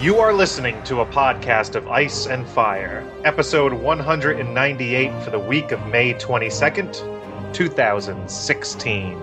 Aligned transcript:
You 0.00 0.18
are 0.18 0.32
listening 0.32 0.82
to 0.84 1.00
a 1.00 1.06
podcast 1.06 1.74
of 1.74 1.86
Ice 1.88 2.26
and 2.26 2.48
Fire, 2.48 3.04
episode 3.24 3.72
198 3.74 5.22
for 5.22 5.30
the 5.30 5.38
week 5.38 5.72
of 5.72 5.86
May 5.88 6.14
22nd, 6.14 7.52
2016. 7.52 9.20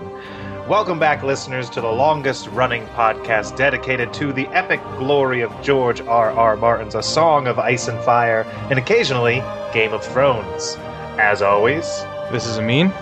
Welcome 0.68 1.00
back, 1.00 1.24
listeners, 1.24 1.68
to 1.70 1.80
the 1.80 1.90
longest 1.90 2.46
running 2.48 2.86
podcast 2.88 3.56
dedicated 3.56 4.12
to 4.14 4.32
the 4.32 4.46
epic 4.48 4.80
glory 4.98 5.40
of 5.40 5.50
George 5.62 6.00
R. 6.02 6.30
R. 6.30 6.56
Martin's 6.56 6.94
A 6.94 7.02
Song 7.02 7.48
of 7.48 7.58
Ice 7.58 7.88
and 7.88 7.98
Fire, 8.04 8.42
and 8.70 8.78
occasionally 8.78 9.42
Game 9.72 9.92
of 9.92 10.04
Thrones. 10.04 10.76
As 11.18 11.42
always, 11.42 11.84
This 12.30 12.46
is 12.46 12.58
Amin. 12.58 12.92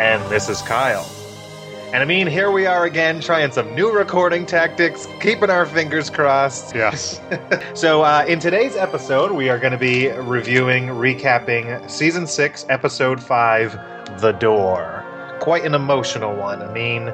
and 0.00 0.22
this 0.30 0.48
is 0.48 0.62
Kyle. 0.62 1.04
And 1.92 2.00
I 2.00 2.06
mean, 2.06 2.26
here 2.26 2.50
we 2.50 2.64
are 2.64 2.86
again 2.86 3.20
trying 3.20 3.52
some 3.52 3.74
new 3.74 3.92
recording 3.92 4.46
tactics, 4.46 5.06
keeping 5.20 5.50
our 5.50 5.66
fingers 5.66 6.08
crossed. 6.08 6.74
Yes. 6.74 7.20
So, 7.74 8.02
uh, 8.02 8.24
in 8.26 8.38
today's 8.38 8.76
episode, 8.76 9.32
we 9.32 9.48
are 9.48 9.58
going 9.58 9.72
to 9.72 9.78
be 9.78 10.08
reviewing, 10.08 10.86
recapping 10.86 11.90
season 11.90 12.26
six, 12.26 12.64
episode 12.68 13.22
five, 13.22 13.72
The 14.20 14.32
Door. 14.32 15.04
Quite 15.40 15.64
an 15.64 15.74
emotional 15.74 16.34
one. 16.34 16.62
I 16.62 16.72
mean, 16.72 17.08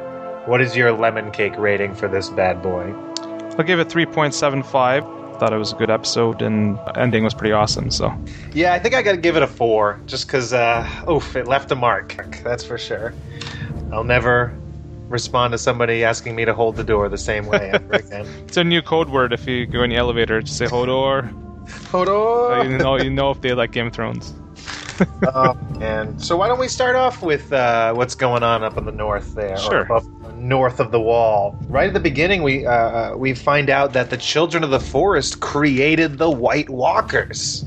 what 0.47 0.61
is 0.61 0.77
your 0.77 0.93
lemon 0.93 1.31
cake 1.33 1.57
rating 1.57 1.95
for 1.95 2.07
this 2.07 2.29
bad 2.29 2.63
boy? 2.63 2.95
I'll 3.59 3.65
give 3.65 3.81
it 3.81 3.89
3.75. 3.89 5.39
Thought 5.39 5.53
it 5.53 5.57
was 5.57 5.73
a 5.73 5.77
good 5.77 5.91
episode 5.91 6.43
and 6.43 6.79
ending 6.97 7.25
was 7.25 7.35
pretty 7.35 7.53
awesome. 7.53 7.91
So 7.91 8.13
Yeah, 8.53 8.75
I 8.75 8.79
think 8.79 8.95
I 8.95 9.03
got 9.03 9.13
to 9.13 9.19
give 9.19 9.37
it 9.37 9.43
a 9.43 9.49
four, 9.49 10.01
just 10.07 10.27
because, 10.27 10.53
uh, 10.53 10.89
oof, 11.11 11.35
it 11.35 11.49
left 11.49 11.71
a 11.73 11.77
mark. 11.77 12.17
That's 12.45 12.65
for 12.65 12.79
sure. 12.79 13.15
I'll 13.93 14.05
never 14.05 14.53
respond 15.09 15.53
to 15.53 15.59
somebody 15.59 16.05
asking 16.05 16.37
me 16.37 16.45
to 16.45 16.55
hold 16.55 16.77
the 16.77 16.85
door 16.85 17.09
the 17.09 17.19
same 17.19 17.47
way 17.47 17.71
ever 17.73 17.93
again. 17.95 18.27
it's 18.47 18.57
a 18.57 18.65
new 18.65 18.83
code 18.83 19.09
word 19.09 19.33
if 19.33 19.47
you 19.47 19.67
go 19.67 19.83
in 19.83 19.91
the 19.91 19.97
elevator. 19.97 20.41
Just 20.43 20.59
say 20.59 20.67
Hodor. 20.67 21.33
Hodor! 21.91 22.61
Uh, 22.61 22.63
you 22.65 22.79
know, 22.79 22.97
you 22.97 23.11
know 23.11 23.31
if 23.31 23.41
they 23.41 23.53
like 23.53 23.73
Game 23.73 23.89
of 23.89 23.93
Thrones. 23.93 24.35
oh, 25.35 25.55
man. 25.79 26.19
So 26.19 26.37
why 26.37 26.49
don't 26.49 26.59
we 26.59 26.67
start 26.69 26.97
off 26.97 27.23
with 27.23 27.53
uh, 27.53 27.95
what's 27.95 28.15
going 28.15 28.43
on 28.43 28.65
up 28.65 28.77
in 28.77 28.85
the 28.85 28.93
north 28.93 29.35
there, 29.35 29.57
Sure. 29.57 29.83
above- 29.83 30.09
north 30.37 30.81
of 30.81 30.91
the 30.93 31.01
wall? 31.01 31.57
Right 31.69 31.87
at 31.89 31.95
the 31.95 32.01
beginning, 32.01 32.43
we 32.43 32.67
uh, 32.67 32.71
uh, 32.73 33.15
we 33.17 33.35
find 33.35 33.71
out 33.71 33.93
that 33.93 34.11
the 34.11 34.17
children 34.17 34.65
of 34.65 34.71
the 34.71 34.81
forest 34.81 35.41
created 35.41 36.19
the 36.19 36.31
White 36.31 36.69
Walkers. 36.71 37.65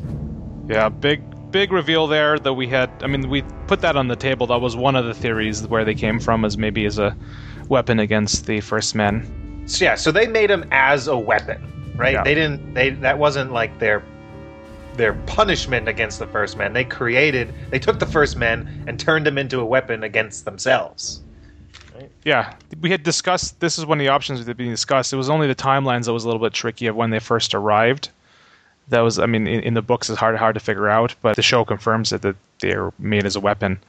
Yeah, 0.67 0.89
big 0.89 1.21
big 1.51 1.71
reveal 1.71 2.07
there 2.07 2.39
that 2.39 2.53
we 2.53 2.67
had. 2.67 2.89
I 3.01 3.07
mean, 3.07 3.29
we 3.29 3.43
put 3.67 3.81
that 3.81 3.95
on 3.95 4.07
the 4.07 4.15
table. 4.15 4.47
That 4.47 4.61
was 4.61 4.75
one 4.75 4.95
of 4.95 5.05
the 5.05 5.13
theories 5.13 5.67
where 5.67 5.85
they 5.85 5.95
came 5.95 6.19
from, 6.19 6.45
as 6.45 6.57
maybe 6.57 6.85
as 6.85 6.97
a 6.97 7.15
weapon 7.67 7.99
against 7.99 8.45
the 8.45 8.61
First 8.61 8.95
Men. 8.95 9.63
So, 9.67 9.85
yeah, 9.85 9.95
so 9.95 10.11
they 10.11 10.27
made 10.27 10.49
them 10.49 10.65
as 10.71 11.07
a 11.07 11.17
weapon, 11.17 11.93
right? 11.95 12.13
Yeah. 12.13 12.23
They 12.23 12.35
didn't. 12.35 12.73
They 12.73 12.89
that 12.91 13.19
wasn't 13.19 13.51
like 13.51 13.79
their 13.79 14.03
their 14.95 15.13
punishment 15.13 15.87
against 15.87 16.19
the 16.19 16.27
first 16.27 16.57
men. 16.57 16.73
They 16.73 16.83
created. 16.83 17.53
They 17.69 17.79
took 17.79 17.99
the 17.99 18.05
first 18.05 18.37
men 18.37 18.83
and 18.87 18.99
turned 18.99 19.25
them 19.25 19.37
into 19.37 19.59
a 19.59 19.65
weapon 19.65 20.03
against 20.03 20.45
themselves. 20.45 21.21
Yeah, 22.23 22.55
we 22.79 22.89
had 22.89 23.03
discussed. 23.03 23.59
This 23.59 23.77
is 23.77 23.85
one 23.85 23.99
of 23.99 24.03
the 24.03 24.09
options 24.09 24.39
that 24.39 24.47
had 24.47 24.57
been 24.57 24.69
discussed. 24.69 25.13
It 25.13 25.17
was 25.17 25.29
only 25.29 25.47
the 25.47 25.55
timelines 25.55 26.05
that 26.05 26.13
was 26.13 26.23
a 26.23 26.27
little 26.27 26.41
bit 26.41 26.53
tricky 26.53 26.87
of 26.87 26.95
when 26.95 27.11
they 27.11 27.19
first 27.19 27.53
arrived. 27.53 28.09
That 28.91 29.01
was, 29.01 29.19
I 29.19 29.25
mean, 29.25 29.47
in, 29.47 29.61
in 29.61 29.73
the 29.73 29.81
books, 29.81 30.09
it's 30.09 30.19
hard 30.19 30.37
hard 30.37 30.53
to 30.53 30.59
figure 30.59 30.87
out, 30.87 31.15
but 31.21 31.35
the 31.35 31.41
show 31.41 31.65
confirms 31.65 32.11
it 32.11 32.21
that 32.21 32.35
they're 32.59 32.91
made 32.99 33.25
as 33.25 33.35
a 33.35 33.39
weapon. 33.39 33.79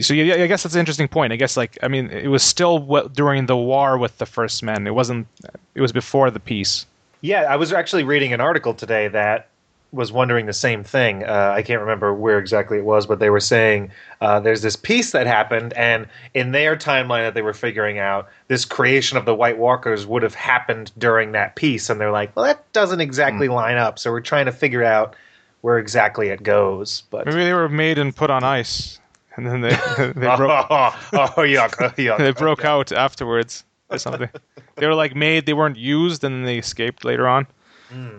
So 0.00 0.14
yeah, 0.14 0.42
I 0.42 0.46
guess 0.46 0.62
that's 0.62 0.74
an 0.74 0.80
interesting 0.80 1.08
point. 1.08 1.32
I 1.32 1.36
guess 1.36 1.56
like 1.56 1.78
I 1.82 1.88
mean, 1.88 2.10
it 2.10 2.28
was 2.28 2.42
still 2.42 2.78
what, 2.78 3.12
during 3.12 3.46
the 3.46 3.56
war 3.56 3.98
with 3.98 4.18
the 4.18 4.26
First 4.26 4.62
Men. 4.62 4.86
It 4.86 4.94
wasn't. 4.94 5.26
It 5.74 5.80
was 5.80 5.92
before 5.92 6.30
the 6.30 6.40
peace. 6.40 6.86
Yeah, 7.20 7.42
I 7.42 7.56
was 7.56 7.72
actually 7.72 8.04
reading 8.04 8.32
an 8.32 8.40
article 8.40 8.74
today 8.74 9.08
that 9.08 9.48
was 9.94 10.12
wondering 10.12 10.46
the 10.46 10.52
same 10.52 10.82
thing. 10.82 11.24
Uh, 11.24 11.52
I 11.54 11.62
can't 11.62 11.80
remember 11.80 12.12
where 12.12 12.38
exactly 12.38 12.78
it 12.78 12.84
was, 12.84 13.06
but 13.06 13.20
they 13.20 13.30
were 13.30 13.40
saying 13.40 13.90
uh, 14.20 14.40
there's 14.40 14.62
this 14.62 14.76
piece 14.76 15.12
that 15.12 15.26
happened, 15.26 15.72
and 15.74 16.06
in 16.34 16.52
their 16.52 16.76
timeline 16.76 17.24
that 17.24 17.34
they 17.34 17.42
were 17.42 17.54
figuring 17.54 17.98
out, 17.98 18.28
this 18.48 18.64
creation 18.64 19.16
of 19.16 19.24
the 19.24 19.34
White 19.34 19.58
Walkers 19.58 20.06
would 20.06 20.22
have 20.22 20.34
happened 20.34 20.90
during 20.98 21.32
that 21.32 21.54
piece, 21.56 21.88
and 21.88 22.00
they're 22.00 22.10
like, 22.10 22.34
well, 22.34 22.44
that 22.44 22.70
doesn't 22.72 23.00
exactly 23.00 23.48
line 23.48 23.76
up. 23.76 23.98
So 23.98 24.10
we're 24.10 24.20
trying 24.20 24.46
to 24.46 24.52
figure 24.52 24.82
out 24.82 25.14
where 25.60 25.78
exactly 25.78 26.28
it 26.28 26.42
goes. 26.42 27.04
But 27.10 27.26
Maybe 27.26 27.44
they 27.44 27.54
were 27.54 27.68
made 27.68 27.98
and 27.98 28.14
put 28.14 28.30
on 28.30 28.44
ice, 28.44 28.98
and 29.36 29.46
then 29.46 29.60
they 29.60 29.70
they 29.98 30.36
broke 30.36 30.66
oh, 30.70 30.98
oh, 31.12 31.42
yuck, 31.42 31.74
oh, 31.80 31.90
yuck. 31.96 32.18
they 32.18 32.32
broke 32.32 32.64
out 32.64 32.92
afterwards 32.92 33.64
or 33.90 33.98
something. 33.98 34.28
they 34.76 34.86
were 34.86 34.94
like 34.94 35.14
made, 35.14 35.46
they 35.46 35.54
weren't 35.54 35.78
used, 35.78 36.24
and 36.24 36.34
then 36.34 36.44
they 36.44 36.58
escaped 36.58 37.04
later 37.04 37.28
on. 37.28 37.46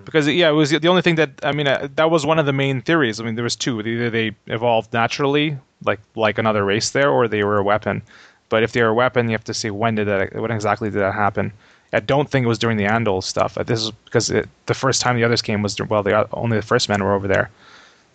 Because 0.05 0.27
yeah, 0.27 0.49
it 0.49 0.53
was 0.53 0.69
the 0.69 0.87
only 0.87 1.01
thing 1.01 1.15
that 1.15 1.31
I 1.43 1.51
mean 1.51 1.67
uh, 1.67 1.87
that 1.95 2.09
was 2.11 2.25
one 2.25 2.39
of 2.39 2.45
the 2.45 2.53
main 2.53 2.81
theories. 2.81 3.19
I 3.19 3.23
mean, 3.23 3.35
there 3.35 3.43
was 3.43 3.55
two: 3.55 3.81
either 3.81 4.09
they 4.09 4.35
evolved 4.47 4.93
naturally, 4.93 5.57
like 5.83 5.99
like 6.15 6.37
another 6.37 6.63
race 6.63 6.91
there, 6.91 7.09
or 7.09 7.27
they 7.27 7.43
were 7.43 7.57
a 7.57 7.63
weapon. 7.63 8.01
But 8.49 8.63
if 8.63 8.71
they 8.73 8.81
were 8.83 8.89
a 8.89 8.93
weapon, 8.93 9.27
you 9.27 9.33
have 9.33 9.43
to 9.45 9.53
see 9.53 9.71
when 9.71 9.95
did 9.95 10.07
that, 10.07 10.35
when 10.35 10.51
exactly 10.51 10.89
did 10.89 10.99
that 10.99 11.13
happen. 11.13 11.51
I 11.93 11.99
don't 11.99 12.29
think 12.29 12.45
it 12.45 12.47
was 12.47 12.59
during 12.59 12.77
the 12.77 12.85
Andal 12.85 13.23
stuff. 13.23 13.57
Uh, 13.57 13.63
This 13.63 13.81
is 13.81 13.91
because 13.91 14.29
it, 14.29 14.47
the 14.65 14.73
first 14.73 15.01
time 15.01 15.15
the 15.15 15.23
others 15.23 15.41
came 15.41 15.61
was 15.61 15.79
well, 15.79 16.03
the, 16.03 16.27
only 16.33 16.57
the 16.57 16.65
first 16.65 16.89
men 16.89 17.03
were 17.03 17.13
over 17.13 17.27
there, 17.27 17.49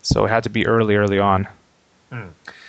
so 0.03 0.25
it 0.25 0.28
had 0.28 0.44
to 0.44 0.50
be 0.50 0.67
early, 0.67 0.97
early 0.97 1.19
on. 1.19 1.49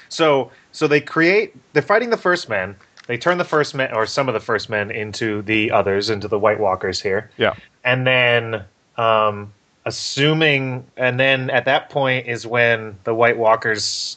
So 0.09 0.51
so 0.71 0.87
they 0.87 1.01
create 1.01 1.53
they're 1.73 1.81
fighting 1.81 2.09
the 2.09 2.17
first 2.17 2.49
men. 2.49 2.75
They 3.11 3.17
turn 3.17 3.37
the 3.37 3.43
first 3.43 3.75
men 3.75 3.93
or 3.93 4.05
some 4.05 4.29
of 4.29 4.33
the 4.33 4.39
first 4.39 4.69
men 4.69 4.89
into 4.89 5.41
the 5.41 5.69
others, 5.69 6.09
into 6.09 6.29
the 6.29 6.39
White 6.39 6.61
Walkers 6.61 7.01
here. 7.01 7.29
Yeah. 7.35 7.55
And 7.83 8.07
then 8.07 8.63
um 8.95 9.51
assuming 9.83 10.85
and 10.95 11.19
then 11.19 11.49
at 11.49 11.65
that 11.65 11.89
point 11.89 12.25
is 12.27 12.47
when 12.47 12.97
the 13.03 13.13
White 13.13 13.37
Walkers 13.37 14.15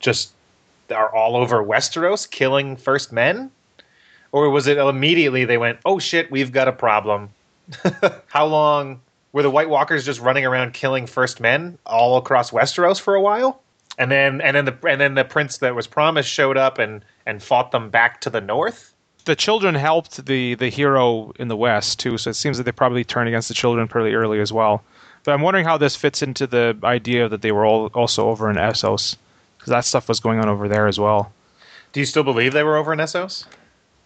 just 0.00 0.32
are 0.94 1.08
all 1.14 1.34
over 1.34 1.64
Westeros 1.64 2.30
killing 2.30 2.76
first 2.76 3.10
men? 3.10 3.50
Or 4.32 4.50
was 4.50 4.66
it 4.66 4.76
immediately 4.76 5.46
they 5.46 5.56
went, 5.56 5.78
"Oh 5.86 5.98
shit, 5.98 6.30
we've 6.30 6.52
got 6.52 6.68
a 6.68 6.72
problem." 6.72 7.30
How 8.26 8.44
long 8.44 9.00
were 9.32 9.44
the 9.44 9.50
White 9.50 9.70
Walkers 9.70 10.04
just 10.04 10.20
running 10.20 10.44
around 10.44 10.74
killing 10.74 11.06
first 11.06 11.40
men 11.40 11.78
all 11.86 12.18
across 12.18 12.50
Westeros 12.50 13.00
for 13.00 13.14
a 13.14 13.20
while? 13.22 13.62
And 13.96 14.10
then 14.10 14.42
and 14.42 14.54
then 14.54 14.66
the 14.66 14.76
and 14.86 15.00
then 15.00 15.14
the 15.14 15.24
prince 15.24 15.56
that 15.56 15.74
was 15.74 15.86
promised 15.86 16.28
showed 16.28 16.58
up 16.58 16.78
and 16.78 17.02
and 17.26 17.42
fought 17.42 17.70
them 17.72 17.90
back 17.90 18.20
to 18.22 18.30
the 18.30 18.40
north. 18.40 18.92
the 19.24 19.36
children 19.36 19.74
helped 19.74 20.24
the 20.26 20.54
the 20.54 20.68
hero 20.68 21.32
in 21.38 21.48
the 21.48 21.56
west 21.56 21.98
too 21.98 22.16
so 22.16 22.30
it 22.30 22.34
seems 22.34 22.56
that 22.56 22.64
they 22.64 22.72
probably 22.72 23.04
turned 23.04 23.28
against 23.28 23.48
the 23.48 23.54
children 23.54 23.88
pretty 23.88 24.14
early 24.14 24.40
as 24.40 24.52
well. 24.52 24.82
But 25.24 25.32
i'm 25.32 25.42
wondering 25.42 25.64
how 25.66 25.76
this 25.76 25.96
fits 25.96 26.22
into 26.22 26.46
the 26.46 26.76
idea 26.84 27.28
that 27.28 27.42
they 27.42 27.52
were 27.52 27.66
all 27.66 27.86
also 27.88 28.28
over 28.28 28.48
in 28.50 28.56
essos 28.56 29.16
because 29.58 29.70
that 29.70 29.84
stuff 29.84 30.08
was 30.08 30.20
going 30.20 30.38
on 30.38 30.48
over 30.48 30.68
there 30.68 30.86
as 30.86 31.00
well. 31.00 31.32
Do 31.92 32.00
you 32.00 32.06
still 32.06 32.22
believe 32.22 32.52
they 32.52 32.62
were 32.62 32.76
over 32.76 32.92
in 32.92 33.00
Essos? 33.00 33.46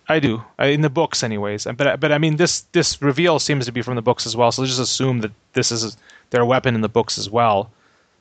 i 0.08 0.18
do. 0.18 0.42
In 0.58 0.80
the 0.80 0.90
books 0.90 1.22
anyways. 1.22 1.66
But 1.76 2.00
but 2.00 2.12
i 2.12 2.18
mean 2.18 2.36
this 2.36 2.62
this 2.72 3.00
reveal 3.02 3.38
seems 3.38 3.66
to 3.66 3.72
be 3.72 3.82
from 3.82 3.96
the 3.96 4.02
books 4.02 4.26
as 4.26 4.36
well 4.36 4.50
so 4.50 4.62
let's 4.62 4.76
just 4.76 4.80
assume 4.90 5.20
that 5.20 5.32
this 5.52 5.70
is 5.70 5.96
their 6.30 6.44
weapon 6.44 6.74
in 6.74 6.80
the 6.80 6.88
books 6.88 7.18
as 7.18 7.28
well 7.28 7.70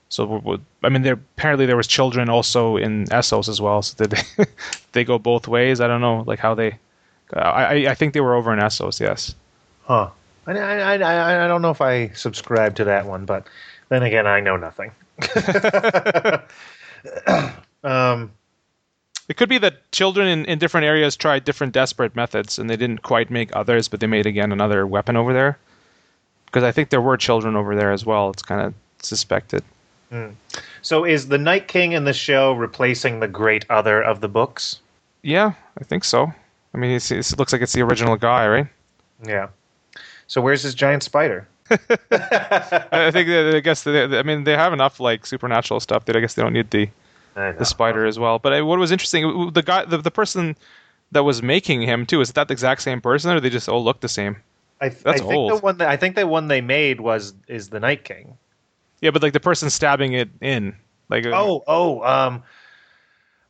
so 0.09 0.59
i 0.83 0.89
mean 0.89 1.03
there 1.03 1.13
apparently 1.13 1.65
there 1.65 1.77
was 1.77 1.87
children 1.87 2.29
also 2.29 2.77
in 2.77 3.05
essos 3.05 3.47
as 3.47 3.61
well 3.61 3.81
so 3.81 3.95
did 4.03 4.11
they 4.37 4.45
they 4.93 5.03
go 5.03 5.17
both 5.19 5.47
ways 5.47 5.79
i 5.79 5.87
don't 5.87 6.01
know 6.01 6.23
like 6.27 6.39
how 6.39 6.53
they 6.55 6.77
I, 7.33 7.39
I- 7.85 7.91
I 7.91 7.93
think 7.95 8.13
they 8.15 8.21
were 8.21 8.33
over 8.33 8.51
in 8.51 8.57
Essos, 8.59 8.99
yes. 8.99 9.35
Huh. 9.83 10.09
I, 10.47 10.51
I, 10.57 10.93
I, 10.97 11.45
I 11.45 11.47
don't 11.47 11.61
know 11.61 11.69
if 11.69 11.79
I 11.79 12.07
subscribe 12.15 12.73
to 12.77 12.83
that 12.85 13.05
one, 13.05 13.25
but 13.25 13.45
then 13.89 14.01
again, 14.01 14.25
I 14.25 14.39
know 14.39 14.57
nothing. 14.57 14.89
um, 17.83 18.31
It 19.27 19.37
could 19.37 19.47
be 19.49 19.59
that 19.59 19.91
children 19.91 20.27
in, 20.27 20.45
in 20.45 20.57
different 20.57 20.85
areas 20.85 21.15
tried 21.15 21.43
different 21.43 21.73
desperate 21.73 22.15
methods 22.15 22.57
and 22.57 22.67
they 22.67 22.77
didn't 22.77 23.03
quite 23.03 23.29
make 23.29 23.55
others, 23.55 23.87
but 23.87 23.99
they 23.99 24.07
made 24.07 24.25
again 24.25 24.51
another 24.51 24.87
weapon 24.87 25.15
over 25.15 25.31
there. 25.33 25.59
Because 26.45 26.63
I 26.63 26.71
think 26.71 26.89
there 26.89 27.01
were 27.01 27.15
children 27.17 27.55
over 27.55 27.75
there 27.75 27.91
as 27.91 28.07
well. 28.07 28.31
It's 28.31 28.41
kind 28.41 28.61
of 28.61 28.73
suspected. 29.03 29.63
Hmm. 30.09 30.29
so 30.81 31.05
is 31.05 31.27
the 31.27 31.37
Night 31.37 31.67
King 31.67 31.91
in 31.91 32.03
the 32.03 32.13
show 32.13 32.53
replacing 32.53 33.19
the 33.19 33.27
Great 33.27 33.65
Other 33.69 34.01
of 34.01 34.21
the 34.21 34.27
books? 34.27 34.79
Yeah, 35.21 35.53
I 35.79 35.83
think 35.83 36.03
so. 36.03 36.33
I 36.73 36.77
mean, 36.77 36.91
it's, 36.91 37.11
it's, 37.11 37.31
it 37.31 37.37
looks 37.37 37.53
like 37.53 37.61
it's 37.61 37.73
the 37.73 37.83
original 37.83 38.15
guy, 38.15 38.47
right? 38.47 38.67
Yeah. 39.23 39.49
So 40.27 40.41
where's 40.41 40.63
his 40.63 40.73
giant 40.73 41.03
spider? 41.03 41.47
I 41.69 41.77
I 42.91 43.11
think 43.11 43.27
that, 43.27 43.53
I 43.55 43.59
guess 43.59 43.83
they, 43.83 44.03
I 44.03 44.23
mean 44.23 44.43
they 44.43 44.55
have 44.55 44.73
enough 44.73 44.99
like 44.99 45.25
supernatural 45.25 45.79
stuff 45.79 46.05
that 46.05 46.15
I 46.15 46.19
guess 46.19 46.33
they 46.33 46.41
don't 46.41 46.53
need 46.53 46.71
the 46.71 46.89
the 47.35 47.65
spider 47.65 48.05
as 48.05 48.19
well. 48.19 48.39
But 48.39 48.53
I, 48.53 48.61
what 48.61 48.79
was 48.79 48.91
interesting, 48.91 49.51
the 49.53 49.61
guy, 49.61 49.85
the, 49.85 49.97
the 49.97 50.11
person 50.11 50.57
that 51.11 51.23
was 51.23 51.41
making 51.41 51.81
him 51.81 52.05
too, 52.05 52.21
is 52.21 52.31
that 52.33 52.47
the 52.47 52.51
exact 52.51 52.81
same 52.81 53.01
person, 53.01 53.31
or 53.31 53.39
they 53.39 53.49
just 53.49 53.69
all 53.69 53.83
look 53.83 54.01
the 54.01 54.09
same? 54.09 54.35
I, 54.81 54.87
I 54.87 54.89
That's 54.89 55.21
think 55.21 55.33
old. 55.33 55.51
the 55.51 55.57
one 55.57 55.77
that 55.77 55.89
I 55.89 55.97
think 55.97 56.15
the 56.15 56.27
one 56.27 56.47
they 56.47 56.61
made 56.61 57.01
was 57.01 57.33
is 57.47 57.69
the 57.69 57.79
Night 57.79 58.03
King. 58.03 58.37
Yeah, 59.01 59.11
but 59.11 59.21
like 59.21 59.33
the 59.33 59.39
person 59.39 59.69
stabbing 59.69 60.13
it 60.13 60.29
in, 60.41 60.75
like 61.09 61.25
Oh, 61.25 61.63
oh, 61.67 62.03
um, 62.03 62.43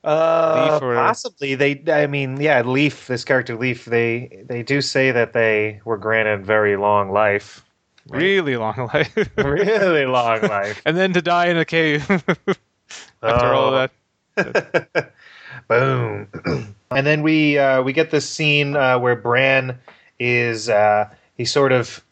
uh, 0.04 0.80
or- 0.81 0.96
possibly 0.96 1.56
they. 1.56 1.84
I 1.92 2.07
mean, 2.07 2.40
yeah, 2.40 2.62
Leaf. 2.62 3.07
This 3.07 3.24
character 3.24 3.56
Leaf. 3.57 3.86
They 3.86 4.44
they 4.48 4.63
do 4.63 4.81
say 4.81 5.12
that 5.12 5.34
they 5.34 5.81
were 5.86 5.98
granted 5.98 6.46
very 6.46 6.78
long 6.78 7.12
life. 7.12 7.63
really 8.10 8.56
long 8.57 8.90
life, 8.94 9.16
really 9.38 10.06
long 10.06 10.42
life. 10.42 10.81
and 10.86 10.96
then 10.98 11.13
to 11.13 11.22
die 11.22 11.48
in 11.48 11.57
a 11.57 11.66
cave 11.66 12.10
after 13.24 13.54
all 13.54 13.75
of 13.75 13.92
that. 14.36 15.12
Boom. 15.68 16.28
and 16.92 17.06
then 17.06 17.22
we 17.22 17.57
uh, 17.57 17.81
we 17.81 17.92
get 17.94 18.10
this 18.12 18.28
scene 18.28 18.75
uh, 18.75 18.98
where 19.00 19.16
Bran 19.16 19.78
is 20.19 20.69
uh, 20.69 21.10
he 21.38 21.46
sort 21.46 21.72
of 21.72 22.04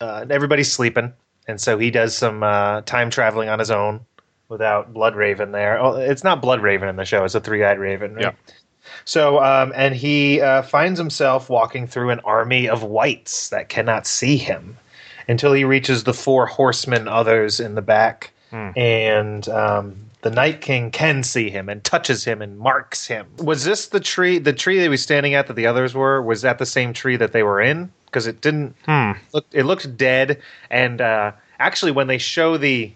uh, 0.00 0.24
everybody's 0.30 0.72
sleeping, 0.72 1.12
and 1.46 1.60
so 1.60 1.78
he 1.78 1.90
does 1.90 2.16
some 2.16 2.42
uh, 2.42 2.82
time 2.82 3.10
traveling 3.10 3.48
on 3.48 3.58
his 3.58 3.70
own 3.70 4.00
without 4.48 4.92
Blood 4.92 5.16
Raven 5.16 5.52
there. 5.52 5.78
Oh, 5.78 5.96
it's 5.96 6.24
not 6.24 6.40
Blood 6.40 6.62
Raven 6.62 6.88
in 6.88 6.96
the 6.96 7.04
show; 7.04 7.24
it's 7.24 7.34
a 7.34 7.40
three 7.40 7.64
eyed 7.64 7.78
Raven. 7.78 8.14
Right? 8.14 8.24
Yeah. 8.24 8.54
So, 9.04 9.42
um, 9.42 9.72
and 9.74 9.94
he 9.94 10.40
uh, 10.40 10.62
finds 10.62 10.98
himself 10.98 11.50
walking 11.50 11.86
through 11.86 12.10
an 12.10 12.20
army 12.20 12.68
of 12.68 12.82
whites 12.82 13.48
that 13.50 13.68
cannot 13.68 14.06
see 14.06 14.36
him 14.36 14.76
until 15.28 15.52
he 15.52 15.64
reaches 15.64 16.04
the 16.04 16.14
four 16.14 16.46
horsemen, 16.46 17.08
others 17.08 17.58
in 17.58 17.74
the 17.74 17.82
back, 17.82 18.32
and 18.76 19.48
um, 19.48 19.96
the 20.22 20.30
Night 20.30 20.60
King 20.60 20.90
can 20.90 21.22
see 21.22 21.50
him 21.50 21.68
and 21.68 21.82
touches 21.82 22.24
him 22.24 22.42
and 22.42 22.58
marks 22.58 23.06
him. 23.06 23.26
Was 23.38 23.64
this 23.64 23.88
the 23.88 24.00
tree? 24.00 24.38
The 24.38 24.52
tree 24.52 24.76
that 24.76 24.82
he 24.82 24.88
was 24.88 25.02
standing 25.02 25.34
at 25.34 25.46
that 25.48 25.54
the 25.54 25.66
others 25.66 25.94
were? 25.94 26.22
Was 26.22 26.42
that 26.42 26.58
the 26.58 26.66
same 26.66 26.92
tree 26.92 27.16
that 27.16 27.32
they 27.32 27.42
were 27.42 27.60
in? 27.60 27.92
Because 28.16 28.26
it 28.28 28.40
didn't 28.40 28.74
Hmm. 28.86 29.12
look. 29.34 29.44
It 29.52 29.64
looked 29.64 29.94
dead. 29.98 30.40
And 30.70 31.02
uh, 31.02 31.32
actually, 31.58 31.92
when 31.92 32.06
they 32.06 32.16
show 32.16 32.56
the 32.56 32.90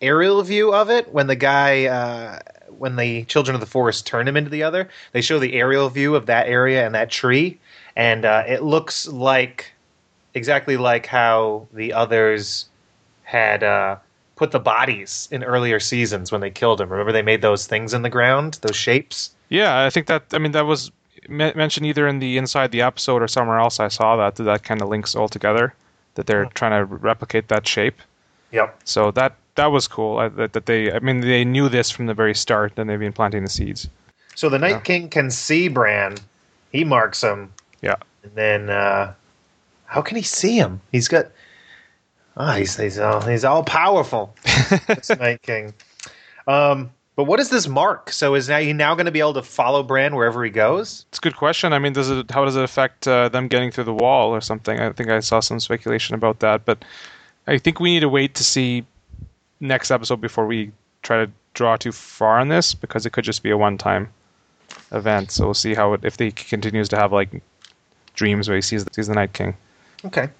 aerial 0.00 0.40
view 0.44 0.72
of 0.72 0.88
it, 0.88 1.12
when 1.12 1.26
the 1.26 1.34
guy, 1.34 1.86
uh, 1.86 2.38
when 2.78 2.94
the 2.94 3.24
children 3.24 3.56
of 3.56 3.60
the 3.60 3.66
forest 3.66 4.06
turn 4.06 4.28
him 4.28 4.36
into 4.36 4.50
the 4.50 4.62
other, 4.62 4.88
they 5.10 5.20
show 5.20 5.40
the 5.40 5.54
aerial 5.54 5.88
view 5.88 6.14
of 6.14 6.26
that 6.26 6.46
area 6.46 6.86
and 6.86 6.94
that 6.94 7.10
tree, 7.10 7.58
and 7.96 8.24
uh, 8.24 8.44
it 8.46 8.62
looks 8.62 9.08
like 9.08 9.72
exactly 10.32 10.76
like 10.76 11.06
how 11.06 11.66
the 11.72 11.92
others 11.92 12.66
had 13.24 13.64
uh, 13.64 13.96
put 14.36 14.52
the 14.52 14.60
bodies 14.60 15.26
in 15.32 15.42
earlier 15.42 15.80
seasons 15.80 16.30
when 16.30 16.40
they 16.40 16.50
killed 16.50 16.80
him. 16.80 16.88
Remember, 16.88 17.10
they 17.10 17.20
made 17.22 17.42
those 17.42 17.66
things 17.66 17.94
in 17.94 18.02
the 18.02 18.10
ground, 18.10 18.60
those 18.62 18.76
shapes. 18.76 19.34
Yeah, 19.48 19.84
I 19.84 19.90
think 19.90 20.06
that. 20.06 20.22
I 20.32 20.38
mean, 20.38 20.52
that 20.52 20.66
was 20.66 20.92
me- 21.28 21.52
mentioned 21.54 21.86
either 21.86 22.06
in 22.08 22.18
the 22.18 22.36
inside 22.38 22.72
the 22.72 22.82
episode 22.82 23.22
or 23.22 23.28
somewhere 23.28 23.58
else. 23.58 23.80
I 23.80 23.88
saw 23.88 24.16
that 24.16 24.36
that 24.36 24.62
kind 24.64 24.82
of 24.82 24.88
links 24.88 25.14
all 25.14 25.28
together. 25.28 25.74
That 26.14 26.26
they're 26.26 26.46
trying 26.46 26.72
to 26.72 26.84
replicate 26.84 27.48
that 27.48 27.66
shape. 27.66 28.00
Yep. 28.52 28.80
So 28.84 29.10
that 29.12 29.36
that 29.54 29.66
was 29.66 29.88
cool. 29.88 30.18
I, 30.18 30.28
that, 30.28 30.52
that 30.52 30.66
they. 30.66 30.92
I 30.92 30.98
mean, 30.98 31.20
they 31.20 31.44
knew 31.44 31.68
this 31.68 31.90
from 31.90 32.06
the 32.06 32.14
very 32.14 32.34
start, 32.34 32.72
and 32.76 32.88
they've 32.88 32.98
been 32.98 33.12
planting 33.12 33.44
the 33.44 33.50
seeds. 33.50 33.88
So 34.34 34.48
the 34.48 34.58
Night 34.58 34.70
Yeah. 34.70 34.80
King 34.80 35.08
can 35.08 35.30
see 35.30 35.68
Bran. 35.68 36.16
He 36.70 36.84
marks 36.84 37.22
him. 37.22 37.52
Yeah. 37.82 37.96
And 38.22 38.34
then, 38.34 38.70
uh, 38.70 39.12
how 39.86 40.00
can 40.00 40.16
he 40.16 40.22
see 40.22 40.56
him? 40.56 40.80
He's 40.90 41.08
got. 41.08 41.26
Ah, 42.36 42.54
he's 42.56 42.76
he's 42.76 42.98
all 42.98 43.20
he's 43.20 43.44
all 43.44 43.62
powerful. 43.62 44.34
this 44.86 45.10
Night 45.10 45.42
King. 45.42 45.74
Um, 46.46 46.90
but 47.14 47.24
what 47.24 47.40
is 47.40 47.50
this 47.50 47.68
mark? 47.68 48.10
So 48.10 48.34
is 48.34 48.48
now 48.48 48.58
he 48.58 48.72
now 48.72 48.94
going 48.94 49.06
to 49.06 49.12
be 49.12 49.20
able 49.20 49.34
to 49.34 49.42
follow 49.42 49.82
Bran 49.82 50.14
wherever 50.14 50.42
he 50.44 50.50
goes? 50.50 51.04
It's 51.10 51.18
a 51.18 51.20
good 51.20 51.36
question. 51.36 51.72
I 51.72 51.78
mean, 51.78 51.92
does 51.92 52.10
it? 52.10 52.30
How 52.30 52.44
does 52.44 52.56
it 52.56 52.64
affect 52.64 53.06
uh, 53.06 53.28
them 53.28 53.48
getting 53.48 53.70
through 53.70 53.84
the 53.84 53.94
wall 53.94 54.30
or 54.30 54.40
something? 54.40 54.80
I 54.80 54.92
think 54.92 55.10
I 55.10 55.20
saw 55.20 55.40
some 55.40 55.60
speculation 55.60 56.14
about 56.14 56.40
that, 56.40 56.64
but 56.64 56.84
I 57.46 57.58
think 57.58 57.80
we 57.80 57.92
need 57.92 58.00
to 58.00 58.08
wait 58.08 58.34
to 58.36 58.44
see 58.44 58.84
next 59.60 59.90
episode 59.90 60.20
before 60.20 60.46
we 60.46 60.72
try 61.02 61.24
to 61.24 61.30
draw 61.54 61.76
too 61.76 61.92
far 61.92 62.38
on 62.38 62.48
this 62.48 62.74
because 62.74 63.04
it 63.04 63.10
could 63.10 63.24
just 63.24 63.42
be 63.42 63.50
a 63.50 63.58
one-time 63.58 64.08
event. 64.92 65.30
So 65.30 65.44
we'll 65.44 65.54
see 65.54 65.74
how 65.74 65.92
it 65.92 66.04
if 66.04 66.18
he 66.18 66.32
continues 66.32 66.88
to 66.90 66.96
have 66.96 67.12
like 67.12 67.42
dreams 68.14 68.48
where 68.48 68.56
he 68.56 68.62
sees 68.62 68.86
sees 68.92 69.06
the 69.06 69.14
Night 69.14 69.32
King. 69.32 69.54
Okay. 70.04 70.30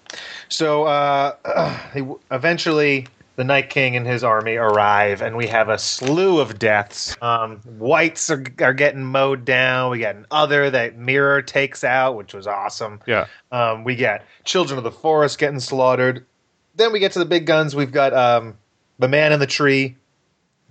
So 0.48 0.84
uh, 0.84 1.78
he, 1.94 2.04
eventually, 2.30 3.06
the 3.36 3.44
Night 3.44 3.70
King 3.70 3.96
and 3.96 4.06
his 4.06 4.22
army 4.22 4.56
arrive, 4.56 5.22
and 5.22 5.36
we 5.36 5.46
have 5.46 5.68
a 5.68 5.78
slew 5.78 6.38
of 6.38 6.58
deaths. 6.58 7.16
Um, 7.22 7.58
whites 7.78 8.30
are, 8.30 8.44
are 8.60 8.74
getting 8.74 9.04
mowed 9.04 9.44
down. 9.44 9.90
We 9.90 10.00
got 10.00 10.16
an 10.16 10.26
other 10.30 10.70
that 10.70 10.98
Meera 10.98 11.44
takes 11.46 11.82
out, 11.82 12.16
which 12.16 12.34
was 12.34 12.46
awesome. 12.46 13.00
Yeah. 13.06 13.26
Um, 13.50 13.84
we 13.84 13.96
get 13.96 14.26
Children 14.44 14.78
of 14.78 14.84
the 14.84 14.90
Forest 14.90 15.38
getting 15.38 15.60
slaughtered. 15.60 16.26
Then 16.74 16.92
we 16.92 16.98
get 16.98 17.12
to 17.12 17.18
the 17.18 17.24
big 17.24 17.46
guns. 17.46 17.74
We've 17.74 17.92
got 17.92 18.12
um, 18.12 18.58
the 18.98 19.08
man 19.08 19.32
in 19.32 19.40
the 19.40 19.46
tree, 19.46 19.96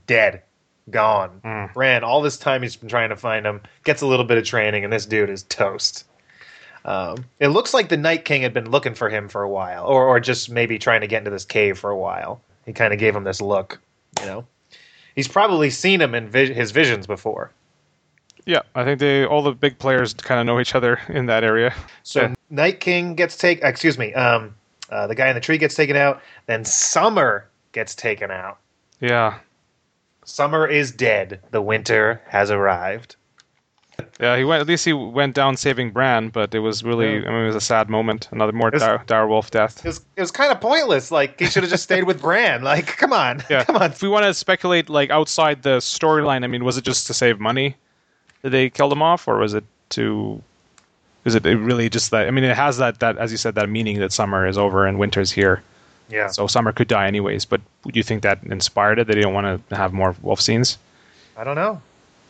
dead, 0.05 0.43
gone. 0.89 1.41
Mm. 1.43 1.75
Ran 1.75 2.03
all 2.03 2.21
this 2.21 2.37
time. 2.37 2.61
He's 2.61 2.75
been 2.75 2.89
trying 2.89 3.09
to 3.09 3.15
find 3.15 3.45
him. 3.45 3.61
Gets 3.83 4.01
a 4.01 4.07
little 4.07 4.25
bit 4.25 4.37
of 4.37 4.45
training, 4.45 4.83
and 4.83 4.93
this 4.93 5.05
dude 5.07 5.29
is 5.29 5.43
toast. 5.43 6.05
Um, 6.85 7.25
it 7.39 7.49
looks 7.49 7.73
like 7.73 7.89
the 7.89 7.97
Night 7.97 8.25
King 8.25 8.41
had 8.41 8.53
been 8.53 8.69
looking 8.69 8.95
for 8.95 9.09
him 9.09 9.29
for 9.29 9.41
a 9.43 9.49
while, 9.49 9.85
or 9.85 10.07
or 10.07 10.19
just 10.19 10.49
maybe 10.49 10.79
trying 10.79 11.01
to 11.01 11.07
get 11.07 11.19
into 11.19 11.31
this 11.31 11.45
cave 11.45 11.77
for 11.77 11.89
a 11.89 11.97
while. 11.97 12.41
He 12.65 12.73
kind 12.73 12.93
of 12.93 12.99
gave 12.99 13.15
him 13.15 13.23
this 13.23 13.41
look, 13.41 13.79
you 14.19 14.25
know. 14.25 14.45
He's 15.15 15.27
probably 15.27 15.69
seen 15.69 15.99
him 16.01 16.15
in 16.15 16.29
vi- 16.29 16.53
his 16.53 16.71
visions 16.71 17.05
before. 17.07 17.51
Yeah, 18.45 18.61
I 18.73 18.83
think 18.83 18.99
they 18.99 19.25
all 19.25 19.43
the 19.43 19.51
big 19.51 19.77
players 19.77 20.13
kind 20.13 20.39
of 20.39 20.45
know 20.45 20.59
each 20.59 20.73
other 20.73 20.99
in 21.09 21.25
that 21.27 21.43
area. 21.43 21.73
So 22.03 22.21
Yeah. 22.21 22.33
Night 22.49 22.79
King 22.79 23.15
gets 23.15 23.37
taken. 23.37 23.65
Excuse 23.67 23.97
me. 23.97 24.13
Um, 24.13 24.55
uh, 24.89 25.07
the 25.07 25.15
guy 25.15 25.27
in 25.29 25.35
the 25.35 25.41
tree 25.41 25.57
gets 25.57 25.75
taken 25.75 25.95
out. 25.95 26.21
Then 26.47 26.65
Summer 26.65 27.47
gets 27.71 27.93
taken 27.95 28.31
out. 28.31 28.57
Yeah, 28.99 29.39
Summer 30.25 30.67
is 30.67 30.91
dead. 30.91 31.39
The 31.51 31.61
winter 31.61 32.21
has 32.27 32.51
arrived. 32.51 33.15
Yeah. 34.19 34.37
He 34.37 34.43
went. 34.43 34.61
At 34.61 34.67
least 34.67 34.85
he 34.85 34.93
went 34.93 35.33
down 35.35 35.57
saving 35.57 35.91
Bran, 35.91 36.29
but 36.29 36.53
it 36.55 36.59
was 36.59 36.83
really. 36.83 37.19
Yeah. 37.19 37.27
I 37.27 37.31
mean, 37.31 37.43
it 37.43 37.47
was 37.47 37.55
a 37.55 37.61
sad 37.61 37.89
moment. 37.89 38.27
Another 38.31 38.51
more 38.51 38.67
It's- 38.69 38.81
dire, 38.81 39.03
dire 39.07 39.27
wolf 39.27 39.51
death. 39.51 39.79
It 39.85 39.89
was 39.89 40.01
it 40.15 40.21
was 40.21 40.31
kind 40.31 40.51
of 40.51 40.59
pointless. 40.61 41.11
Like 41.11 41.39
he 41.39 41.45
should 41.45 41.63
have 41.63 41.71
just 41.71 41.83
stayed 41.83 42.03
with 42.05 42.21
Bran. 42.21 42.63
Like, 42.71 42.87
come 42.97 43.13
on, 43.13 43.43
Yeah. 43.49 43.63
come 43.63 43.75
on. 43.77 43.91
If 43.91 44.01
we 44.01 44.09
want 44.09 44.25
to 44.25 44.33
speculate, 44.33 44.89
like 44.89 45.09
outside 45.09 45.63
the 45.63 45.77
storyline, 45.77 46.43
I 46.43 46.47
mean, 46.47 46.63
was 46.63 46.77
it 46.77 46.83
just 46.83 47.07
to 47.07 47.13
save 47.13 47.39
money 47.39 47.75
that 48.41 48.49
they 48.51 48.69
killed 48.69 48.91
him 48.93 49.01
off, 49.01 49.27
or 49.27 49.37
was 49.37 49.53
it 49.53 49.63
to? 49.89 50.41
Is 51.25 51.35
it 51.35 51.43
really 51.43 51.87
just 51.89 52.09
that? 52.11 52.27
I 52.27 52.31
mean, 52.31 52.43
it 52.43 52.55
has 52.55 52.77
that 52.77 52.99
that 52.99 53.17
as 53.17 53.31
you 53.31 53.37
said 53.37 53.55
that 53.55 53.69
meaning 53.69 53.99
that 53.99 54.11
summer 54.11 54.47
is 54.47 54.57
over 54.57 54.85
and 54.87 54.97
winter's 54.97 55.31
here. 55.31 55.61
Yeah. 56.09 56.27
So 56.27 56.45
summer 56.47 56.73
could 56.73 56.87
die 56.89 57.07
anyways. 57.07 57.45
But 57.45 57.61
do 57.85 57.91
you 57.93 58.03
think 58.03 58.23
that 58.23 58.43
inspired 58.43 58.99
it? 58.99 59.07
That 59.07 59.15
they 59.15 59.21
don't 59.21 59.33
want 59.33 59.69
to 59.69 59.75
have 59.75 59.93
more 59.93 60.15
wolf 60.21 60.41
scenes? 60.41 60.77
I 61.37 61.43
don't 61.45 61.55
know. 61.55 61.81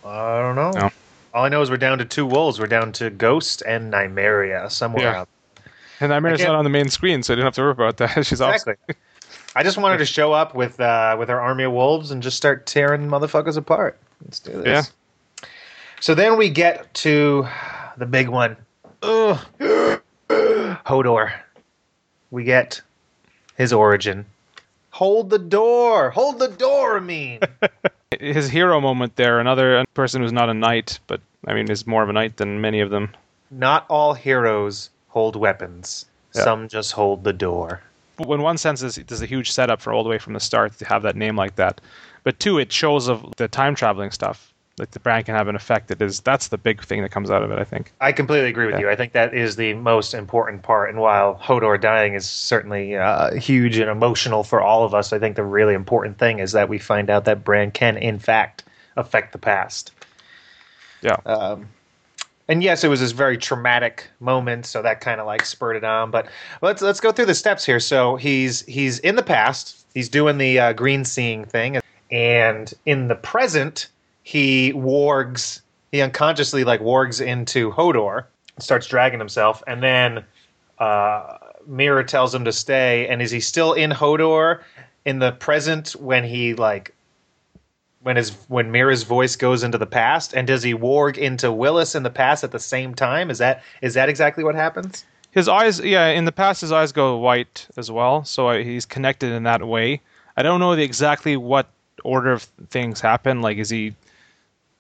I 0.06 0.42
don't 0.42 0.56
know. 0.56 0.72
No. 0.72 0.90
All 1.34 1.46
I 1.46 1.50
know 1.50 1.62
is 1.62 1.70
we're 1.70 1.78
down 1.78 1.98
to 2.00 2.06
two 2.06 2.26
wolves. 2.26 2.60
We're 2.60 2.68
down 2.68 2.92
to 2.94 3.10
Ghost 3.10 3.64
and 3.66 3.92
Nymeria 3.94 4.70
somewhere 4.72 5.04
Yeah. 5.04 5.20
out. 5.22 5.30
And 6.00 6.12
Nymeria's 6.12 6.42
can't- 6.42 6.56
on 6.56 6.64
the 6.64 6.70
main 6.70 6.90
screen, 6.90 7.24
so 7.24 7.34
I 7.34 7.36
didn't 7.36 7.46
have 7.46 7.54
to 7.56 7.62
worry 7.62 7.72
about 7.72 7.98
that. 7.98 8.26
She's 8.26 8.42
off. 8.42 8.56
Exactly. 8.56 8.96
I 9.56 9.64
just 9.64 9.78
wanted 9.78 9.98
to 10.00 10.06
show 10.06 10.32
up 10.34 10.56
with 10.56 10.80
uh, 10.80 11.16
with 11.20 11.30
our 11.30 11.40
army 11.40 11.64
of 11.66 11.74
wolves 11.74 12.12
and 12.12 12.24
just 12.24 12.38
start 12.38 12.66
tearing 12.66 13.08
motherfuckers 13.08 13.58
apart. 13.58 13.98
Let's 14.24 14.40
do 14.40 14.52
this. 14.62 14.92
Yeah. 15.42 15.48
So 16.00 16.16
then 16.16 16.38
we 16.38 16.50
get 16.50 16.92
to 16.96 17.48
the 17.98 18.06
big 18.06 18.30
one. 18.30 18.56
Ugh. 19.04 19.38
Hodor. 20.30 21.32
We 22.32 22.44
get 22.46 22.82
his 23.58 23.74
origin. 23.74 24.26
Hold 24.92 25.30
the 25.30 25.40
door. 25.40 26.10
Hold 26.12 26.40
the 26.40 26.48
door, 26.48 26.98
I 26.98 27.00
mean. 27.02 27.40
His 28.22 28.50
hero 28.50 28.80
moment 28.80 29.16
there. 29.16 29.40
Another 29.40 29.84
person 29.94 30.22
who's 30.22 30.32
not 30.32 30.50
a 30.50 30.54
knight, 30.54 31.00
but 31.08 31.22
I 31.48 31.54
mean, 31.54 31.70
is 31.70 31.88
more 31.88 32.04
of 32.04 32.10
a 32.10 32.14
knight 32.14 32.38
than 32.38 32.62
many 32.62 32.80
of 32.80 32.90
them. 32.90 33.10
Not 33.50 33.86
all 33.90 34.14
heroes 34.14 34.90
hold 35.10 35.36
weapons. 35.36 36.06
Yeah. 36.36 36.44
Some 36.44 36.68
just 36.68 36.94
hold 36.94 37.24
the 37.24 37.34
door. 37.34 37.82
But 38.18 38.30
in 38.30 38.42
one 38.42 38.58
sense, 38.58 38.82
there's, 38.82 38.96
there's 38.96 39.22
a 39.22 39.26
huge 39.26 39.52
setup 39.52 39.82
for 39.82 39.92
all 39.92 40.04
the 40.04 40.10
way 40.10 40.20
from 40.20 40.34
the 40.34 40.40
start 40.40 40.78
to 40.78 40.86
have 40.86 41.04
that 41.04 41.16
name 41.16 41.36
like 41.36 41.56
that. 41.56 41.82
But 42.24 42.40
two, 42.40 42.60
it 42.60 42.72
shows 42.72 43.08
of 43.08 43.26
the 43.38 43.48
time 43.48 43.76
traveling 43.76 44.12
stuff. 44.12 44.51
Like 44.78 44.92
the 44.92 45.00
Bran 45.00 45.24
can 45.24 45.36
have 45.36 45.48
an 45.48 45.56
effect. 45.56 45.90
That 45.90 46.02
is, 46.02 46.22
that's 46.22 46.48
the 46.48 46.58
big 46.58 46.82
thing 46.84 47.02
that 47.02 47.10
comes 47.10 47.30
out 47.30 47.44
of 47.44 47.52
it. 47.52 47.60
I 47.60 47.64
think. 47.64 47.92
I 48.02 48.12
completely 48.12 48.50
agree 48.50 48.66
with 48.66 48.76
Yeah. 48.76 48.82
you. 48.82 48.90
I 48.90 48.96
think 48.96 49.14
that 49.14 49.34
is 49.34 49.56
the 49.56 49.74
most 49.76 50.14
important 50.14 50.64
part. 50.64 50.90
And 50.90 51.00
while 51.00 51.36
Hodor 51.36 51.80
dying 51.80 52.14
is 52.14 52.26
certainly 52.28 52.96
uh, 52.96 53.34
huge 53.36 53.78
and 53.78 53.90
emotional 53.90 54.44
for 54.44 54.62
all 54.62 54.84
of 54.84 54.94
us, 54.94 55.14
I 55.14 55.20
think 55.20 55.36
the 55.36 55.44
really 55.44 55.74
important 55.74 56.18
thing 56.18 56.40
is 56.40 56.54
that 56.54 56.70
we 56.70 56.80
find 56.80 57.10
out 57.10 57.26
that 57.26 57.44
Bran 57.44 57.72
can, 57.72 57.98
in 57.98 58.18
fact, 58.18 58.64
affect 58.96 59.34
the 59.34 59.38
past. 59.38 59.92
Yeah. 61.02 61.18
Um, 61.26 61.68
and 62.48 62.64
yes, 62.64 62.84
it 62.84 62.88
was 62.90 63.00
this 63.00 63.12
very 63.12 63.38
traumatic 63.38 64.10
moment, 64.20 64.66
so 64.66 64.82
that 64.82 65.00
kind 65.00 65.22
of 65.22 65.28
like 65.28 65.46
spurred 65.46 65.76
it 65.76 65.84
on. 65.84 66.12
But 66.12 66.28
let's 66.62 66.82
let's 66.82 67.00
go 67.00 67.12
through 67.12 67.28
the 67.28 67.36
steps 67.36 67.66
here. 67.66 67.80
So 67.80 68.16
he's 68.18 68.62
he's 68.66 69.00
in 69.00 69.16
the 69.16 69.24
past. 69.24 69.86
He's 69.94 70.10
doing 70.10 70.38
the 70.38 70.60
uh, 70.60 70.74
green 70.74 71.06
seeing 71.06 71.46
thing, 71.46 71.80
and 72.12 72.74
in 72.86 73.08
the 73.08 73.16
present, 73.16 73.88
he 74.24 74.74
wargs. 74.74 75.62
He 75.92 76.02
unconsciously 76.02 76.64
like 76.64 76.80
wargs 76.80 77.26
into 77.26 77.72
Hodor, 77.72 78.26
starts 78.60 78.88
dragging 78.88 79.20
himself, 79.20 79.62
and 79.68 79.84
then 79.84 80.24
uh, 80.80 81.38
Meera 81.70 82.06
tells 82.06 82.34
him 82.34 82.46
to 82.46 82.52
stay. 82.52 83.08
And 83.08 83.22
is 83.22 83.32
he 83.32 83.40
still 83.40 83.74
in 83.74 83.92
Hodor 83.92 84.62
in 85.06 85.20
the 85.20 85.32
present 85.34 85.92
when 85.92 86.24
he 86.24 86.54
like 86.54 86.94
when 88.04 88.16
his 88.16 88.32
when 88.48 88.72
Meera's 88.72 89.04
voice 89.04 89.36
goes 89.36 89.64
into 89.64 89.78
the 89.78 89.86
past, 89.86 90.34
and 90.34 90.48
does 90.48 90.64
he 90.64 90.74
warg 90.74 91.18
into 91.18 91.48
Wylis 91.48 91.96
in 91.96 92.04
the 92.04 92.10
past 92.10 92.44
at 92.44 92.52
the 92.52 92.60
same 92.60 92.94
time? 92.94 93.30
Is 93.30 93.38
that 93.38 93.64
is 93.82 93.94
that 93.94 94.10
exactly 94.10 94.44
what 94.44 94.56
happens? 94.56 95.06
His 95.32 95.48
eyes, 95.48 95.80
yeah, 95.80 96.08
in 96.08 96.26
the 96.26 96.32
past, 96.32 96.60
his 96.60 96.74
eyes 96.74 96.92
go 96.92 97.18
white 97.18 97.66
as 97.78 97.90
well, 97.90 98.26
so 98.26 98.52
he's 98.62 98.86
connected 98.86 99.32
in 99.32 99.44
that 99.44 99.66
way. 99.66 100.02
I 100.36 100.44
don't 100.44 100.60
know 100.60 100.76
the, 100.76 100.84
exactly 100.84 101.38
what 101.38 101.68
order 102.04 102.34
of 102.34 102.44
things 102.70 103.00
happen. 103.00 103.42
Like, 103.42 103.58
is 103.58 103.70
he 103.70 103.96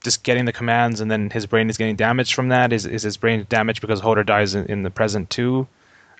just 0.03 0.23
getting 0.23 0.45
the 0.45 0.51
commands 0.51 0.99
and 0.99 1.09
then 1.09 1.29
his 1.29 1.45
brain 1.45 1.69
is 1.69 1.77
getting 1.77 1.95
damaged 1.95 2.33
from 2.33 2.49
that? 2.49 2.73
Is 2.73 2.85
is 2.85 3.03
his 3.03 3.17
brain 3.17 3.45
damaged 3.49 3.81
because 3.81 4.01
Hodor 4.01 4.25
dies 4.25 4.55
in, 4.55 4.65
in 4.65 4.83
the 4.83 4.89
present 4.89 5.29
too? 5.29 5.67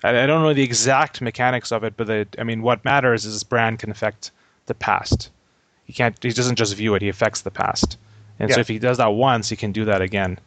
I, 0.04 0.22
I, 0.22 0.26
don't 0.26 0.42
know 0.42 0.52
the 0.52 0.62
exact 0.62 1.20
mechanics 1.20 1.70
of 1.70 1.84
it, 1.84 1.96
but 1.96 2.06
the, 2.06 2.26
I 2.38 2.44
mean, 2.44 2.62
what 2.62 2.84
matters 2.84 3.24
is 3.24 3.42
Bran 3.44 3.76
can 3.76 3.90
affect 3.90 4.30
the 4.66 4.74
past. 4.74 5.30
He 5.84 5.92
can't. 5.92 6.16
He 6.22 6.30
doesn't 6.30 6.56
just 6.56 6.74
view 6.74 6.94
it; 6.94 7.02
he 7.02 7.08
affects 7.08 7.42
the 7.42 7.50
past. 7.50 7.98
And 8.38 8.48
yeah. 8.48 8.56
so 8.56 8.60
if 8.60 8.68
he 8.68 8.78
does 8.78 8.98
that 8.98 9.12
once, 9.12 9.48
he 9.48 9.56
can 9.56 9.72
do 9.72 9.84
that 9.84 10.00
again 10.00 10.38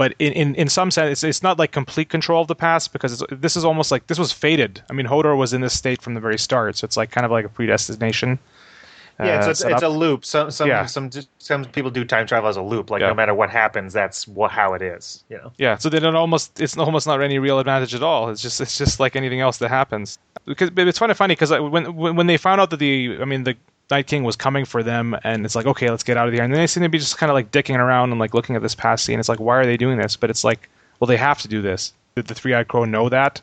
but 0.00 0.14
in, 0.18 0.32
in, 0.32 0.54
in 0.54 0.70
some 0.70 0.90
sense, 0.90 1.10
it's, 1.12 1.24
it's 1.24 1.42
not 1.42 1.58
like 1.58 1.72
complete 1.72 2.08
control 2.08 2.40
of 2.40 2.48
the 2.48 2.54
past 2.54 2.90
because 2.94 3.22
this 3.30 3.54
is 3.54 3.66
almost 3.66 3.90
like 3.90 4.06
this 4.06 4.18
was 4.18 4.32
fated. 4.32 4.82
I 4.88 4.94
mean, 4.94 5.04
Hodor 5.04 5.36
was 5.36 5.52
in 5.52 5.60
this 5.60 5.76
state 5.76 6.00
from 6.00 6.14
the 6.14 6.20
very 6.20 6.38
start, 6.38 6.78
so 6.78 6.86
it's 6.86 6.96
like 6.96 7.10
kind 7.10 7.26
of 7.26 7.30
like 7.30 7.44
a 7.44 7.50
predestination. 7.50 8.38
Yeah, 9.24 9.48
it's, 9.48 9.64
uh, 9.64 9.68
a, 9.68 9.72
it's 9.72 9.82
a 9.82 9.88
loop. 9.88 10.24
Some 10.24 10.50
some 10.50 10.68
yeah. 10.68 10.86
some 10.86 11.10
some 11.38 11.64
people 11.64 11.90
do 11.90 12.04
time 12.04 12.26
travel 12.26 12.48
as 12.48 12.56
a 12.56 12.62
loop. 12.62 12.90
Like 12.90 13.00
yeah. 13.00 13.08
no 13.08 13.14
matter 13.14 13.34
what 13.34 13.50
happens, 13.50 13.92
that's 13.92 14.26
what, 14.28 14.50
how 14.50 14.74
it 14.74 14.82
is. 14.82 15.24
You 15.28 15.38
know. 15.38 15.52
Yeah. 15.58 15.76
So 15.78 15.88
then 15.88 16.04
it 16.04 16.14
almost 16.14 16.60
it's 16.60 16.76
almost 16.76 17.06
not 17.06 17.22
any 17.22 17.38
real 17.38 17.58
advantage 17.58 17.94
at 17.94 18.02
all. 18.02 18.30
It's 18.30 18.42
just 18.42 18.60
it's 18.60 18.78
just 18.78 19.00
like 19.00 19.16
anything 19.16 19.40
else 19.40 19.58
that 19.58 19.68
happens. 19.68 20.18
Because 20.46 20.70
it's 20.76 20.98
kind 20.98 21.12
of 21.12 21.18
funny 21.18 21.32
because 21.32 21.50
when 21.50 21.94
when 21.96 22.26
they 22.26 22.36
found 22.36 22.60
out 22.60 22.70
that 22.70 22.78
the 22.78 23.18
I 23.20 23.24
mean 23.24 23.44
the 23.44 23.56
Night 23.90 24.06
King 24.06 24.22
was 24.22 24.36
coming 24.36 24.64
for 24.64 24.82
them, 24.82 25.16
and 25.24 25.44
it's 25.44 25.56
like, 25.56 25.66
okay, 25.66 25.90
let's 25.90 26.04
get 26.04 26.16
out 26.16 26.28
of 26.28 26.34
here. 26.34 26.44
And 26.44 26.52
then 26.52 26.60
they 26.60 26.66
seem 26.66 26.84
to 26.84 26.88
be 26.88 26.98
just 26.98 27.18
kind 27.18 27.28
of 27.30 27.34
like 27.34 27.50
dicking 27.50 27.76
around 27.76 28.10
and 28.10 28.20
like 28.20 28.34
looking 28.34 28.54
at 28.54 28.62
this 28.62 28.74
past 28.74 29.04
scene. 29.04 29.18
It's 29.18 29.28
like, 29.28 29.40
why 29.40 29.56
are 29.56 29.66
they 29.66 29.76
doing 29.76 29.98
this? 29.98 30.16
But 30.16 30.30
it's 30.30 30.44
like, 30.44 30.68
well, 31.00 31.06
they 31.06 31.16
have 31.16 31.40
to 31.42 31.48
do 31.48 31.60
this. 31.60 31.92
Did 32.14 32.26
the 32.26 32.34
Three 32.34 32.54
Eyed 32.54 32.68
Crow 32.68 32.84
know 32.84 33.08
that 33.08 33.42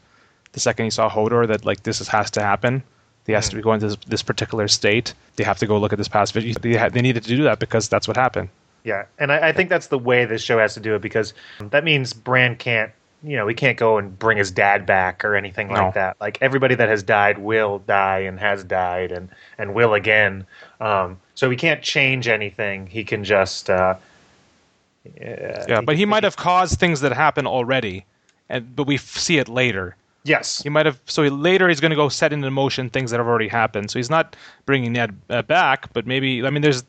the 0.54 0.60
second 0.60 0.86
he 0.86 0.90
saw 0.90 1.10
Hodor 1.10 1.48
that 1.48 1.66
like 1.66 1.84
this 1.84 2.06
has 2.08 2.32
to 2.32 2.42
happen? 2.42 2.84
He 3.28 3.34
has 3.34 3.50
to 3.50 3.56
be 3.56 3.62
going 3.62 3.82
to 3.82 3.90
this, 3.90 3.98
this, 4.08 4.24
particular 4.24 4.68
state. 4.68 5.14
They 5.36 5.44
have 5.44 5.60
to 5.60 5.68
go 5.68 5.78
look 5.78 5.92
at 5.92 5.98
this 5.98 6.08
past 6.08 6.34
video. 6.34 6.56
They, 6.60 6.76
ha- 6.76 6.90
they 6.90 7.02
needed 7.02 7.24
to 7.24 7.36
do 7.36 7.44
that 7.44 7.60
because 7.60 7.90
that's 7.90 8.08
what 8.08 8.18
happened. 8.18 8.50
Yeah, 8.84 9.06
and 9.20 9.32
I, 9.34 9.50
I 9.50 9.52
think 9.52 9.70
that's 9.70 9.88
the 9.88 10.00
way 10.00 10.24
this 10.24 10.42
show 10.42 10.58
has 10.60 10.74
to 10.76 10.80
do 10.80 10.96
it 10.96 11.02
because 11.02 11.34
that 11.60 11.84
means 11.84 12.14
Bran 12.14 12.56
can't 12.56 12.92
you 13.24 13.36
know, 13.36 13.48
he 13.48 13.56
can't 13.56 13.78
go 13.78 13.98
and 13.98 14.18
bring 14.18 14.38
his 14.38 14.52
dad 14.52 14.86
back 14.86 15.26
or 15.26 15.36
anything 15.36 15.68
no. 15.68 15.74
like 15.74 15.94
that. 15.96 16.18
Like 16.22 16.38
everybody 16.42 16.76
that 16.76 16.88
has 16.88 17.04
died 17.04 17.40
will 17.40 17.80
die 17.80 18.20
and 18.20 18.40
has 18.40 18.64
died 18.64 19.12
and 19.12 19.30
and 19.58 19.74
will 19.74 19.94
again. 19.94 20.46
Um, 20.80 21.20
so 21.36 21.50
he 21.50 21.58
can't 21.58 21.82
change 21.82 22.28
anything. 22.28 22.88
He 22.88 23.04
can 23.04 23.24
just. 23.24 23.70
Uh, 23.70 23.96
yeah, 25.20 25.66
yeah, 25.68 25.82
but 25.82 25.96
he 25.96 26.06
might 26.06 26.24
have 26.24 26.36
caused 26.36 26.80
things 26.80 27.02
that 27.02 27.14
happen 27.14 27.48
already, 27.48 28.06
and 28.50 28.76
but 28.76 28.86
we 28.86 28.96
f- 28.96 29.18
see 29.18 29.38
it 29.38 29.48
later. 29.48 29.96
Yes, 30.28 30.62
he 30.62 30.70
might 30.70 30.86
have. 30.86 31.00
So 31.06 31.24
he, 31.24 31.30
later 31.30 31.70
he's 31.70 31.80
going 31.80 31.92
to 31.92 31.96
go 31.96 32.10
set 32.10 32.34
into 32.34 32.50
motion 32.52 32.90
things 32.90 33.12
that 33.12 33.18
have 33.18 33.28
already 33.28 33.48
happened. 33.48 33.90
So 33.92 34.00
he's 34.00 34.10
not 34.10 34.36
bringing 34.66 34.94
Ned 34.94 35.16
uh, 35.30 35.42
back, 35.42 35.92
but 35.94 36.06
maybe. 36.06 36.46
I 36.46 36.50
mean, 36.50 36.62
there's 36.62 36.84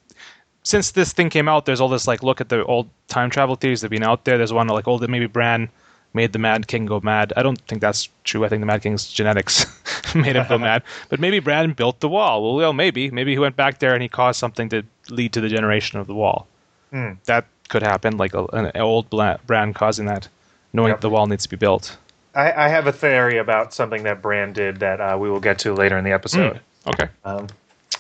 since 0.62 0.90
this 0.90 1.12
thing 1.12 1.30
came 1.30 1.49
out, 1.49 1.64
there's 1.64 1.80
all 1.80 1.88
this 1.88 2.07
like 2.07 2.23
look 2.23 2.40
at 2.40 2.49
the 2.49 2.64
old 2.64 2.90
time 3.09 3.30
travel 3.30 3.57
theories 3.57 3.80
that 3.80 3.87
have 3.87 3.90
been 3.90 4.02
out 4.02 4.25
there. 4.25 4.37
There's 4.37 4.52
one 4.52 4.66
like, 4.68 4.88
oh, 4.88 4.99
that 4.99 5.09
maybe 5.09 5.26
Bran 5.26 5.68
made 6.14 6.33
the 6.33 6.38
Mad 6.38 6.66
King 6.66 6.87
go 6.87 7.00
mad. 7.00 7.33
I 7.37 7.42
don't 7.42 7.61
think 7.68 7.80
that's 7.80 8.09
true. 8.25 8.45
I 8.45 8.49
think 8.49 8.61
the 8.61 8.66
Mad 8.66 8.83
King's 8.83 9.09
genetics 9.11 9.66
made 10.14 10.37
him 10.37 10.47
go 10.49 10.59
mad. 10.71 10.83
But 11.09 11.21
maybe 11.21 11.38
Bran 11.38 11.73
built 11.73 12.00
the 12.00 12.09
wall. 12.09 12.42
Well, 12.42 12.54
well, 12.57 12.73
maybe. 12.73 13.11
Maybe 13.11 13.33
he 13.33 13.38
went 13.38 13.57
back 13.57 13.78
there 13.78 13.95
and 13.95 14.02
he 14.02 14.09
caused 14.09 14.38
something 14.38 14.68
to 14.71 14.83
lead 15.11 15.33
to 15.33 15.40
the 15.40 15.49
generation 15.49 15.99
of 15.99 16.07
the 16.07 16.14
wall. 16.14 16.47
Mm. 16.92 17.16
That 17.25 17.47
could 17.68 17.83
happen, 17.83 18.16
like 18.16 18.35
a, 18.35 18.45
an 18.47 18.71
old 18.76 19.09
Bran 19.47 19.75
causing 19.75 20.07
that, 20.07 20.28
knowing 20.73 20.90
yep. 20.90 21.00
the 21.00 21.11
wall 21.11 21.26
needs 21.26 21.45
to 21.45 21.49
be 21.49 21.57
built. 21.57 21.97
I, 22.38 22.66
I, 22.66 22.68
have 22.68 22.87
a 22.87 22.92
theory 22.92 23.38
about 23.38 23.75
something 23.75 24.04
that 24.04 24.23
Bran 24.23 24.52
did 24.52 24.78
that 24.78 25.00
uh, 25.00 25.18
we 25.18 25.28
will 25.28 25.40
get 25.40 25.59
to 25.61 25.75
later 25.75 25.99
in 25.99 26.04
the 26.04 26.12
episode. 26.12 26.61
Mm. 26.87 26.92
Okay. 26.95 27.09
Um, 27.25 27.49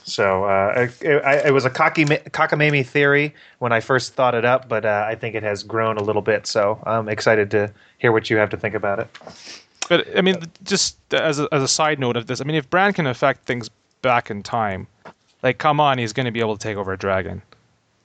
so 0.04 0.44
uh, 0.44 0.88
it, 1.00 1.46
it, 1.46 1.52
was 1.52 1.64
a 1.64 1.70
cocky, 1.70 2.04
cockamamie 2.04 2.86
theory 2.86 3.34
when 3.58 3.72
I 3.72 3.80
first 3.80 4.14
thought 4.14 4.34
it 4.34 4.44
up, 4.44 4.68
but 4.68 4.84
uh, 4.84 5.04
I 5.06 5.16
think 5.16 5.34
it 5.34 5.42
has 5.42 5.62
grown 5.62 5.98
a 5.98 6.02
little 6.02 6.22
bit. 6.22 6.46
So 6.46 6.80
I'm 6.86 7.08
excited 7.08 7.50
to 7.50 7.72
hear 7.98 8.12
what 8.12 8.30
you 8.30 8.36
have 8.36 8.48
to 8.50 8.56
think 8.56 8.74
about 8.74 9.00
it. 9.00 9.08
But 9.88 10.06
I 10.16 10.20
mean, 10.20 10.36
just 10.62 10.96
as 11.12 11.40
a, 11.40 11.48
as 11.50 11.62
a 11.62 11.68
side 11.68 11.98
note 11.98 12.16
of 12.16 12.26
this, 12.26 12.40
I 12.40 12.44
mean, 12.44 12.56
if 12.56 12.70
Bran 12.70 12.92
can 12.92 13.06
affect 13.06 13.44
things 13.44 13.68
back 14.02 14.30
in 14.30 14.42
time, 14.42 14.86
like 15.42 15.58
come 15.58 15.80
on, 15.80 15.98
he's 15.98 16.12
going 16.12 16.26
to 16.26 16.32
be 16.32 16.40
able 16.40 16.56
to 16.56 16.62
take 16.62 16.76
over 16.76 16.92
a 16.92 16.98
dragon. 16.98 17.42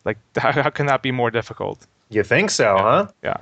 Like, 0.04 0.18
how, 0.36 0.52
how 0.52 0.70
can 0.70 0.88
that 0.88 1.04
be 1.04 1.12
more 1.12 1.30
difficult? 1.32 1.86
You 2.10 2.24
think 2.24 2.50
so, 2.50 2.76
yeah. 2.76 2.82
huh? 2.82 3.08
Yeah, 3.24 3.38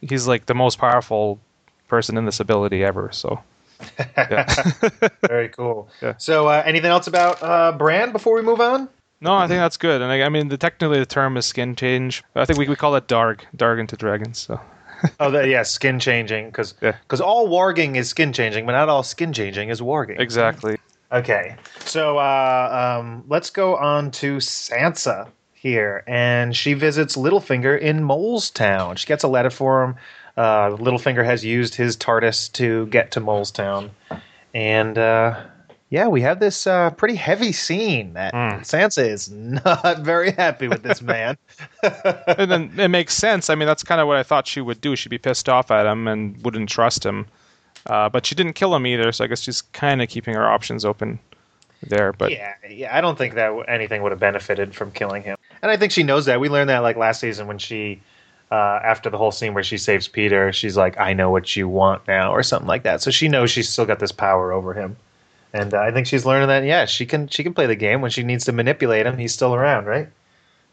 he's 0.00 0.26
like 0.26 0.46
the 0.46 0.54
most 0.54 0.78
powerful 0.78 1.40
person 1.88 2.16
in 2.16 2.24
this 2.24 2.40
ability 2.40 2.84
ever. 2.84 3.10
So 3.12 3.42
Very 5.26 5.48
cool. 5.50 5.88
Yeah. 6.02 6.14
So, 6.18 6.48
uh, 6.48 6.62
anything 6.64 6.90
else 6.90 7.06
about 7.06 7.42
uh, 7.42 7.72
Bran 7.72 8.12
before 8.12 8.34
we 8.34 8.42
move 8.42 8.60
on? 8.60 8.88
No, 9.20 9.34
I 9.34 9.48
think 9.48 9.58
that's 9.58 9.76
good. 9.76 10.00
And 10.00 10.12
I, 10.12 10.22
I 10.22 10.28
mean, 10.28 10.48
the, 10.48 10.56
technically 10.56 11.00
the 11.00 11.06
term 11.06 11.36
is 11.36 11.46
skin 11.46 11.74
change. 11.74 12.22
I 12.36 12.44
think 12.44 12.58
we, 12.58 12.68
we 12.68 12.76
call 12.76 12.94
it 12.94 13.08
darg, 13.08 13.44
darg 13.56 13.80
into 13.80 13.96
dragons. 13.96 14.38
So. 14.38 14.60
oh, 15.20 15.30
the, 15.30 15.48
yeah, 15.48 15.62
skin 15.62 15.98
changing 15.98 16.46
because 16.46 16.72
because 16.72 17.20
yeah. 17.20 17.26
all 17.26 17.48
warging 17.48 17.96
is 17.96 18.08
skin 18.08 18.32
changing, 18.32 18.66
but 18.66 18.72
not 18.72 18.88
all 18.88 19.02
skin 19.02 19.32
changing 19.32 19.70
is 19.70 19.80
warging. 19.80 20.20
Exactly. 20.20 20.76
Okay, 21.10 21.56
so 21.80 22.18
uh, 22.18 22.98
um, 23.00 23.24
let's 23.28 23.48
go 23.48 23.76
on 23.76 24.10
to 24.10 24.36
Sansa 24.36 25.28
here, 25.54 26.04
and 26.06 26.54
she 26.54 26.74
visits 26.74 27.16
Littlefinger 27.16 27.80
in 27.80 28.04
Mole's 28.04 28.50
Town. 28.50 28.96
She 28.96 29.06
gets 29.06 29.24
a 29.24 29.28
letter 29.28 29.50
for 29.50 29.84
him 29.84 29.96
uh, 30.38 30.76
Littlefinger 30.76 31.24
has 31.24 31.44
used 31.44 31.74
his 31.74 31.96
TARDIS 31.96 32.52
to 32.52 32.86
get 32.86 33.10
to 33.12 33.20
Mole's 33.20 33.50
Town, 33.50 33.90
and 34.54 34.96
uh, 34.96 35.40
yeah, 35.90 36.06
we 36.06 36.20
have 36.20 36.38
this 36.38 36.66
uh, 36.66 36.90
pretty 36.90 37.14
heavy 37.14 37.50
scene 37.50 38.12
that 38.12 38.34
mm. 38.34 38.60
Sansa 38.60 39.06
is 39.08 39.30
not 39.30 40.00
very 40.02 40.32
happy 40.32 40.68
with 40.68 40.82
this 40.82 41.00
man. 41.00 41.36
and 41.82 42.50
then 42.50 42.72
it 42.78 42.88
makes 42.88 43.14
sense. 43.14 43.48
I 43.48 43.54
mean, 43.54 43.66
that's 43.66 43.82
kind 43.82 44.00
of 44.00 44.06
what 44.06 44.16
I 44.16 44.22
thought 44.22 44.46
she 44.46 44.60
would 44.60 44.80
do. 44.80 44.96
She'd 44.96 45.08
be 45.08 45.18
pissed 45.18 45.48
off 45.48 45.70
at 45.70 45.86
him 45.86 46.06
and 46.06 46.42
wouldn't 46.44 46.68
trust 46.68 47.04
him. 47.04 47.26
Uh, 47.86 48.08
but 48.08 48.26
she 48.26 48.34
didn't 48.34 48.52
kill 48.52 48.74
him 48.74 48.86
either, 48.86 49.10
so 49.12 49.24
I 49.24 49.28
guess 49.28 49.40
she's 49.40 49.62
kind 49.62 50.02
of 50.02 50.08
keeping 50.08 50.34
her 50.34 50.46
options 50.46 50.84
open 50.84 51.18
there. 51.82 52.12
But 52.12 52.32
yeah, 52.32 52.52
yeah, 52.68 52.96
I 52.96 53.00
don't 53.00 53.16
think 53.16 53.34
that 53.34 53.50
anything 53.66 54.02
would 54.02 54.12
have 54.12 54.20
benefited 54.20 54.74
from 54.74 54.90
killing 54.92 55.22
him. 55.22 55.38
And 55.62 55.70
I 55.70 55.76
think 55.78 55.92
she 55.92 56.02
knows 56.02 56.26
that. 56.26 56.38
We 56.38 56.50
learned 56.50 56.68
that 56.68 56.80
like 56.80 56.96
last 56.96 57.20
season 57.20 57.46
when 57.46 57.58
she 57.58 58.02
uh, 58.50 58.80
after 58.82 59.10
the 59.10 59.18
whole 59.18 59.30
scene 59.30 59.54
where 59.54 59.62
she 59.62 59.78
saves 59.78 60.08
Petyr, 60.08 60.52
she's 60.52 60.76
like, 60.76 60.98
"I 60.98 61.12
know 61.12 61.30
what 61.30 61.54
you 61.54 61.68
want 61.68 62.06
now," 62.08 62.32
or 62.32 62.42
something 62.42 62.68
like 62.68 62.82
that. 62.84 63.02
So 63.02 63.10
she 63.10 63.28
knows 63.28 63.50
she's 63.50 63.68
still 63.68 63.86
got 63.86 63.98
this 63.98 64.12
power 64.12 64.52
over 64.52 64.74
him, 64.74 64.96
and 65.52 65.74
uh, 65.74 65.80
I 65.80 65.90
think 65.90 66.06
she's 66.06 66.24
learning 66.24 66.48
that. 66.48 66.64
Yeah, 66.64 66.86
she 66.86 67.06
can 67.06 67.28
she 67.28 67.42
can 67.42 67.54
play 67.54 67.66
the 67.66 67.76
game 67.76 68.00
when 68.00 68.10
she 68.10 68.22
needs 68.22 68.44
to 68.46 68.52
manipulate 68.52 69.06
him. 69.06 69.18
He's 69.18 69.34
still 69.34 69.54
around, 69.54 69.86
right? 69.86 70.08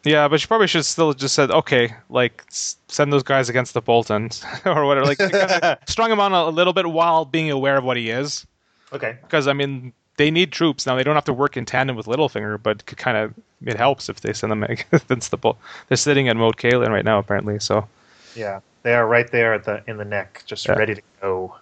Yeah, 0.06 0.28
but 0.28 0.40
she 0.40 0.48
probably 0.48 0.68
should 0.68 0.86
still 0.86 1.14
just 1.14 1.36
said, 1.36 1.52
"Okay, 1.52 1.94
like 2.10 2.44
send 2.50 3.12
those 3.12 3.24
guys 3.24 3.50
against 3.50 3.74
the 3.74 3.82
Boltons 3.82 4.46
or 4.66 4.86
whatever." 4.86 5.08
Like 5.08 5.80
strung 5.88 6.12
him 6.12 6.20
on 6.20 6.32
a, 6.34 6.50
a 6.50 6.52
little 6.52 6.74
bit 6.74 6.86
while 6.86 7.26
being 7.26 7.52
aware 7.52 7.78
of 7.78 7.84
what 7.84 7.98
he 7.98 8.10
is. 8.10 8.46
Okay. 8.94 9.18
Because 9.22 9.48
I 9.48 9.54
mean, 9.54 9.94
they 10.18 10.32
need 10.32 10.52
troops 10.52 10.86
now. 10.86 10.96
They 10.96 11.04
don't 11.04 11.16
have 11.16 11.26
to 11.26 11.34
work 11.34 11.58
in 11.58 11.66
tandem 11.66 11.96
with 11.96 12.06
Littlefinger, 12.06 12.62
but 12.62 12.86
kind 12.86 13.18
of 13.18 13.34
it 13.66 13.78
helps 13.78 14.10
if 14.10 14.22
they 14.22 14.34
send 14.34 14.52
them 14.52 14.64
against 14.92 15.32
the 15.32 15.38
bull. 15.38 15.58
They're 15.88 15.98
sitting 15.98 16.28
at 16.30 16.38
Moat 16.38 16.58
Cailin 16.58 16.90
right 16.90 17.06
now, 17.06 17.20
apparently. 17.20 17.60
So 17.60 17.88
yeah, 18.36 18.60
they 18.84 18.94
are 18.94 19.08
right 19.08 19.30
there 19.32 19.54
at 19.54 19.64
the 19.64 19.84
in 19.88 19.98
the 19.98 20.06
neck, 20.06 20.44
just 20.46 20.68
yeah. 20.68 20.74
ready 20.74 20.96
to 20.96 21.02
go. 21.22 21.56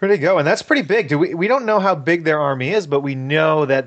Ready 0.00 0.16
to 0.16 0.20
go, 0.20 0.36
and 0.36 0.46
that's 0.46 0.60
pretty 0.60 0.82
big. 0.82 1.08
Do 1.08 1.18
we? 1.18 1.34
We 1.34 1.48
don't 1.48 1.64
know 1.64 1.80
how 1.80 1.94
big 1.94 2.24
their 2.24 2.38
army 2.38 2.70
is, 2.70 2.86
but 2.86 3.00
we 3.00 3.14
know 3.14 3.64
that 3.64 3.86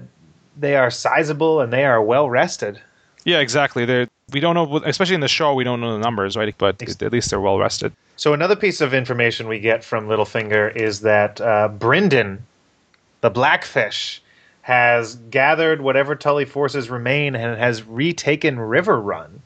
they 0.57 0.75
are 0.75 0.89
sizable 0.89 1.61
and 1.61 1.71
they 1.71 1.85
are 1.85 2.01
well 2.01 2.29
rested. 2.29 2.81
Yeah, 3.25 3.39
exactly. 3.39 3.85
They 3.85 4.07
we 4.33 4.39
don't 4.39 4.55
know, 4.55 4.81
especially 4.85 5.15
in 5.15 5.21
the 5.21 5.27
show, 5.27 5.53
we 5.53 5.63
don't 5.63 5.81
know 5.81 5.93
the 5.93 5.99
numbers, 5.99 6.35
right? 6.35 6.55
But 6.57 6.81
at 6.81 7.11
least 7.11 7.29
they're 7.29 7.39
well 7.39 7.59
rested. 7.59 7.93
So 8.15 8.33
another 8.33 8.55
piece 8.55 8.81
of 8.81 8.93
information 8.93 9.47
we 9.47 9.59
get 9.59 9.83
from 9.83 10.07
Littlefinger 10.07 10.75
is 10.75 11.01
that 11.01 11.39
uh, 11.41 11.69
Brynden, 11.69 12.39
the 13.21 13.29
Blackfish, 13.29 14.21
has 14.61 15.15
gathered 15.31 15.81
whatever 15.81 16.15
Tully 16.15 16.45
forces 16.45 16.89
remain 16.89 17.35
and 17.35 17.59
has 17.59 17.83
retaken 17.83 18.57
Riverrun. 18.57 19.39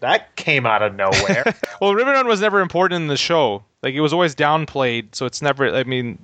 That 0.00 0.34
came 0.36 0.66
out 0.66 0.82
of 0.82 0.94
nowhere. 0.94 1.44
well, 1.80 1.92
Riverrun 1.94 2.26
was 2.26 2.40
never 2.40 2.60
important 2.60 3.02
in 3.02 3.08
the 3.08 3.16
show. 3.16 3.62
Like 3.82 3.94
it 3.94 4.00
was 4.00 4.12
always 4.12 4.34
downplayed, 4.34 5.14
so 5.14 5.26
it's 5.26 5.40
never. 5.40 5.74
I 5.74 5.84
mean, 5.84 6.18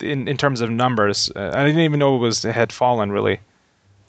in 0.00 0.28
in 0.28 0.36
terms 0.36 0.60
of 0.60 0.70
numbers, 0.70 1.30
uh, 1.36 1.52
I 1.54 1.64
didn't 1.64 1.82
even 1.82 1.98
know 1.98 2.16
it 2.16 2.20
was 2.20 2.44
it 2.44 2.54
had 2.54 2.72
fallen 2.72 3.12
really. 3.12 3.40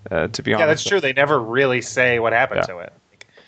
Uh, 0.09 0.27
to 0.29 0.41
be 0.41 0.53
honest, 0.53 0.61
yeah, 0.61 0.65
that's 0.67 0.83
true. 0.83 1.01
They 1.01 1.13
never 1.13 1.39
really 1.39 1.81
say 1.81 2.19
what 2.19 2.31
happened 2.31 2.61
yeah. 2.61 2.73
to 2.73 2.79
it 2.79 2.93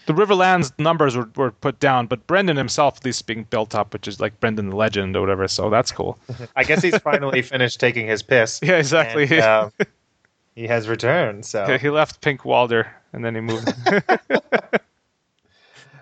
the 0.05 0.13
Riverlands 0.13 0.71
numbers 0.79 1.15
were, 1.15 1.29
were 1.35 1.51
put 1.51 1.79
down, 1.79 2.07
but 2.07 2.25
Brynden 2.27 2.57
himself 2.57 2.97
at 2.97 3.05
least 3.05 3.27
being 3.27 3.43
built 3.43 3.75
up, 3.75 3.93
which 3.93 4.07
is 4.07 4.19
like 4.19 4.39
Brynden 4.39 4.69
the 4.69 4.75
Legend 4.75 5.15
or 5.15 5.21
whatever. 5.21 5.47
So 5.47 5.69
that's 5.69 5.91
cool. 5.91 6.17
I 6.55 6.63
guess 6.63 6.81
he's 6.81 6.97
finally 6.97 7.41
finished 7.41 7.79
taking 7.79 8.07
his 8.07 8.23
piss. 8.23 8.59
Yeah, 8.63 8.77
exactly. 8.77 9.23
And, 9.23 9.41
um, 9.41 9.71
he 10.55 10.67
has 10.67 10.87
returned. 10.87 11.45
So 11.45 11.65
yeah, 11.67 11.77
he 11.77 11.89
left 11.89 12.21
Pink 12.21 12.45
Walder 12.45 12.91
and 13.13 13.23
then 13.23 13.35
he 13.35 13.41
moved. 13.41 13.73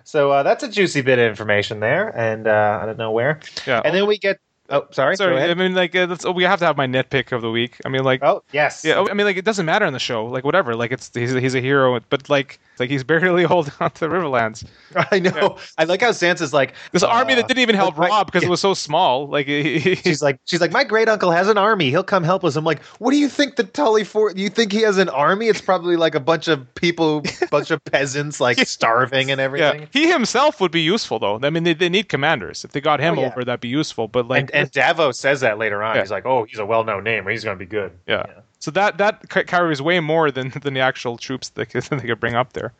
so 0.04 0.30
uh, 0.30 0.42
that's 0.42 0.62
a 0.62 0.68
juicy 0.68 1.02
bit 1.02 1.18
of 1.18 1.26
information 1.28 1.80
there, 1.80 2.16
and 2.16 2.46
uh, 2.46 2.80
I 2.82 2.86
don't 2.86 2.98
know 2.98 3.10
where. 3.10 3.40
Yeah. 3.66 3.82
And 3.84 3.94
then 3.94 4.06
we 4.06 4.18
get 4.18 4.38
Oh, 4.70 4.86
sorry. 4.92 5.16
Sorry, 5.16 5.36
I 5.42 5.54
mean, 5.54 5.74
like, 5.74 5.96
uh, 5.96 6.06
that's, 6.06 6.24
we 6.24 6.44
have 6.44 6.60
to 6.60 6.64
have 6.64 6.76
my 6.76 6.86
nitpick 6.86 7.32
of 7.32 7.42
the 7.42 7.50
week. 7.50 7.78
I 7.84 7.88
mean, 7.88 8.04
like, 8.04 8.22
Oh, 8.22 8.44
yes. 8.52 8.84
yeah, 8.84 9.04
I 9.10 9.14
mean, 9.14 9.26
like, 9.26 9.36
it 9.36 9.44
doesn't 9.44 9.66
matter 9.66 9.84
in 9.84 9.92
the 9.92 9.98
show, 9.98 10.26
like, 10.26 10.44
whatever. 10.44 10.76
Like, 10.76 10.92
it's 10.92 11.10
he's 11.12 11.32
he's 11.32 11.56
a 11.56 11.60
hero, 11.60 11.98
but 12.08 12.30
like, 12.30 12.60
like 12.80 12.90
he's 12.90 13.04
barely 13.04 13.44
holding 13.44 13.72
on 13.80 13.90
to 13.92 14.00
the 14.00 14.08
Riverlands. 14.08 14.64
I 15.12 15.18
know. 15.20 15.56
I 15.78 15.84
like 15.84 16.00
how 16.00 16.10
Sansa's 16.10 16.52
like 16.52 16.74
This 16.92 17.02
army 17.02 17.34
that 17.36 17.46
didn't 17.46 17.60
even 17.60 17.74
help 17.76 17.96
Robb 17.98 18.26
because 18.26 18.42
yeah. 18.42 18.48
it 18.48 18.50
was 18.50 18.60
so 18.60 18.74
small. 18.74 19.28
Like, 19.28 19.46
he, 19.46 19.78
he- 19.78 19.94
She's 19.96 20.22
like, 20.22 20.38
she's 20.46 20.60
like, 20.60 20.72
my 20.72 20.82
great 20.84 21.08
uncle 21.08 21.30
has 21.30 21.48
an 21.48 21.58
army. 21.58 21.90
He'll 21.90 22.02
come 22.02 22.24
help 22.24 22.44
us. 22.44 22.56
I'm 22.56 22.64
like, 22.64 22.82
what 22.98 23.10
do 23.12 23.18
you 23.18 23.28
think 23.28 23.56
the 23.56 23.64
Tully 23.64 24.02
for? 24.04 24.32
You 24.34 24.48
think 24.48 24.72
he 24.72 24.80
has 24.82 24.98
an 24.98 25.08
army? 25.10 25.46
It's 25.48 25.60
probably 25.60 25.96
like 25.96 26.14
a 26.14 26.20
bunch 26.20 26.48
of 26.48 26.74
people, 26.74 27.22
bunch 27.50 27.70
of 27.70 27.84
peasants, 27.84 28.40
like 28.40 28.58
starving 28.66 29.30
and 29.30 29.40
everything. 29.40 29.82
yeah, 29.82 29.86
he 29.92 30.10
himself 30.10 30.60
would 30.60 30.72
be 30.72 30.80
useful 30.80 31.18
though. 31.18 31.38
I 31.42 31.50
mean, 31.50 31.64
they, 31.64 31.74
they 31.74 31.88
need 31.88 32.08
commanders. 32.08 32.64
If 32.64 32.72
they 32.72 32.80
got 32.80 32.98
him 33.00 33.18
Oh, 33.18 33.22
yeah. 33.22 33.28
over, 33.28 33.44
that'd 33.44 33.60
be 33.60 33.68
useful. 33.68 34.08
But 34.08 34.26
like, 34.28 34.42
and, 34.42 34.54
and 34.54 34.70
Davos 34.70 35.18
says 35.18 35.40
that 35.40 35.58
later 35.58 35.82
on. 35.82 35.96
Yeah. 35.96 36.02
He's 36.02 36.10
like, 36.10 36.26
oh, 36.26 36.44
he's 36.44 36.58
a 36.58 36.66
well-known 36.66 37.04
name. 37.04 37.26
He's 37.28 37.44
going 37.44 37.56
to 37.58 37.64
be 37.64 37.68
good. 37.68 37.92
yeah. 38.06 38.24
So 38.60 38.70
that 38.72 38.98
that 38.98 39.28
ca- 39.28 39.42
carries 39.44 39.82
way 39.82 39.98
more 40.00 40.30
than 40.30 40.50
than 40.62 40.74
the 40.74 40.80
actual 40.80 41.16
troops 41.18 41.48
that 41.50 41.66
could, 41.66 41.82
they 41.90 41.98
could 42.06 42.20
bring 42.20 42.34
up 42.36 42.52
there. 42.52 42.72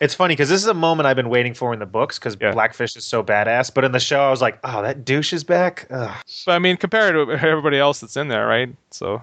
It's 0.00 0.14
funny 0.14 0.34
because 0.34 0.48
this 0.48 0.60
is 0.60 0.68
a 0.68 0.74
moment 0.74 1.08
I've 1.08 1.16
been 1.16 1.28
waiting 1.28 1.54
for 1.54 1.72
in 1.72 1.80
the 1.80 1.86
books 1.86 2.18
because 2.20 2.36
Yeah. 2.40 2.52
Blackfish 2.52 2.94
is 2.94 3.04
so 3.04 3.22
badass. 3.24 3.72
But 3.74 3.84
in 3.84 3.90
the 3.90 3.98
show, 3.98 4.20
I 4.20 4.30
was 4.30 4.40
like, 4.40 4.60
oh, 4.62 4.80
that 4.82 5.04
douche 5.04 5.32
is 5.32 5.42
back. 5.42 5.88
Ugh. 5.90 6.14
But 6.46 6.52
I 6.52 6.58
mean, 6.60 6.76
compared 6.76 7.14
to 7.14 7.32
everybody 7.48 7.78
else 7.78 7.98
that's 8.00 8.16
in 8.16 8.28
there, 8.28 8.46
right? 8.46 8.72
So, 8.92 9.20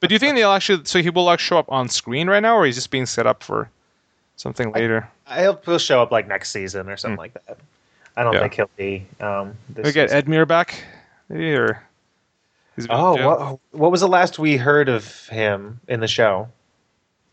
but 0.00 0.08
do 0.10 0.14
you 0.14 0.18
think 0.18 0.34
they'll 0.36 0.50
actually? 0.50 0.84
So 0.84 1.00
he 1.00 1.08
will 1.08 1.24
like 1.24 1.40
show 1.40 1.56
up 1.58 1.70
on 1.72 1.88
screen 1.88 2.28
right 2.28 2.40
now, 2.40 2.56
or 2.56 2.66
he's 2.66 2.74
just 2.74 2.90
being 2.90 3.06
set 3.06 3.26
up 3.26 3.42
for 3.42 3.70
something 4.36 4.70
later? 4.72 5.08
I 5.26 5.44
hope 5.44 5.64
he'll 5.64 5.78
show 5.78 6.02
up 6.02 6.10
like 6.10 6.28
next 6.28 6.50
season 6.50 6.90
or 6.90 6.96
something 6.98 7.16
like 7.18 7.32
that. 7.46 7.58
I 8.16 8.22
don't. 8.22 8.34
Yeah. 8.34 8.40
think 8.40 8.54
he'll 8.54 8.70
be. 8.76 9.06
Um, 9.20 9.54
this 9.70 9.86
we 9.86 9.92
get. 9.92 10.10
Edmure 10.10 10.46
back, 10.46 10.84
maybe, 11.30 11.54
or 11.54 11.82
Oh, 12.88 13.26
what, 13.26 13.60
what 13.72 13.90
was 13.90 14.00
the 14.00 14.08
last 14.08 14.38
we 14.38 14.56
heard 14.56 14.88
of 14.88 15.28
him 15.28 15.80
in 15.88 16.00
the 16.00 16.08
show? 16.08 16.48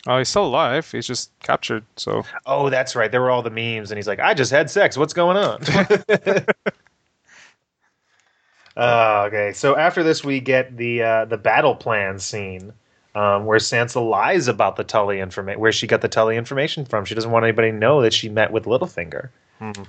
Oh, 0.08 0.18
he's 0.18 0.30
still 0.30 0.46
alive. 0.46 0.90
He's 0.92 1.08
just 1.08 1.32
captured. 1.42 1.84
So 1.98 2.24
Oh, 2.46 2.70
that's 2.70 2.96
right. 2.96 3.12
There 3.12 3.22
were 3.22 3.32
all 3.32 3.42
the 3.42 3.50
memes, 3.50 3.92
and 3.92 3.98
he's 3.98 4.08
like, 4.08 4.20
"I 4.20 4.34
just 4.34 4.52
had 4.52 4.70
sex. 4.70 4.98
What's 4.98 5.14
going 5.14 5.38
on?" 5.38 5.62
uh, 8.78 9.26
okay, 9.28 9.52
so 9.54 9.76
after 9.76 10.04
this, 10.04 10.24
we 10.24 10.40
get 10.40 10.78
the 10.78 11.04
uh, 11.04 11.26
the 11.26 11.38
battle 11.38 11.76
plan 11.76 12.18
scene 12.20 12.72
um, 13.16 13.46
where 13.46 13.60
Sansa 13.60 14.08
lies 14.08 14.48
about 14.48 14.78
the 14.78 14.84
Tully 14.84 15.20
information, 15.20 15.60
where 15.60 15.72
she 15.72 15.88
got 15.88 16.02
the 16.02 16.08
Tully 16.08 16.38
information 16.38 16.86
from. 16.86 17.04
She 17.06 17.16
doesn't 17.16 17.32
want 17.32 17.44
anybody 17.44 17.72
to 17.72 17.78
know 17.78 18.02
that 18.02 18.14
she 18.14 18.30
met 18.30 18.52
with 18.52 18.66
Littlefinger. 18.66 19.30
Mhm. 19.60 19.86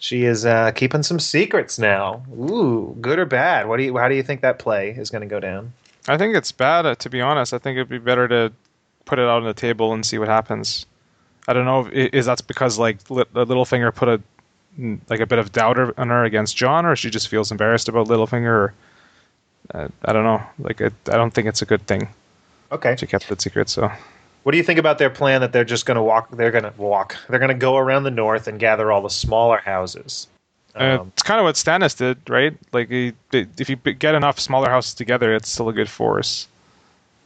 She 0.00 0.24
is 0.24 0.46
uh, 0.46 0.72
keeping 0.72 1.02
some 1.02 1.20
secrets 1.20 1.78
now. 1.78 2.22
Ooh, 2.32 2.96
good 3.00 3.18
or 3.18 3.26
bad? 3.26 3.68
What 3.68 3.76
do 3.76 3.84
you? 3.84 3.96
How 3.96 4.08
do 4.08 4.14
you 4.14 4.22
think 4.22 4.40
that 4.40 4.58
play 4.58 4.90
is 4.90 5.10
going 5.10 5.20
to 5.20 5.28
go 5.28 5.38
down? 5.40 5.72
I 6.08 6.16
think 6.16 6.34
it's 6.34 6.50
bad. 6.50 6.86
uh, 6.86 6.94
To 6.96 7.10
be 7.10 7.20
honest, 7.20 7.52
I 7.52 7.58
think 7.58 7.76
it'd 7.76 7.88
be 7.90 7.98
better 7.98 8.26
to 8.26 8.50
put 9.04 9.18
it 9.18 9.22
out 9.22 9.42
on 9.42 9.44
the 9.44 9.52
table 9.54 9.92
and 9.92 10.04
see 10.04 10.16
what 10.18 10.28
happens. 10.28 10.86
I 11.46 11.52
don't 11.52 11.66
know. 11.66 11.86
If, 11.92 12.14
is 12.14 12.26
that's 12.26 12.40
because 12.40 12.78
like 12.78 13.10
Lit- 13.10 13.32
Littlefinger 13.34 13.94
put 13.94 14.08
a 14.08 14.20
like 15.10 15.20
a 15.20 15.26
bit 15.26 15.38
of 15.38 15.52
doubt 15.52 15.78
on 15.98 16.08
her 16.08 16.24
against 16.24 16.56
Jon, 16.56 16.86
or 16.86 16.96
she 16.96 17.10
just 17.10 17.28
feels 17.28 17.50
embarrassed 17.50 17.88
about 17.88 18.08
Littlefinger? 18.08 18.44
Or, 18.46 18.74
uh, 19.74 19.88
I 20.06 20.12
don't 20.14 20.24
know. 20.24 20.42
Like 20.60 20.80
it, 20.80 20.94
I 21.08 21.16
don't 21.18 21.32
think 21.32 21.46
it's 21.46 21.60
a 21.60 21.66
good 21.66 21.86
thing. 21.86 22.08
Okay. 22.72 22.96
She 22.98 23.06
kept 23.06 23.30
it 23.30 23.42
secret. 23.42 23.68
So 23.68 23.92
What 24.42 24.52
do 24.52 24.58
you 24.58 24.64
think 24.64 24.78
about 24.78 24.98
their 24.98 25.10
plan 25.10 25.40
that 25.42 25.52
they're 25.52 25.64
just 25.64 25.84
going 25.86 25.96
to 25.96 26.02
walk? 26.02 26.30
They're 26.30 26.50
going 26.50 26.64
to 26.64 26.72
walk. 26.78 27.16
They're 27.28 27.38
going 27.38 27.50
to 27.50 27.54
go 27.54 27.76
around 27.76 28.04
the 28.04 28.10
north 28.10 28.48
and 28.48 28.58
gather 28.58 28.90
all 28.90 29.02
the 29.02 29.10
smaller 29.10 29.58
houses. 29.58 30.28
uh, 30.76 30.98
Um, 31.00 31.12
it's 31.12 31.22
kind 31.22 31.38
of 31.38 31.44
what 31.44 31.56
Stannis 31.56 31.96
did, 31.96 32.18
right? 32.28 32.56
Like 32.72 32.88
he, 32.88 33.12
if 33.32 33.68
you 33.68 33.76
get 33.76 34.14
enough 34.14 34.40
smaller 34.40 34.70
houses 34.70 34.94
together, 34.94 35.34
it's 35.34 35.48
still 35.50 35.68
a 35.68 35.72
good 35.72 35.90
force. 35.90 36.48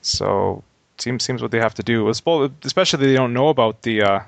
So 0.02 0.62
seems 0.98 1.24
seems 1.24 1.40
what 1.40 1.50
they 1.50 1.60
have 1.60 1.74
to 1.74 1.82
do. 1.82 2.08
Especially 2.08 3.06
they 3.06 3.14
don't 3.14 3.32
know 3.32 3.48
about 3.48 3.82
the. 3.82 4.02
Uh, 4.02 4.20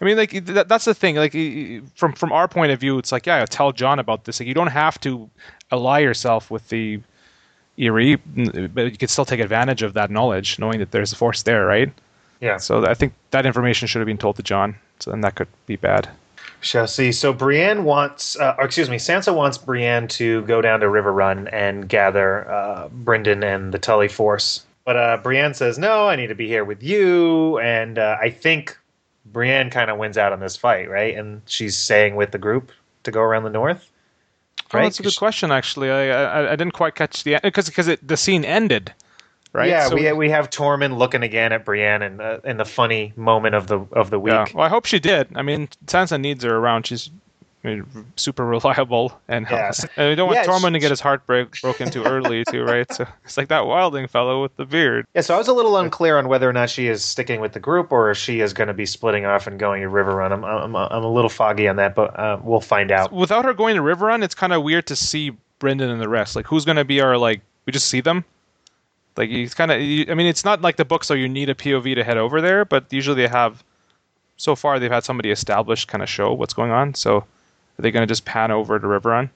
I 0.00 0.04
mean, 0.04 0.16
like 0.16 0.44
that, 0.46 0.68
that's 0.68 0.84
the 0.84 0.94
thing. 0.94 1.16
Like 1.16 1.32
from 1.94 2.12
from 2.14 2.32
our 2.32 2.48
point 2.48 2.72
of 2.72 2.80
view, 2.80 2.98
it's 2.98 3.12
like 3.12 3.26
yeah, 3.26 3.44
tell 3.44 3.72
Jon 3.72 3.98
about 3.98 4.24
this. 4.24 4.40
Like 4.40 4.46
you 4.46 4.54
don't 4.54 4.68
have 4.68 4.98
to 5.00 5.28
ally 5.70 5.98
yourself 5.98 6.50
with 6.50 6.68
the 6.68 7.00
Eyrie, 7.78 8.16
but 8.16 8.84
you 8.84 8.98
could 8.98 9.10
still 9.10 9.24
take 9.24 9.40
advantage 9.40 9.82
of 9.82 9.94
that 9.94 10.10
knowledge, 10.10 10.58
knowing 10.58 10.78
that 10.80 10.90
there's 10.90 11.12
a 11.12 11.16
force 11.16 11.42
there, 11.42 11.64
right? 11.64 11.92
yeah. 12.40 12.56
So 12.56 12.86
I 12.86 12.94
think 12.94 13.12
that 13.30 13.46
information 13.46 13.88
should 13.88 14.00
have 14.00 14.06
been 14.06 14.18
told 14.18 14.36
to 14.36 14.42
Jon. 14.42 14.76
So 15.00 15.10
then 15.10 15.20
that 15.22 15.34
could 15.34 15.48
be 15.66 15.76
bad. 15.76 16.08
Shall 16.60 16.88
see. 16.88 17.12
So 17.12 17.32
Brienne 17.32 17.84
wants, 17.84 18.36
uh, 18.38 18.56
or 18.58 18.64
excuse 18.64 18.90
me, 18.90 18.96
Sansa 18.96 19.34
wants 19.34 19.58
Brienne 19.58 20.08
to 20.08 20.42
go 20.42 20.60
down 20.60 20.80
to 20.80 20.86
Riverrun 20.86 21.48
and 21.52 21.88
gather 21.88 22.50
uh, 22.50 22.88
Brynden 22.88 23.44
and 23.44 23.72
the 23.72 23.78
Tully 23.78 24.08
force. 24.08 24.64
But 24.84 24.96
uh, 24.96 25.18
Brienne 25.18 25.54
says, 25.54 25.78
"No, 25.78 26.08
I 26.08 26.16
need 26.16 26.28
to 26.28 26.34
be 26.34 26.48
here 26.48 26.64
with 26.64 26.82
you." 26.82 27.58
And 27.60 27.98
uh, 27.98 28.16
I 28.20 28.30
think 28.30 28.76
Brienne 29.26 29.70
kind 29.70 29.90
of 29.90 29.98
wins 29.98 30.18
out 30.18 30.32
on 30.32 30.40
this 30.40 30.56
fight, 30.56 30.90
right? 30.90 31.16
And 31.16 31.42
she's 31.46 31.76
staying 31.76 32.16
with 32.16 32.32
the 32.32 32.38
group 32.38 32.72
to 33.04 33.12
go 33.12 33.20
around 33.20 33.44
the 33.44 33.50
north. 33.50 33.87
Oh, 34.72 34.78
Right? 34.78 34.84
that's 34.84 35.00
a 35.00 35.02
good 35.02 35.16
question. 35.16 35.50
Actually, 35.50 35.90
I 35.90 36.08
I, 36.10 36.52
I 36.52 36.56
didn't 36.56 36.74
quite 36.74 36.94
catch 36.94 37.24
the 37.24 37.38
because 37.42 37.66
because 37.68 37.86
the 38.02 38.16
scene 38.16 38.44
ended, 38.44 38.92
right? 39.52 39.68
Yeah, 39.68 39.88
So- 39.88 39.94
we 39.94 40.12
we 40.12 40.30
have 40.30 40.50
Tormund 40.50 40.98
looking 40.98 41.22
again 41.22 41.52
at 41.52 41.64
Brienne 41.64 42.02
in 42.02 42.20
uh, 42.20 42.40
in 42.44 42.56
the 42.58 42.64
funny 42.66 43.12
moment 43.16 43.54
of 43.54 43.66
the 43.66 43.80
of 43.92 44.10
the 44.10 44.18
week. 44.18 44.32
yeah. 44.34 44.44
Well, 44.54 44.64
I 44.66 44.68
hope 44.68 44.84
she 44.86 44.98
did. 44.98 45.28
I 45.34 45.42
mean, 45.42 45.68
Sansa 45.86 46.20
needs 46.20 46.44
her 46.44 46.54
around. 46.56 46.86
She's 46.86 47.10
super 48.16 48.46
reliable, 48.46 49.18
and, 49.28 49.46
Yes. 49.50 49.84
and 49.96 50.08
we 50.08 50.14
don't 50.14 50.28
want 50.28 50.38
Yeah, 50.38 50.44
Tormund 50.46 50.72
to 50.72 50.78
get 50.78 50.90
his 50.90 51.00
heart 51.00 51.26
break, 51.26 51.60
broken 51.60 51.90
too 51.90 52.04
early, 52.04 52.44
too, 52.44 52.62
right? 52.64 52.90
So 52.92 53.06
it's 53.24 53.36
like 53.36 53.48
that 53.48 53.62
Wildling 53.64 54.08
fellow 54.08 54.42
with 54.42 54.56
the 54.56 54.64
beard. 54.64 55.06
Yeah, 55.14 55.22
so 55.22 55.34
I 55.34 55.38
was 55.38 55.48
a 55.48 55.52
little 55.52 55.76
unclear 55.76 56.18
on 56.18 56.28
whether 56.28 56.48
or 56.48 56.52
not 56.52 56.70
she 56.70 56.88
is 56.88 57.04
sticking 57.04 57.40
with 57.40 57.52
the 57.52 57.60
group 57.60 57.90
or 57.92 58.10
if 58.10 58.18
she 58.18 58.40
is 58.40 58.52
going 58.52 58.68
to 58.68 58.74
be 58.74 58.86
splitting 58.86 59.24
off 59.26 59.46
and 59.46 59.58
going 59.58 59.82
to 59.82 59.88
Riverrun. 59.88 60.32
I'm 60.32 60.44
I'm, 60.44 60.76
I'm 60.76 61.04
a 61.04 61.12
little 61.12 61.28
foggy 61.28 61.68
on 61.68 61.76
that, 61.76 61.94
but 61.94 62.18
uh, 62.18 62.38
we'll 62.42 62.60
find 62.60 62.90
out. 62.90 63.12
Without 63.12 63.44
her 63.44 63.54
going 63.54 63.76
to 63.76 63.82
Riverrun, 63.82 64.22
it's 64.22 64.34
kind 64.34 64.52
of 64.52 64.62
weird 64.62 64.86
to 64.86 64.96
see 64.96 65.32
Brynden 65.60 65.90
and 65.90 66.00
the 66.00 66.08
rest. 66.08 66.36
Like, 66.36 66.46
who's 66.46 66.64
going 66.64 66.76
to 66.76 66.84
be 66.84 67.00
our 67.00 67.18
like? 67.18 67.40
We 67.66 67.72
just 67.72 67.88
see 67.88 68.00
them. 68.00 68.24
Like, 69.16 69.30
he's 69.30 69.52
kind 69.52 69.70
of. 69.72 69.76
I 69.78 70.14
mean, 70.14 70.26
it's 70.28 70.44
not 70.44 70.62
like 70.62 70.76
the 70.76 70.84
book, 70.84 71.02
so 71.02 71.12
you 71.14 71.28
need 71.28 71.50
a 71.50 71.54
POV 71.54 71.96
to 71.96 72.04
head 72.04 72.16
over 72.16 72.40
there. 72.40 72.64
But 72.64 72.92
usually 72.92 73.20
they 73.22 73.28
have. 73.28 73.62
So 74.36 74.54
far, 74.54 74.78
they've 74.78 74.90
had 74.92 75.02
somebody 75.02 75.32
established 75.32 75.88
kind 75.88 76.00
of 76.00 76.08
show 76.08 76.32
what's 76.32 76.54
going 76.54 76.70
on. 76.70 76.94
So, 76.94 77.24
are 77.78 77.82
they 77.82 77.90
going 77.90 78.02
to 78.02 78.10
just 78.10 78.24
pan 78.24 78.50
over 78.50 78.78
to 78.78 78.86
Riverrun 78.86 79.30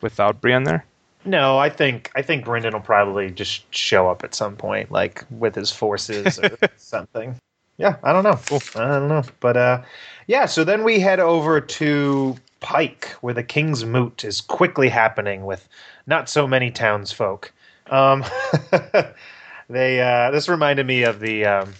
without 0.00 0.40
Brienne 0.40 0.64
there? 0.64 0.84
No, 1.24 1.58
I 1.58 1.70
think 1.70 2.10
I 2.14 2.22
think 2.22 2.44
Brynden 2.44 2.72
will 2.72 2.80
probably 2.80 3.30
just 3.30 3.72
show 3.74 4.08
up 4.08 4.22
at 4.22 4.34
some 4.34 4.54
point, 4.56 4.92
like 4.92 5.24
with 5.30 5.54
his 5.54 5.72
forces 5.72 6.38
or 6.38 6.56
something. 6.76 7.36
Yeah, 7.78 7.96
I 8.04 8.12
don't 8.12 8.22
know. 8.22 8.38
I 8.76 8.98
don't 8.98 9.08
know, 9.08 9.24
but 9.40 9.56
uh, 9.56 9.82
yeah. 10.28 10.46
So 10.46 10.62
then 10.62 10.84
we 10.84 11.00
head 11.00 11.18
over 11.18 11.60
to 11.60 12.36
Pike, 12.60 13.10
where 13.20 13.34
the 13.34 13.42
Kingsmoot 13.42 14.24
is 14.24 14.40
quickly 14.40 14.88
happening 14.88 15.44
with 15.44 15.68
not 16.06 16.28
so 16.28 16.46
many 16.46 16.70
townsfolk. 16.70 17.52
Um, 17.90 18.24
they 19.68 20.00
uh, 20.00 20.30
this 20.30 20.48
reminded 20.48 20.86
me 20.86 21.02
of 21.02 21.18
the 21.18 21.44
um, 21.44 21.74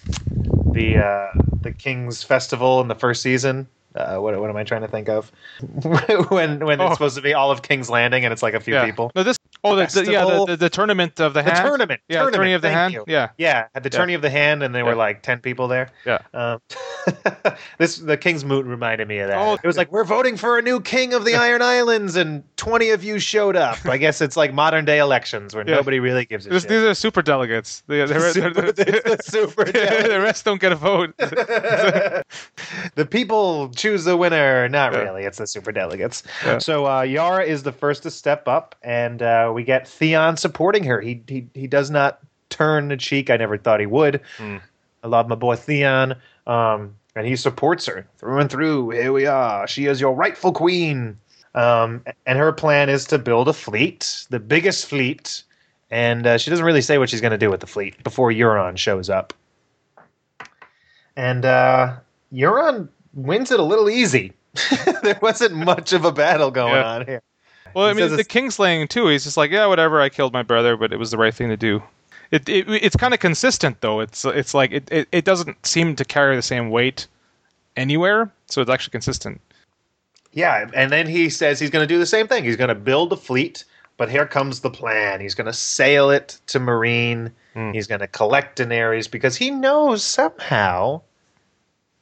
the 0.72 0.98
uh, 0.98 1.42
the 1.62 1.72
King's 1.72 2.22
Festival 2.22 2.80
in 2.80 2.88
the 2.88 2.94
first 2.94 3.22
season. 3.22 3.68
Uh, 3.96 4.18
what, 4.18 4.38
what 4.38 4.50
am 4.50 4.56
I 4.56 4.64
trying 4.64 4.82
to 4.82 4.88
think 4.88 5.08
of? 5.08 5.32
when 6.30 6.64
when 6.64 6.80
Oh. 6.80 6.86
it's 6.86 6.94
supposed 6.94 7.16
to 7.16 7.22
be 7.22 7.34
all 7.34 7.50
of 7.50 7.62
King's 7.62 7.88
Landing 7.88 8.24
and 8.24 8.32
it's 8.32 8.42
like 8.42 8.54
a 8.54 8.60
few 8.60 8.74
yeah. 8.74 8.84
people. 8.84 9.10
No, 9.14 9.22
this. 9.22 9.36
Oh, 9.72 9.76
the, 9.76 9.86
the, 9.86 10.12
yeah, 10.12 10.24
the, 10.24 10.44
the, 10.46 10.56
the 10.56 10.70
tournament 10.70 11.20
of 11.20 11.34
the 11.34 11.42
The 11.42 11.50
hand. 11.52 11.66
tournament. 11.66 12.00
Yeah, 12.08 12.16
tournament, 12.18 12.36
tourney 12.36 12.52
of 12.54 12.62
the 12.62 12.70
hand. 12.70 12.94
you. 12.94 13.04
Yeah. 13.06 13.30
Yeah, 13.38 13.66
at 13.74 13.82
the 13.82 13.90
Yeah. 13.92 13.98
tourney 13.98 14.14
of 14.14 14.22
the 14.22 14.30
hand, 14.30 14.62
and 14.62 14.74
there 14.74 14.84
were 14.84 14.94
like 14.94 15.22
ten 15.22 15.38
people 15.40 15.68
there. 15.68 15.90
Yeah. 16.04 16.18
Um, 16.34 16.60
this 17.78 17.98
the 17.98 18.16
Kingsmoot 18.16 18.64
reminded 18.66 19.08
me 19.08 19.18
of 19.18 19.28
that. 19.28 19.38
Oh. 19.38 19.54
it 19.54 19.66
was 19.66 19.76
like 19.76 19.90
we're 19.92 20.04
voting 20.04 20.36
for 20.36 20.58
a 20.58 20.62
new 20.62 20.80
king 20.80 21.14
of 21.14 21.24
the 21.24 21.34
Iron 21.46 21.62
Islands, 21.62 22.16
and 22.16 22.42
twenty 22.56 22.90
of 22.90 23.04
you 23.04 23.18
showed 23.18 23.56
up. 23.56 23.84
I 23.86 23.96
guess 23.98 24.20
it's 24.20 24.36
like 24.36 24.52
modern 24.54 24.84
day 24.84 24.98
elections 24.98 25.54
where 25.54 25.64
Yeah. 25.68 25.76
nobody 25.76 26.00
really 26.00 26.24
gives 26.26 26.46
a 26.46 26.50
This, 26.50 26.62
shit. 26.62 26.70
these 26.70 26.82
are 26.82 26.94
super 26.94 27.22
delegates. 27.22 27.82
The, 27.86 28.06
the, 28.06 28.20
Super- 28.32 28.72
the, 28.72 28.72
the 28.72 29.18
super 29.22 29.64
delegates. 29.64 30.08
the 30.08 30.20
rest 30.20 30.44
don't 30.44 30.60
get 30.60 30.72
a 30.72 30.76
vote. 30.76 31.14
the 31.18 33.06
people 33.08 33.70
choose 33.70 34.04
the 34.04 34.16
winner. 34.16 34.68
Not 34.68 34.92
Yeah. 34.92 35.00
really. 35.00 35.24
It's 35.24 35.38
the 35.38 35.46
super 35.46 35.72
delegates. 35.72 36.22
Yeah. 36.44 36.58
So 36.58 36.86
uh, 36.86 37.02
Yara 37.02 37.44
is 37.44 37.62
the 37.62 37.72
first 37.72 38.02
to 38.04 38.10
step 38.10 38.48
up, 38.48 38.74
and 38.82 39.22
uh, 39.22 39.50
we 39.56 39.64
get 39.64 39.88
Theon 39.88 40.36
supporting 40.36 40.84
her. 40.84 41.00
He 41.00 41.22
he 41.26 41.48
he 41.54 41.66
does 41.66 41.90
not 41.90 42.20
turn 42.50 42.88
the 42.88 42.96
cheek. 42.96 43.30
I 43.30 43.36
never 43.38 43.56
thought 43.56 43.80
he 43.80 43.86
would. 43.86 44.20
Hmm. 44.36 44.58
I 45.02 45.08
love 45.08 45.28
my 45.28 45.34
boy 45.34 45.56
Theon, 45.56 46.14
um, 46.46 46.94
and 47.14 47.26
he 47.26 47.36
supports 47.36 47.86
her 47.86 48.06
through 48.18 48.38
and 48.38 48.50
through. 48.50 48.90
Here 48.90 49.12
we 49.12 49.24
are. 49.26 49.66
She 49.66 49.86
is 49.86 49.98
your 50.00 50.14
rightful 50.14 50.52
queen. 50.52 51.18
Um, 51.54 52.04
and 52.26 52.38
her 52.38 52.52
plan 52.52 52.90
is 52.90 53.06
to 53.06 53.18
build 53.18 53.48
a 53.48 53.54
fleet, 53.54 54.26
the 54.28 54.38
biggest 54.38 54.84
fleet. 54.84 55.42
And 55.90 56.26
uh, 56.26 56.36
she 56.36 56.50
doesn't 56.50 56.66
really 56.66 56.82
say 56.82 56.98
what 56.98 57.08
she's 57.08 57.22
going 57.22 57.30
to 57.30 57.38
do 57.38 57.48
with 57.50 57.60
the 57.60 57.66
fleet 57.66 58.02
before 58.04 58.30
Euron 58.30 58.76
shows 58.76 59.08
up. 59.08 59.32
And 61.16 61.46
uh, 61.46 61.96
Euron 62.30 62.88
wins 63.14 63.50
it 63.50 63.58
a 63.58 63.62
little 63.62 63.88
easy. 63.88 64.34
there 65.02 65.18
wasn't 65.22 65.54
much 65.54 65.94
of 65.94 66.04
a 66.04 66.12
battle 66.12 66.50
going 66.50 66.74
Yeah. 66.74 66.86
on 66.94 67.06
here. 67.06 67.22
Well, 67.76 67.84
I 67.84 67.88
He 67.92 68.00
mean, 68.00 68.08
the 68.08 68.18
it's- 68.18 68.26
Kingslaying 68.26 68.88
too. 68.88 69.08
He's 69.08 69.24
just 69.24 69.36
like, 69.36 69.50
yeah, 69.50 69.66
whatever. 69.66 70.00
I 70.00 70.08
killed 70.08 70.32
my 70.32 70.42
brother, 70.42 70.78
but 70.78 70.94
it 70.94 70.96
was 70.98 71.10
the 71.10 71.18
right 71.18 71.34
thing 71.34 71.50
to 71.50 71.58
do. 71.58 71.82
It, 72.30 72.48
it 72.48 72.66
it's 72.68 72.96
kind 72.96 73.12
of 73.12 73.20
consistent 73.20 73.82
though. 73.82 74.00
It's 74.00 74.24
it's 74.24 74.54
like 74.54 74.72
it, 74.72 74.90
it, 74.90 75.08
it 75.12 75.24
doesn't 75.26 75.64
seem 75.66 75.94
to 75.96 76.04
carry 76.04 76.34
the 76.34 76.42
same 76.42 76.70
weight 76.70 77.06
anywhere, 77.76 78.32
so 78.46 78.62
it's 78.62 78.70
actually 78.70 78.92
consistent. 78.92 79.40
Yeah, 80.32 80.68
and 80.74 80.90
then 80.90 81.06
he 81.06 81.28
says 81.30 81.60
he's 81.60 81.70
going 81.70 81.86
to 81.86 81.94
do 81.94 81.98
the 81.98 82.06
same 82.06 82.26
thing. 82.26 82.44
He's 82.44 82.56
going 82.56 82.68
to 82.68 82.74
build 82.74 83.12
a 83.12 83.16
fleet, 83.16 83.64
but 83.98 84.10
here 84.10 84.26
comes 84.26 84.60
the 84.60 84.70
plan. 84.70 85.20
He's 85.20 85.34
going 85.34 85.46
to 85.46 85.52
sail 85.52 86.08
it 86.10 86.38
to 86.48 86.58
Meereen. 86.58 87.30
Hmm. 87.54 87.72
He's 87.72 87.86
going 87.86 88.00
to 88.00 88.08
collect 88.08 88.58
Daenerys 88.58 89.10
because 89.10 89.36
he 89.36 89.50
knows 89.50 90.02
somehow, 90.02 91.02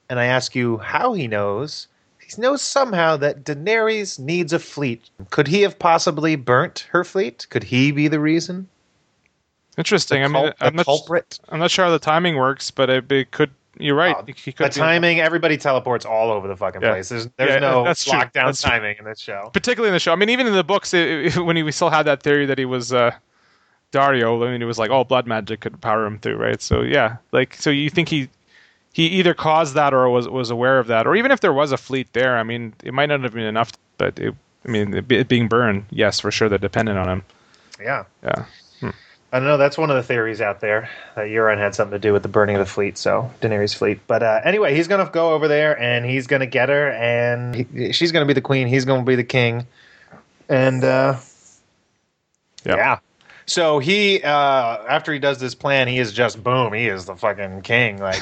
and 0.09 0.19
I 0.21 0.27
ask 0.27 0.55
you 0.55 0.79
how 0.79 1.13
he 1.15 1.27
knows. 1.29 1.89
Knows 2.39 2.63
somehow 2.63 3.17
that 3.19 3.45
Daenerys 3.45 4.19
needs 4.19 4.53
a 4.53 4.59
fleet. 4.59 5.09
Could 5.31 5.49
he 5.49 5.63
have 5.63 5.79
possibly 5.79 6.37
burnt 6.37 6.87
her 6.91 7.05
fleet? 7.05 7.47
Could 7.51 7.65
he 7.65 7.93
be 7.93 8.09
the 8.09 8.21
reason? 8.21 8.69
Interesting. 9.77 10.21
The, 10.21 10.25
I 10.39 10.43
mean, 10.43 10.53
I'm, 10.61 10.77
not, 10.77 10.87
culprit. 10.87 11.41
I'm 11.49 11.59
not 11.59 11.71
sure 11.71 11.85
how 11.85 11.91
the 11.91 11.99
timing 11.99 12.37
works, 12.37 12.71
but 12.71 12.89
it, 12.91 13.11
it 13.11 13.31
could. 13.33 13.51
You're 13.77 13.97
right. 13.97 14.15
Oh, 14.17 14.25
he 14.25 14.53
could 14.53 14.67
The 14.67 14.71
timing, 14.71 15.19
everybody 15.21 15.57
teleports 15.57 16.05
all 16.07 16.31
over 16.31 16.47
the 16.47 16.57
fucking 16.57 16.81
Yeah. 16.81 16.93
place. 16.93 17.09
There's 17.09 17.27
there's 17.37 17.51
Yeah, 17.55 17.59
no 17.59 17.83
that's 17.85 18.05
lockdown 18.05 18.33
That's 18.47 18.63
true. 18.63 18.71
timing 18.71 18.97
in 19.01 19.05
this 19.05 19.19
show. 19.19 19.51
particularly 19.53 19.89
in 19.89 19.95
the 19.95 19.99
show. 19.99 20.13
I 20.13 20.17
mean, 20.17 20.31
even 20.31 20.47
in 20.47 20.53
the 20.53 20.63
books, 20.63 20.95
it, 20.95 21.09
it- 21.37 21.37
when 21.45 21.57
he, 21.57 21.65
we 21.65 21.73
still 21.73 21.91
had 21.91 22.05
that 22.05 22.23
theory 22.23 22.47
that 22.47 22.57
he 22.57 22.67
was 22.67 22.93
uh, 22.93 23.11
Daario. 23.91 24.47
I 24.47 24.53
mean, 24.53 24.63
it 24.63 24.67
was 24.67 24.79
like 24.79 24.91
all 24.93 25.03
blood 25.03 25.27
magic 25.27 25.61
could 25.61 25.81
power 25.81 26.07
him 26.07 26.21
through, 26.21 26.37
right? 26.37 26.63
So 26.63 26.83
yeah, 26.83 27.17
like 27.33 27.55
so 27.55 27.71
you 27.71 27.91
think 27.91 28.09
he 28.09 28.29
he 28.95 29.09
either 29.09 29.35
caused 29.35 29.75
that 29.75 29.93
or 29.93 30.09
was 30.09 30.29
was 30.29 30.51
aware 30.51 30.79
of 30.79 30.87
that, 30.87 31.05
or 31.07 31.17
even 31.17 31.33
if 31.33 31.41
there 31.41 31.53
was 31.53 31.73
a 31.73 31.77
fleet 31.77 32.13
there, 32.13 32.39
I 32.39 32.45
mean, 32.45 32.73
it 32.85 32.95
might 32.95 33.07
not 33.07 33.23
have 33.23 33.35
been 33.35 33.43
enough. 33.43 33.73
But 33.99 34.19
it, 34.21 34.33
I 34.65 34.71
mean, 34.71 34.95
it, 34.95 35.11
it 35.11 35.27
being 35.29 35.49
burned, 35.49 35.87
yes, 35.91 36.21
for 36.21 36.31
sure, 36.31 36.49
they're 36.49 36.59
dependent 36.59 36.97
on 36.97 37.09
him. 37.09 37.23
Yeah. 37.81 38.05
Yeah, 38.23 38.45
I 39.33 39.41
don't 39.41 39.49
know. 39.49 39.57
That's 39.57 39.77
one 39.77 39.91
of 39.91 39.97
the 39.97 40.03
theories 40.05 40.41
out 40.41 40.61
there 40.61 40.89
that 41.17 41.27
Euron 41.27 41.59
had 41.59 41.75
something 41.75 41.91
to 41.97 41.99
do 41.99 42.13
with 42.13 42.23
the 42.23 42.29
burning 42.29 42.55
of 42.55 42.61
the 42.61 42.71
fleet, 42.73 42.97
so 42.97 43.33
Daenerys' 43.41 43.75
fleet. 43.75 43.99
But 44.07 44.23
uh, 44.23 44.41
anyway, 44.45 44.77
he's 44.77 44.87
gonna 44.87 45.11
go 45.13 45.35
over 45.35 45.49
there 45.49 45.77
and 45.79 46.07
he's 46.07 46.29
gonna 46.29 46.47
get 46.47 46.69
her, 46.69 46.91
and 46.93 47.55
he, 47.57 47.93
she's 47.93 48.13
gonna 48.13 48.27
be 48.27 48.33
the 48.33 48.41
queen. 48.41 48.69
He's 48.69 48.85
gonna 48.85 49.03
be 49.03 49.17
the 49.17 49.25
king, 49.25 49.67
and 50.49 50.85
uh, 50.85 51.17
Yeah. 52.65 52.77
yeah. 52.77 52.99
So 53.47 53.79
he, 53.79 54.23
uh, 54.23 54.29
after 54.89 55.13
he 55.13 55.19
does 55.19 55.39
this 55.39 55.55
plan, 55.55 55.89
he 55.89 55.99
is 55.99 56.13
just 56.13 56.43
boom. 56.43 56.73
He 56.73 56.87
is 56.87 57.05
the 57.05 57.17
fucking 57.17 57.63
king. 57.63 57.99
Like, 57.99 58.21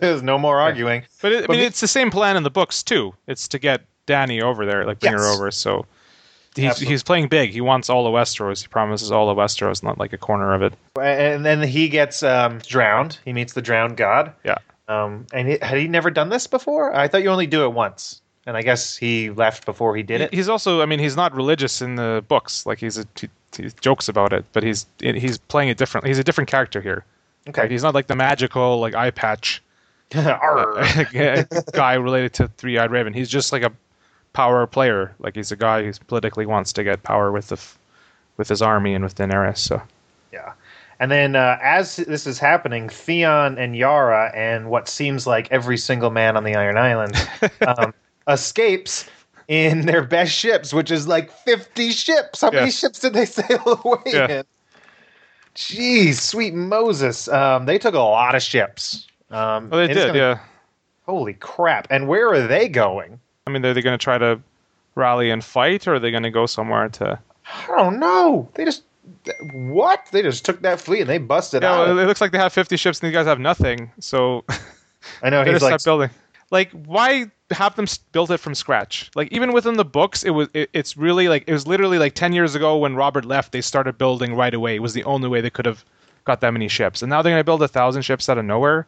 there's 0.00 0.22
no 0.22 0.38
more 0.38 0.60
arguing. 0.60 1.04
but 1.22 1.32
it, 1.32 1.44
I 1.48 1.52
mean, 1.52 1.60
he- 1.60 1.66
it's 1.66 1.80
the 1.80 1.88
same 1.88 2.10
plan 2.10 2.36
in 2.36 2.42
the 2.42 2.50
books 2.50 2.82
too. 2.82 3.14
It's 3.26 3.46
to 3.48 3.58
get 3.58 3.82
Dany 4.06 4.42
over 4.42 4.66
there, 4.66 4.84
like 4.84 5.00
bring 5.00 5.12
her 5.12 5.26
over. 5.26 5.50
So. 5.50 5.86
He's, 6.56 6.66
Absolutely. 6.66 6.92
he's 6.92 7.02
playing 7.02 7.28
big. 7.28 7.50
He 7.50 7.60
wants 7.60 7.90
all 7.90 8.06
of 8.06 8.12
Westeros. 8.12 8.62
He 8.62 8.68
promises 8.68 9.10
all 9.10 9.28
of 9.28 9.36
Westeros, 9.36 9.82
not 9.82 9.98
like 9.98 10.12
a 10.12 10.18
corner 10.18 10.54
of 10.54 10.62
it. 10.62 10.72
And 11.02 11.44
then 11.44 11.60
he 11.60 11.88
gets 11.88 12.22
um, 12.22 12.58
drowned. 12.58 13.18
He 13.24 13.32
meets 13.32 13.54
the 13.54 13.60
drowned 13.62 13.96
god. 13.96 14.32
Yeah. 14.44 14.58
Um, 14.86 15.26
and 15.32 15.48
he, 15.48 15.58
had 15.60 15.78
he 15.78 15.88
never 15.88 16.12
done 16.12 16.28
this 16.28 16.46
before? 16.46 16.94
I 16.94 17.08
thought 17.08 17.24
you 17.24 17.30
only 17.30 17.48
do 17.48 17.64
it 17.64 17.72
once. 17.72 18.20
And 18.46 18.56
I 18.56 18.62
guess 18.62 18.96
he 18.96 19.30
left 19.30 19.66
before 19.66 19.96
he 19.96 20.04
did 20.04 20.20
it. 20.20 20.32
He's 20.32 20.48
also, 20.48 20.80
I 20.80 20.86
mean, 20.86 21.00
he's 21.00 21.16
not 21.16 21.34
religious 21.34 21.82
in 21.82 21.96
the 21.96 22.24
books. 22.28 22.66
Like 22.66 22.78
he's 22.78 22.98
a, 22.98 23.06
he, 23.18 23.28
he 23.56 23.70
jokes 23.80 24.08
about 24.08 24.32
it, 24.32 24.44
but 24.52 24.62
he's 24.62 24.86
he's 25.00 25.38
playing 25.38 25.68
it 25.68 25.76
different. 25.76 26.06
He's 26.06 26.18
a 26.18 26.24
different 26.24 26.48
character 26.48 26.80
here. 26.80 27.04
Okay. 27.48 27.68
he's 27.68 27.82
not 27.82 27.94
like 27.94 28.06
the 28.06 28.16
magical 28.16 28.80
like 28.80 28.94
eye 28.94 29.10
patch 29.10 29.62
guy 31.72 31.94
related 31.94 32.32
to 32.34 32.48
Three 32.48 32.78
Eyed 32.78 32.90
Raven. 32.90 33.12
He's 33.12 33.28
just 33.28 33.52
like 33.52 33.62
a 33.62 33.72
power 34.32 34.66
player. 34.66 35.14
Like 35.18 35.34
he's 35.34 35.52
a 35.52 35.56
guy 35.56 35.82
who 35.82 35.92
politically 36.06 36.46
wants 36.46 36.72
to 36.74 36.84
get 36.84 37.02
power 37.02 37.32
with 37.32 37.48
the 37.48 37.60
with 38.36 38.48
his 38.48 38.62
army 38.62 38.94
and 38.94 39.04
with 39.04 39.14
Daenerys. 39.14 39.58
So 39.58 39.82
Yeah. 40.32 40.52
And 41.00 41.10
then 41.10 41.36
uh, 41.36 41.58
as 41.60 41.96
this 41.96 42.26
is 42.26 42.38
happening, 42.38 42.88
Theon 42.88 43.58
and 43.58 43.76
Yara 43.76 44.30
and 44.34 44.70
what 44.70 44.88
seems 44.88 45.26
like 45.26 45.50
every 45.50 45.76
single 45.76 46.10
man 46.10 46.36
on 46.36 46.44
the 46.44 46.54
Iron 46.54 46.78
Island 46.78 47.14
um, 47.66 47.92
escapes 48.28 49.08
in 49.48 49.86
their 49.86 50.02
best 50.02 50.32
ships, 50.32 50.72
which 50.72 50.90
is 50.90 51.06
like 51.08 51.30
50 51.30 51.90
ships. 51.90 52.40
How 52.40 52.50
many 52.50 52.70
ships 52.70 52.98
did 53.00 53.12
they 53.14 53.24
sail 53.26 53.80
away 53.84 53.98
Yeah. 54.06 54.28
in? 54.40 54.44
Jeez, 55.54 56.14
sweet 56.14 56.54
Moses. 56.54 57.28
Um, 57.28 57.66
they 57.66 57.78
took 57.78 57.94
a 57.94 57.98
lot 58.00 58.34
of 58.34 58.42
ships. 58.42 59.06
Um, 59.30 59.70
well, 59.70 59.80
they 59.86 59.92
did, 59.92 60.06
gonna- 60.08 60.18
yeah. 60.18 60.38
Holy 61.06 61.34
crap. 61.34 61.86
And 61.90 62.08
where 62.08 62.28
are 62.32 62.46
they 62.46 62.68
going? 62.68 63.20
I 63.46 63.50
mean, 63.50 63.64
are 63.64 63.74
they 63.74 63.82
going 63.82 63.96
to 63.96 64.02
try 64.02 64.16
to 64.18 64.40
rally 64.94 65.30
and 65.30 65.44
fight, 65.44 65.86
or 65.86 65.94
are 65.96 65.98
they 65.98 66.10
going 66.10 66.22
to 66.22 66.30
go 66.30 66.46
somewhere 66.46 66.88
to? 66.88 67.18
I 67.46 67.66
don't 67.76 67.98
know. 67.98 68.48
They 68.54 68.64
just. 68.64 68.84
What? 69.52 70.00
They 70.12 70.22
just 70.22 70.46
took 70.46 70.62
that 70.62 70.80
fleet 70.80 71.02
and 71.02 71.10
they 71.10 71.18
busted 71.18 71.62
Yeah, 71.62 71.72
out. 71.74 71.88
well, 71.88 71.98
it 71.98 72.06
looks 72.06 72.22
like 72.22 72.32
they 72.32 72.38
have 72.38 72.54
50 72.54 72.78
ships 72.78 73.00
and 73.00 73.08
these 73.08 73.14
guys 73.14 73.26
have 73.26 73.38
nothing. 73.38 73.90
So 74.00 74.44
I 75.22 75.28
know 75.28 75.44
he's 75.52 75.60
like 75.60 75.84
building. 75.84 76.08
Like, 76.50 76.70
why 76.72 77.30
have 77.50 77.74
them 77.76 77.86
built 78.12 78.30
it 78.30 78.38
from 78.38 78.54
scratch? 78.54 79.10
Like, 79.14 79.32
even 79.32 79.52
within 79.52 79.76
the 79.76 79.84
books, 79.84 80.22
it 80.24 80.30
was 80.30 80.48
it, 80.54 80.70
it's 80.72 80.96
really 80.96 81.28
like 81.28 81.44
it 81.46 81.52
was 81.52 81.66
literally 81.66 81.98
like 81.98 82.14
ten 82.14 82.32
years 82.32 82.54
ago 82.54 82.76
when 82.78 82.94
Robert 82.96 83.24
left. 83.24 83.52
They 83.52 83.60
started 83.60 83.98
building 83.98 84.34
right 84.34 84.54
away. 84.54 84.74
It 84.76 84.82
was 84.82 84.92
the 84.94 85.04
only 85.04 85.28
way 85.28 85.40
they 85.40 85.50
could 85.50 85.66
have 85.66 85.84
got 86.24 86.40
that 86.40 86.52
many 86.52 86.68
ships, 86.68 87.02
and 87.02 87.10
now 87.10 87.22
they're 87.22 87.32
gonna 87.32 87.44
build 87.44 87.62
a 87.62 87.68
thousand 87.68 88.02
ships 88.02 88.28
out 88.28 88.38
of 88.38 88.44
nowhere. 88.44 88.86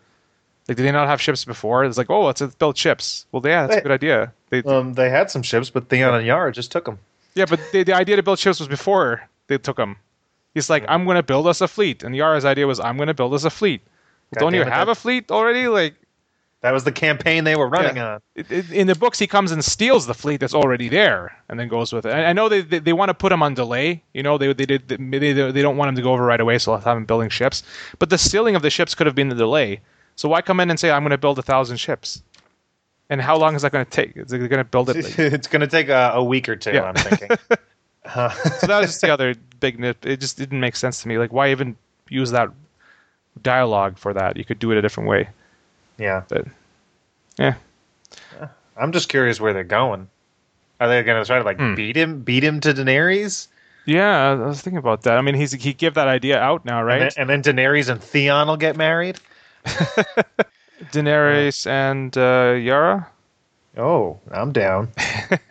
Like, 0.69 0.77
did 0.77 0.85
they 0.85 0.91
not 0.93 1.07
have 1.07 1.21
ships 1.21 1.45
before? 1.45 1.85
It's 1.85 1.97
like, 1.99 2.11
oh, 2.11 2.25
let's 2.25 2.43
build 2.43 2.77
ships. 2.77 3.25
Well, 3.31 3.43
yeah, 3.45 3.67
that's 3.67 3.79
a 3.79 3.83
good 3.83 3.93
idea. 3.93 4.33
They, 4.51 4.63
Um, 4.65 4.95
they 4.95 5.11
had 5.11 5.31
some 5.31 5.43
ships, 5.43 5.71
but 5.71 5.89
Theon 5.89 6.13
and 6.15 6.27
Yara 6.27 6.51
just 6.53 6.73
took 6.73 6.87
them. 6.87 6.99
yeah, 7.37 7.45
but 7.45 7.61
the, 7.73 7.85
the 7.85 7.93
idea 7.93 8.17
to 8.17 8.23
build 8.25 8.39
ships 8.41 8.59
was 8.59 8.69
before 8.69 9.29
they 9.47 9.59
took 9.59 9.77
them. 9.77 9.97
He's 10.55 10.69
like, 10.69 10.85
I'm 10.89 11.05
gonna 11.05 11.23
build 11.23 11.47
us 11.47 11.61
a 11.61 11.69
fleet, 11.69 12.03
and 12.03 12.17
Yara's 12.17 12.45
idea 12.45 12.67
was, 12.67 12.81
I'm 12.81 12.97
gonna 12.97 13.15
build 13.15 13.33
us 13.35 13.45
a 13.45 13.51
fleet. 13.51 13.81
Well, 14.33 14.41
don't 14.41 14.55
you 14.55 14.65
have 14.65 14.87
that- 14.89 14.93
a 14.93 14.95
fleet 14.97 15.31
already? 15.31 15.69
Like, 15.69 15.95
That 16.67 16.73
was 16.73 16.83
the 16.83 16.91
campaign 16.91 17.45
they 17.45 17.55
were 17.55 17.69
running 17.69 17.95
Yeah. 17.97 18.15
on. 18.15 18.21
it- 18.35 18.51
it- 18.51 18.71
in 18.73 18.89
the 18.89 18.97
books 18.97 19.21
he 19.21 19.29
comes 19.29 19.53
and 19.53 19.65
steals 19.65 20.07
the 20.07 20.15
fleet 20.15 20.41
that's 20.41 20.53
already 20.55 20.89
there 20.89 21.37
and 21.49 21.61
then 21.61 21.69
goes 21.69 21.93
with 21.93 22.05
it. 22.07 22.11
I, 22.13 22.25
I 22.27 22.33
know 22.33 22.49
they, 22.49 22.61
they 22.61 22.81
they 22.81 22.93
want 22.93 23.09
to 23.11 23.15
put 23.15 23.31
him 23.31 23.41
on 23.43 23.55
delay. 23.55 24.03
You 24.15 24.23
know 24.25 24.37
they 24.37 24.53
they 24.53 24.67
did 24.67 24.89
they, 24.89 25.19
they 25.33 25.63
don't 25.63 25.77
want 25.77 25.91
him 25.91 25.95
to 25.95 26.03
go 26.03 26.13
over 26.13 26.25
right 26.25 26.41
away, 26.41 26.59
so 26.59 26.73
they'll 26.73 26.81
have 26.81 26.97
him 26.97 27.05
building 27.05 27.29
ships. 27.29 27.63
But 28.01 28.11
the 28.11 28.19
stealing 28.19 28.57
of 28.57 28.63
the 28.63 28.71
ships 28.71 28.95
could 28.97 29.07
have 29.07 29.15
been 29.15 29.29
the 29.29 29.37
delay. 29.37 29.81
So 30.17 30.29
why 30.29 30.43
come 30.43 30.59
in 30.61 30.69
and 30.71 30.79
say 30.81 30.91
I'm 30.91 31.03
going 31.03 31.11
to 31.13 31.19
build 31.19 31.39
a 31.39 31.43
thousand 31.43 31.77
ships? 31.77 32.23
And 33.11 33.21
how 33.23 33.37
long 33.37 33.55
is 33.55 33.63
that 33.63 33.71
going 33.71 33.85
to 33.85 33.91
take? 33.91 34.17
Is 34.17 34.33
it 34.33 34.39
going 34.39 34.59
to 34.59 34.65
build 34.65 34.91
it? 34.91 34.97
Like, 35.05 35.19
it's 35.37 35.47
going 35.47 35.61
to 35.61 35.69
take 35.69 35.89
a, 35.89 36.13
a 36.15 36.25
week 36.25 36.49
or 36.49 36.57
two. 36.57 36.73
Yeah. 36.73 36.83
I'm 36.91 36.95
thinking. 36.97 37.31
Uh, 38.15 38.31
so 38.31 38.67
that 38.69 38.79
was 38.81 38.91
just 38.91 39.01
the 39.01 39.11
other 39.17 39.35
big 39.59 39.81
nit. 39.81 39.97
It 40.05 40.21
just 40.21 40.39
didn't 40.39 40.61
make 40.61 40.77
sense 40.77 41.03
to 41.03 41.09
me. 41.09 41.19
Like 41.19 41.33
why 41.33 41.51
even 41.51 41.75
use 42.09 42.31
that 42.31 42.51
dialogue 43.43 43.99
for 43.99 44.13
that? 44.15 44.37
You 44.37 44.45
could 44.45 44.59
do 44.61 44.71
it 44.71 44.79
a 44.79 44.83
different 44.83 45.09
way. 45.09 45.29
Yeah, 45.99 46.23
But 46.29 46.47
yeah, 47.39 47.55
I'm 48.77 48.93
just 48.93 49.09
curious 49.09 49.41
where 49.41 49.53
they're 49.53 49.65
going. 49.65 50.09
Are 50.81 50.89
they 50.89 51.03
going 51.03 51.23
to 51.23 51.27
try 51.27 51.39
to 51.39 51.45
like 51.45 51.59
Hmm. 51.59 51.75
beat 51.75 51.97
him, 51.97 52.21
beat 52.23 52.45
him 52.45 52.61
to 52.61 52.75
Daenerys, 52.75 53.49
yeah. 53.87 54.31
I 54.33 54.35
was 54.35 54.61
thinking 54.61 54.79
about 54.79 55.03
that. 55.03 55.17
I 55.17 55.23
mean, 55.23 55.35
he's 55.37 55.53
he 55.53 55.73
gave 55.73 55.95
that 55.95 56.09
idea 56.09 56.39
out 56.39 56.65
now, 56.65 56.83
right? 56.83 57.15
and, 57.17 57.31
then, 57.31 57.37
and 57.37 57.45
then 57.45 57.57
Daenerys 57.57 57.89
and 57.89 58.03
Theon 58.03 58.49
will 58.49 58.57
get 58.57 58.77
married? 58.77 59.19
Daenerys 60.93 61.67
and 61.67 62.17
uh, 62.19 62.55
Yara. 62.61 63.09
Oh, 63.77 64.19
I'm 64.31 64.53
down. 64.53 64.91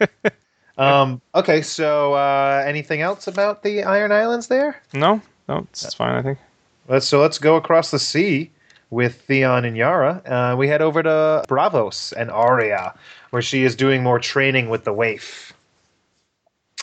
um. 0.77 1.21
Okay. 1.33 1.61
So, 1.61 2.13
uh, 2.13 2.63
anything 2.67 3.01
else 3.01 3.27
about 3.27 3.63
the 3.63 3.83
Iron 3.83 4.11
Islands 4.11 4.47
there? 4.47 4.81
No, 4.93 5.21
no, 5.47 5.59
it's 5.71 5.93
fine. 5.93 6.15
I 6.15 6.21
think. 6.21 6.39
Let's 6.87 7.07
so 7.07 7.21
let's 7.21 7.37
go 7.37 7.55
across 7.55 7.89
the 7.91 7.99
sea 7.99 8.51
with 8.95 9.21
Theon 9.27 9.65
and 9.65 9.75
Yara. 9.75 10.21
Uh, 10.25 10.55
we 10.57 10.69
head 10.69 10.81
over 10.81 11.03
to 11.03 11.43
Braavos 11.49 12.13
and 12.13 12.31
Arya, 12.31 12.93
where 13.31 13.41
she 13.41 13.65
is 13.65 13.75
doing 13.75 14.01
more 14.01 14.19
training 14.19 14.69
with 14.69 14.85
the 14.85 14.93
waif. 14.93 15.51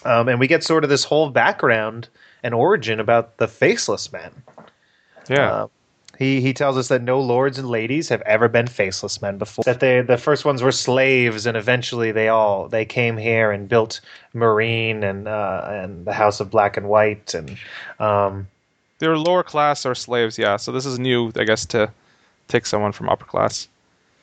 Um, 0.04 0.28
and 0.28 0.38
we 0.38 0.46
get 0.46 0.62
sort 0.62 0.84
of 0.84 0.90
this 0.90 1.04
whole 1.04 1.30
background 1.30 2.08
and 2.42 2.54
origin 2.54 3.00
about 3.00 3.38
the 3.38 3.48
faceless 3.48 4.12
men. 4.12 4.30
Yeah, 5.28 5.52
Uh, 5.52 5.66
he 6.18 6.42
he 6.42 6.52
tells 6.52 6.76
us 6.76 6.88
that 6.88 7.00
no 7.00 7.18
lords 7.18 7.58
and 7.58 7.70
ladies 7.70 8.10
have 8.10 8.20
ever 8.22 8.46
been 8.46 8.66
faceless 8.66 9.22
men 9.22 9.38
before. 9.38 9.64
That 9.64 9.80
they 9.80 10.02
the 10.02 10.18
first 10.18 10.44
ones 10.44 10.62
were 10.62 10.72
slaves, 10.72 11.46
and 11.46 11.56
eventually 11.56 12.12
they 12.12 12.28
all 12.28 12.68
they 12.68 12.84
came 12.84 13.16
here 13.16 13.50
and 13.50 13.68
built 13.68 14.00
Meereen 14.34 15.02
and 15.02 15.26
uh, 15.26 15.64
and 15.66 16.04
the 16.04 16.12
House 16.12 16.40
of 16.40 16.50
Black 16.50 16.76
and 16.76 16.88
White 16.88 17.32
and 17.32 17.56
um, 17.98 18.46
they're 18.98 19.16
lower 19.16 19.42
class 19.42 19.86
or 19.86 19.94
slaves. 19.94 20.36
Yeah, 20.36 20.58
so 20.58 20.72
this 20.72 20.84
is 20.84 20.98
new, 20.98 21.32
I 21.36 21.44
guess, 21.44 21.64
to 21.66 21.90
take 22.52 22.66
someone 22.66 22.92
from 22.92 23.08
upper 23.08 23.24
class. 23.24 23.68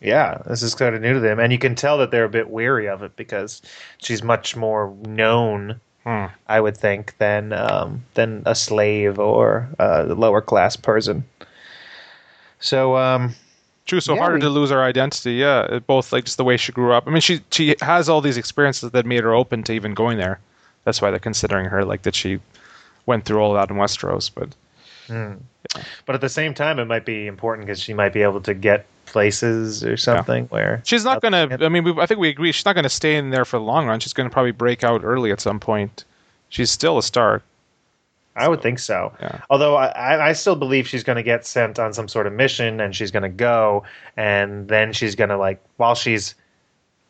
Yeah, 0.02 0.42
this 0.48 0.64
is 0.64 0.76
kind 0.76 0.96
of 0.96 1.02
new 1.02 1.14
to 1.16 1.20
them, 1.20 1.40
and 1.40 1.52
you 1.52 1.60
can 1.60 1.76
tell 1.76 1.98
that 1.98 2.10
they're 2.12 2.24
a 2.24 2.30
bit 2.30 2.50
weary 2.50 2.88
of 2.88 3.04
it 3.04 3.16
because 3.18 3.62
she's 3.98 4.24
much 4.24 4.56
more 4.56 4.94
known, 5.06 5.82
Hmm. 6.06 6.28
I 6.48 6.62
would 6.62 6.78
think, 6.78 7.18
than 7.18 7.52
um, 7.52 8.06
than 8.14 8.42
a 8.46 8.56
slave 8.56 9.20
or 9.20 9.68
a 9.78 10.04
lower 10.06 10.40
class 10.42 10.78
person. 10.78 11.26
So, 12.60 12.96
um, 12.96 13.36
True. 13.86 14.00
So 14.00 14.14
Yeah, 14.14 14.20
harder 14.20 14.36
we- 14.36 14.42
to 14.42 14.50
lose 14.50 14.70
her 14.70 14.84
identity. 14.84 15.34
Yeah, 15.34 15.80
both 15.88 16.14
like 16.14 16.26
just 16.26 16.38
the 16.38 16.44
way 16.44 16.58
she 16.58 16.72
grew 16.72 16.94
up. 16.94 17.08
I 17.08 17.10
mean, 17.12 17.22
she 17.22 17.42
she 17.52 17.76
has 17.82 18.08
all 18.08 18.22
these 18.22 18.38
experiences 18.38 18.92
that 18.92 19.06
made 19.06 19.24
her 19.24 19.34
open 19.34 19.64
to 19.64 19.74
even 19.74 19.94
going 19.96 20.18
there. 20.20 20.40
that's 20.86 21.02
why 21.02 21.10
they're 21.12 21.20
considering 21.20 21.66
her 21.66 21.84
like 21.84 22.04
that 22.04 22.16
she 22.16 22.40
went 23.06 23.26
through 23.26 23.40
all 23.42 23.54
that 23.54 23.70
in 23.70 23.76
Westeros. 23.78 24.30
But 24.34 24.50
But 26.06 26.16
at 26.16 26.22
the 26.22 26.30
same 26.30 26.54
time, 26.54 26.80
it 26.80 26.86
might 26.86 27.06
be 27.06 27.28
important 27.28 27.68
because 27.68 27.80
she 27.80 27.94
might 27.94 28.14
be 28.14 28.22
able 28.24 28.42
to 28.42 28.54
get 28.54 28.86
places 29.06 29.84
or 29.84 29.98
something 29.98 30.46
where 30.46 30.82
she's 30.86 31.04
not 31.04 31.22
going 31.22 31.32
to. 31.32 31.64
I 31.66 31.70
mean, 31.70 31.84
we, 31.84 32.00
I 32.00 32.06
think 32.06 32.20
we 32.20 32.30
agree 32.30 32.52
she's 32.52 32.66
not 32.66 32.74
going 32.74 32.84
to 32.84 32.90
stay 32.90 33.16
in 33.16 33.30
there 33.30 33.46
for 33.46 33.58
the 33.58 33.64
long 33.66 33.88
run. 33.88 34.00
She's 34.00 34.14
going 34.14 34.30
to 34.30 34.34
probably 34.34 34.52
break 34.52 34.84
out 34.84 35.02
early 35.04 35.32
at 35.32 35.40
some 35.42 35.60
point. 35.60 36.06
She's 36.50 36.72
still 36.72 36.98
a 36.98 37.04
star. 37.04 37.44
I 38.36 38.48
would 38.48 38.62
think 38.62 38.80
so. 38.80 39.12
Yeah. 39.22 39.42
Although 39.50 39.76
I- 39.76 39.88
I, 39.90 40.28
I 40.30 40.34
still 40.34 40.56
believe 40.56 40.88
she's 40.88 41.04
going 41.04 41.18
to 41.18 41.24
get 41.24 41.46
sent 41.46 41.78
on 41.78 41.94
some 41.94 42.08
sort 42.08 42.26
of 42.26 42.34
mission 42.34 42.80
and 42.80 42.96
she's 42.96 43.12
going 43.12 43.24
to 43.24 43.30
go 43.30 43.84
and 44.16 44.68
then 44.68 44.94
she's 44.94 45.16
going 45.16 45.30
to 45.30 45.38
like 45.38 45.62
while 45.78 45.96
she's 45.96 46.36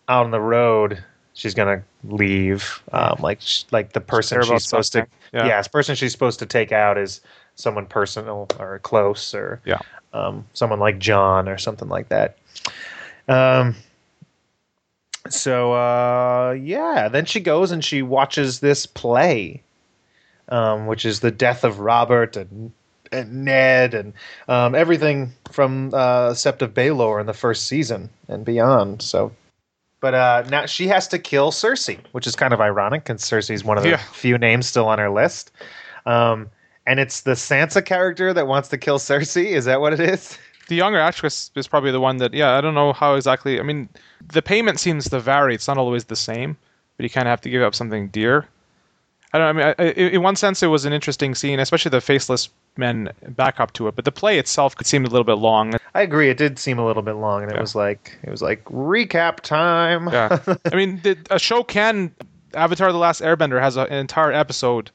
out 0.08 0.26
on 0.26 0.32
the 0.32 0.42
road, 0.42 1.04
she's 1.34 1.54
going 1.54 1.80
to 1.80 1.86
leave. 2.16 2.82
Um, 2.92 3.18
like 3.20 3.42
like 3.72 3.94
the 3.94 4.02
person 4.02 4.42
she's 4.42 4.50
about 4.50 4.62
supposed 4.62 4.94
to. 4.94 5.08
Yeah. 5.34 5.46
yeah, 5.48 5.62
the 5.62 5.70
person 5.70 5.96
she's 5.96 6.12
supposed 6.12 6.40
to 6.40 6.46
take 6.48 6.72
out 6.72 6.98
is 6.98 7.22
someone 7.60 7.86
personal 7.86 8.48
or 8.58 8.80
close 8.80 9.36
or 9.36 9.62
Yeah. 9.66 9.80
um, 10.14 10.46
someone 10.54 10.80
like 10.80 10.98
Jon 10.98 11.50
or 11.50 11.58
something 11.58 11.90
like 11.90 12.10
that. 12.10 12.38
Um, 13.28 13.76
so 15.30 15.74
uh, 15.74 16.58
yeah, 16.60 17.10
then 17.10 17.26
she 17.26 17.40
goes 17.40 17.72
and 17.72 17.84
she 17.84 18.02
watches 18.02 18.60
this 18.62 18.86
play, 18.86 19.62
um, 20.48 20.88
which 20.88 21.06
is 21.06 21.20
the 21.20 21.32
death 21.32 21.64
of 21.64 21.80
Robert 21.80 22.38
and, 22.38 22.72
and 23.12 23.44
Ned 23.46 23.94
and 23.94 24.14
um, 24.48 24.74
everything 24.74 25.34
from 25.52 25.90
uh, 25.94 26.32
Sept 26.32 26.62
of 26.62 26.74
Baelor 26.74 27.20
in 27.20 27.28
the 27.28 27.34
first 27.34 27.68
season 27.68 28.10
and 28.28 28.46
beyond. 28.46 29.02
So. 29.02 29.32
But 30.02 30.14
uh, 30.14 30.44
now 30.50 30.66
she 30.66 30.88
has 30.88 31.10
to 31.10 31.20
kill 31.20 31.52
Cersei, 31.52 32.00
which 32.14 32.26
is 32.26 32.34
kind 32.34 32.54
of 32.54 32.62
ironic, 32.62 33.04
because 33.04 33.22
Cersei's 33.22 33.66
one 33.66 33.78
of 33.78 33.84
the 33.84 33.90
Yeah. 33.90 33.98
few 33.98 34.38
names 34.38 34.66
still 34.66 34.88
on 34.88 34.98
her 34.98 35.10
list. 35.10 35.52
Um, 36.06 36.50
and 36.90 37.00
it's 37.00 37.22
the 37.22 37.32
Sansa 37.32 37.86
character 37.86 38.34
that 38.34 38.48
wants 38.48 38.68
to 38.70 38.78
kill 38.78 38.98
Cersei. 39.00 39.52
Is 39.52 39.66
that 39.66 39.80
what 39.80 39.94
it 39.94 40.00
is? 40.00 40.38
The 40.68 40.76
younger 40.76 41.00
actress 41.00 41.50
is 41.56 41.68
probably 41.68 41.92
the 41.92 42.00
one 42.02 42.18
that. 42.18 42.34
Yeah, 42.34 42.58
I 42.58 42.62
don't 42.62 42.76
know 42.76 42.94
how 42.94 43.16
exactly. 43.16 43.60
I 43.60 43.64
mean, 43.64 43.90
the 44.34 44.42
payment 44.42 44.80
seems 44.80 45.10
to 45.10 45.20
vary. 45.20 45.56
It's 45.56 45.68
not 45.68 45.78
always 45.78 46.06
the 46.06 46.16
same, 46.16 46.58
but 46.98 47.04
you 47.04 47.10
kind 47.10 47.28
of 47.28 47.32
have 47.32 47.42
to 47.42 47.50
give 47.50 47.62
up 47.64 47.74
something 47.74 48.08
dear. 48.10 48.46
I 49.34 49.38
don't. 49.38 49.56
know, 49.56 49.62
I 49.62 49.66
mean, 49.68 49.76
I, 49.80 49.84
I- 49.84 50.10
in 50.10 50.22
one 50.24 50.36
sense, 50.36 50.62
it 50.64 50.68
was 50.68 50.86
an 50.86 50.94
interesting 50.94 51.36
scene, 51.36 51.60
especially 51.60 51.90
the 51.90 52.02
faceless 52.02 52.50
men 52.78 53.12
back 53.30 53.60
up 53.60 53.74
to 53.74 53.88
it. 53.88 53.96
But 53.96 54.06
the 54.06 54.12
play 54.12 54.38
itself 54.40 54.76
could 54.76 54.88
seem 54.88 55.06
a 55.06 55.10
little 55.10 55.24
bit 55.24 55.40
long. 55.40 55.76
I 55.96 56.02
agree. 56.02 56.30
It 56.30 56.38
did 56.38 56.58
seem 56.60 56.78
a 56.80 56.86
little 56.86 57.04
bit 57.04 57.14
long, 57.16 57.44
and 57.44 57.52
it 57.52 57.60
was 57.60 57.74
like 57.76 58.18
it 58.24 58.30
was 58.30 58.42
like 58.42 58.64
recap 58.66 59.42
time. 59.42 60.08
Yeah, 60.08 60.40
I 60.72 60.76
mean, 60.76 61.00
the, 61.04 61.18
a 61.32 61.40
show 61.40 61.64
can. 61.64 62.14
Avatar: 62.54 62.92
The 62.92 62.98
Last 62.98 63.22
Airbender 63.22 63.60
has 63.62 63.76
a, 63.78 63.82
an 63.82 63.98
entire 64.00 64.32
episode 64.32 64.90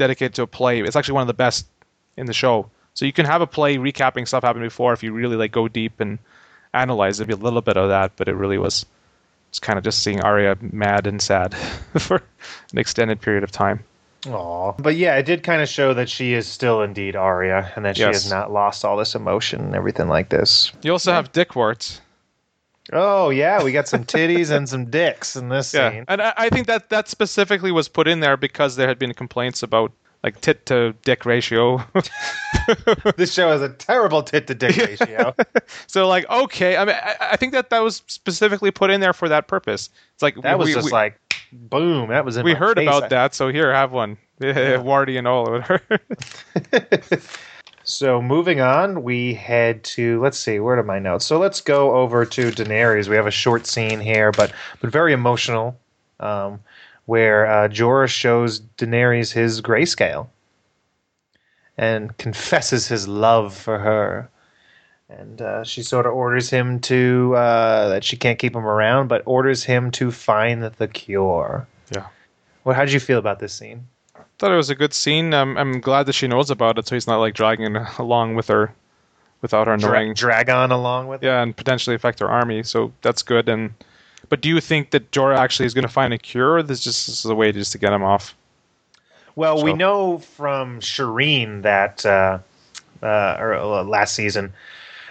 dedicated 0.00 0.34
to 0.34 0.42
a 0.42 0.46
play. 0.46 0.80
It's 0.80 0.96
actually 0.96 1.14
one 1.14 1.20
of 1.22 1.26
the 1.28 1.34
best 1.34 1.66
in 2.16 2.26
the 2.26 2.32
show. 2.32 2.70
So 2.94 3.04
you 3.04 3.12
can 3.12 3.26
have 3.26 3.40
a 3.42 3.46
play 3.46 3.76
recapping 3.76 4.26
stuff 4.26 4.42
happened 4.42 4.64
before 4.64 4.92
if 4.94 5.02
you 5.02 5.12
really 5.12 5.36
like 5.36 5.52
go 5.52 5.68
deep 5.68 6.00
and 6.00 6.18
analyze 6.74 7.20
it. 7.20 7.28
Be 7.28 7.34
a 7.34 7.36
little 7.36 7.60
bit 7.60 7.76
of 7.76 7.90
that, 7.90 8.12
but 8.16 8.26
it 8.28 8.34
really 8.34 8.58
was. 8.58 8.86
It's 9.50 9.58
kind 9.58 9.78
of 9.78 9.84
just 9.84 10.02
seeing 10.02 10.20
Arya 10.22 10.56
mad 10.60 11.06
and 11.06 11.20
sad 11.20 11.54
for 11.98 12.16
an 12.72 12.78
extended 12.78 13.20
period 13.20 13.44
of 13.44 13.50
time. 13.52 13.84
Aw. 14.28 14.72
But 14.72 14.96
yeah, 14.96 15.16
it 15.16 15.24
did 15.24 15.42
kind 15.42 15.60
of 15.62 15.68
show 15.68 15.92
that 15.94 16.08
she 16.08 16.34
is 16.34 16.46
still 16.46 16.82
indeed 16.82 17.16
Arya, 17.16 17.72
and 17.76 17.84
that 17.84 17.96
she 17.96 18.02
Yes. 18.02 18.22
has 18.24 18.30
not 18.30 18.50
lost 18.52 18.84
all 18.84 18.96
this 18.96 19.14
emotion 19.14 19.60
and 19.60 19.74
everything 19.74 20.08
like 20.08 20.28
this. 20.28 20.72
You 20.82 20.92
also 20.92 21.12
have 21.12 21.32
Dick 21.32 21.54
Warts. 21.56 22.00
Oh 22.92 23.30
yeah, 23.30 23.62
we 23.62 23.72
got 23.72 23.86
some 23.88 24.04
titties 24.04 24.50
and 24.50 24.68
some 24.68 24.86
dicks 24.86 25.36
in 25.36 25.48
this 25.48 25.72
Yeah, 25.72 25.90
scene. 25.90 26.04
and 26.08 26.20
I, 26.20 26.32
I 26.36 26.48
think 26.50 26.66
that 26.66 26.90
that 26.90 27.08
specifically 27.08 27.70
was 27.72 27.88
put 27.88 28.08
in 28.08 28.20
there 28.20 28.36
because 28.36 28.76
there 28.76 28.88
had 28.88 28.98
been 28.98 29.14
complaints 29.14 29.62
about 29.62 29.92
like 30.24 30.40
tit 30.40 30.66
to 30.66 30.94
dick 31.04 31.24
ratio. 31.24 31.82
This 33.16 33.32
show 33.32 33.50
has 33.50 33.62
a 33.62 33.68
terrible 33.70 34.22
tit 34.22 34.46
to 34.48 34.54
dick 34.54 34.76
ratio. 34.76 35.34
So 35.86 36.06
like, 36.08 36.28
okay, 36.30 36.76
I 36.76 36.84
mean, 36.84 36.94
I, 37.02 37.30
I 37.32 37.36
think 37.36 37.52
that 37.52 37.70
that 37.70 37.80
was 37.80 38.02
specifically 38.06 38.70
put 38.70 38.90
in 38.90 39.00
there 39.00 39.12
for 39.12 39.28
that 39.28 39.48
purpose. 39.48 39.88
It's 40.14 40.22
like 40.22 40.40
That 40.42 40.58
was 40.58 40.66
we, 40.66 40.74
just 40.74 40.86
we, 40.86 40.92
like 40.92 41.18
boom. 41.52 42.10
That 42.10 42.24
was 42.24 42.36
in 42.36 42.44
we 42.44 42.54
heard 42.54 42.76
face. 42.76 42.86
about 42.88 43.10
that, 43.10 43.34
so 43.34 43.48
here, 43.48 43.72
have 43.72 43.90
one, 43.92 44.18
Wardy 44.40 45.18
and 45.18 45.26
all 45.26 45.54
of 45.56 45.80
it. 46.72 47.22
So 47.90 48.22
moving 48.22 48.60
on, 48.60 49.02
we 49.02 49.34
head 49.34 49.82
to 49.84 50.20
let's 50.22 50.38
see, 50.38 50.60
where 50.60 50.78
are 50.78 50.82
my 50.84 51.00
notes? 51.00 51.24
So 51.24 51.38
let's 51.38 51.60
go 51.60 51.96
over 51.96 52.24
to 52.24 52.50
Daenerys. 52.52 53.08
We 53.08 53.16
have 53.16 53.26
a 53.26 53.32
short 53.32 53.66
scene 53.66 53.98
here, 53.98 54.30
but 54.30 54.52
but 54.80 54.90
very 54.90 55.12
emotional, 55.12 55.76
um, 56.20 56.60
where 57.06 57.46
uh, 57.46 57.68
Jorah 57.68 58.08
shows 58.08 58.60
Daenerys 58.78 59.32
his 59.32 59.60
grayscale 59.60 60.28
and 61.76 62.16
confesses 62.16 62.86
his 62.86 63.08
love 63.08 63.56
for 63.56 63.78
her. 63.78 64.30
And 65.08 65.42
uh, 65.42 65.64
she 65.64 65.82
sort 65.82 66.06
of 66.06 66.12
orders 66.12 66.48
him 66.48 66.78
to 66.82 67.34
uh, 67.36 67.88
that 67.88 68.04
she 68.04 68.16
can't 68.16 68.38
keep 68.38 68.54
him 68.54 68.66
around, 68.66 69.08
but 69.08 69.22
orders 69.26 69.64
him 69.64 69.90
to 69.92 70.12
find 70.12 70.62
the 70.62 70.86
cure. 70.86 71.66
Yeah. 71.92 72.06
Well, 72.62 72.76
how 72.76 72.84
did 72.84 72.94
you 72.94 73.00
feel 73.00 73.18
about 73.18 73.40
this 73.40 73.52
scene? 73.52 73.88
Thought 74.40 74.52
it 74.52 74.56
was 74.56 74.70
a 74.70 74.74
good 74.74 74.94
scene. 74.94 75.34
I'm 75.34 75.58
I'm 75.58 75.80
glad 75.82 76.06
that 76.06 76.14
she 76.14 76.26
knows 76.26 76.50
about 76.50 76.78
it, 76.78 76.88
so 76.88 76.96
he's 76.96 77.06
not 77.06 77.18
like 77.18 77.34
dragging 77.34 77.76
along 77.98 78.36
with 78.36 78.48
her, 78.48 78.72
without 79.42 79.66
her 79.66 79.76
knowing. 79.76 80.14
Dra- 80.14 80.42
Dragon 80.44 80.70
along 80.70 81.08
with 81.08 81.22
it? 81.22 81.26
yeah, 81.26 81.42
and 81.42 81.54
potentially 81.54 81.94
affect 81.94 82.20
her 82.20 82.30
army. 82.30 82.62
So 82.62 82.90
that's 83.02 83.22
good. 83.22 83.50
And 83.50 83.74
but 84.30 84.40
do 84.40 84.48
you 84.48 84.58
think 84.62 84.92
that 84.92 85.10
Jorah 85.10 85.36
actually 85.36 85.66
is 85.66 85.74
going 85.74 85.82
to 85.86 85.92
find 85.92 86.14
a 86.14 86.18
cure, 86.18 86.54
or 86.54 86.62
this 86.62 86.80
just 86.80 87.06
this 87.06 87.22
is 87.22 87.30
a 87.30 87.34
way 87.34 87.52
just 87.52 87.72
to 87.72 87.78
get 87.78 87.92
him 87.92 88.02
off? 88.02 88.34
Well, 89.36 89.62
we 89.62 89.74
know 89.74 90.18
from 90.20 90.80
Shireen 90.80 91.60
that 91.62 92.04
uh, 92.06 92.38
uh, 93.02 93.36
or 93.38 93.54
uh, 93.54 93.82
last 93.84 94.14
season 94.14 94.54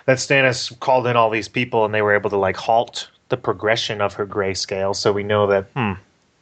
that 0.06 0.18
Stannis 0.18 0.78
called 0.80 1.06
in 1.06 1.16
all 1.16 1.30
these 1.30 1.48
people 1.48 1.86
and 1.86 1.94
they 1.94 2.02
were 2.02 2.16
able 2.16 2.32
to 2.32 2.38
like 2.38 2.58
halt 2.58 3.10
the 3.30 3.38
progression 3.38 4.02
of 4.02 4.14
her 4.16 4.26
grayscale. 4.26 4.96
So 4.96 5.14
we 5.14 5.22
know 5.22 5.46
that 5.46 5.66
Hmm. 5.76 5.94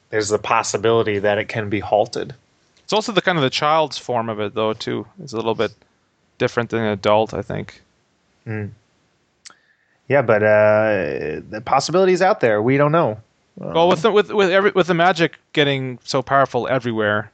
there's 0.10 0.30
the 0.30 0.40
possibility 0.40 1.20
that 1.20 1.38
it 1.38 1.50
can 1.50 1.68
be 1.70 1.82
halted. 1.82 2.34
It's 2.88 2.94
also 2.94 3.12
the 3.12 3.22
kind 3.22 3.38
of 3.38 3.42
the 3.44 3.50
child's 3.50 3.98
form 3.98 4.30
of 4.30 4.40
it, 4.40 4.54
though. 4.56 4.72
Too, 4.72 5.06
it's 5.22 5.34
a 5.34 5.36
little 5.36 5.56
bit 5.56 5.74
different 6.38 6.70
than 6.70 6.80
an 6.80 6.88
adult, 6.94 7.34
I 7.34 7.42
think. 7.42 7.82
Yeah, 8.46 10.22
but 10.22 10.42
uh, 10.42 11.42
the 11.50 11.62
possibilities 11.66 12.22
out 12.22 12.40
there. 12.40 12.62
We 12.62 12.78
don't 12.78 12.94
know. 12.94 13.20
Well, 13.58 13.90
with 13.90 14.04
the, 14.04 14.12
with 14.12 14.32
with 14.32 14.52
every, 14.52 14.72
with 14.72 14.88
the 14.88 14.94
magic 14.94 15.38
getting 15.52 16.00
so 16.06 16.22
powerful 16.22 16.66
everywhere, 16.70 17.30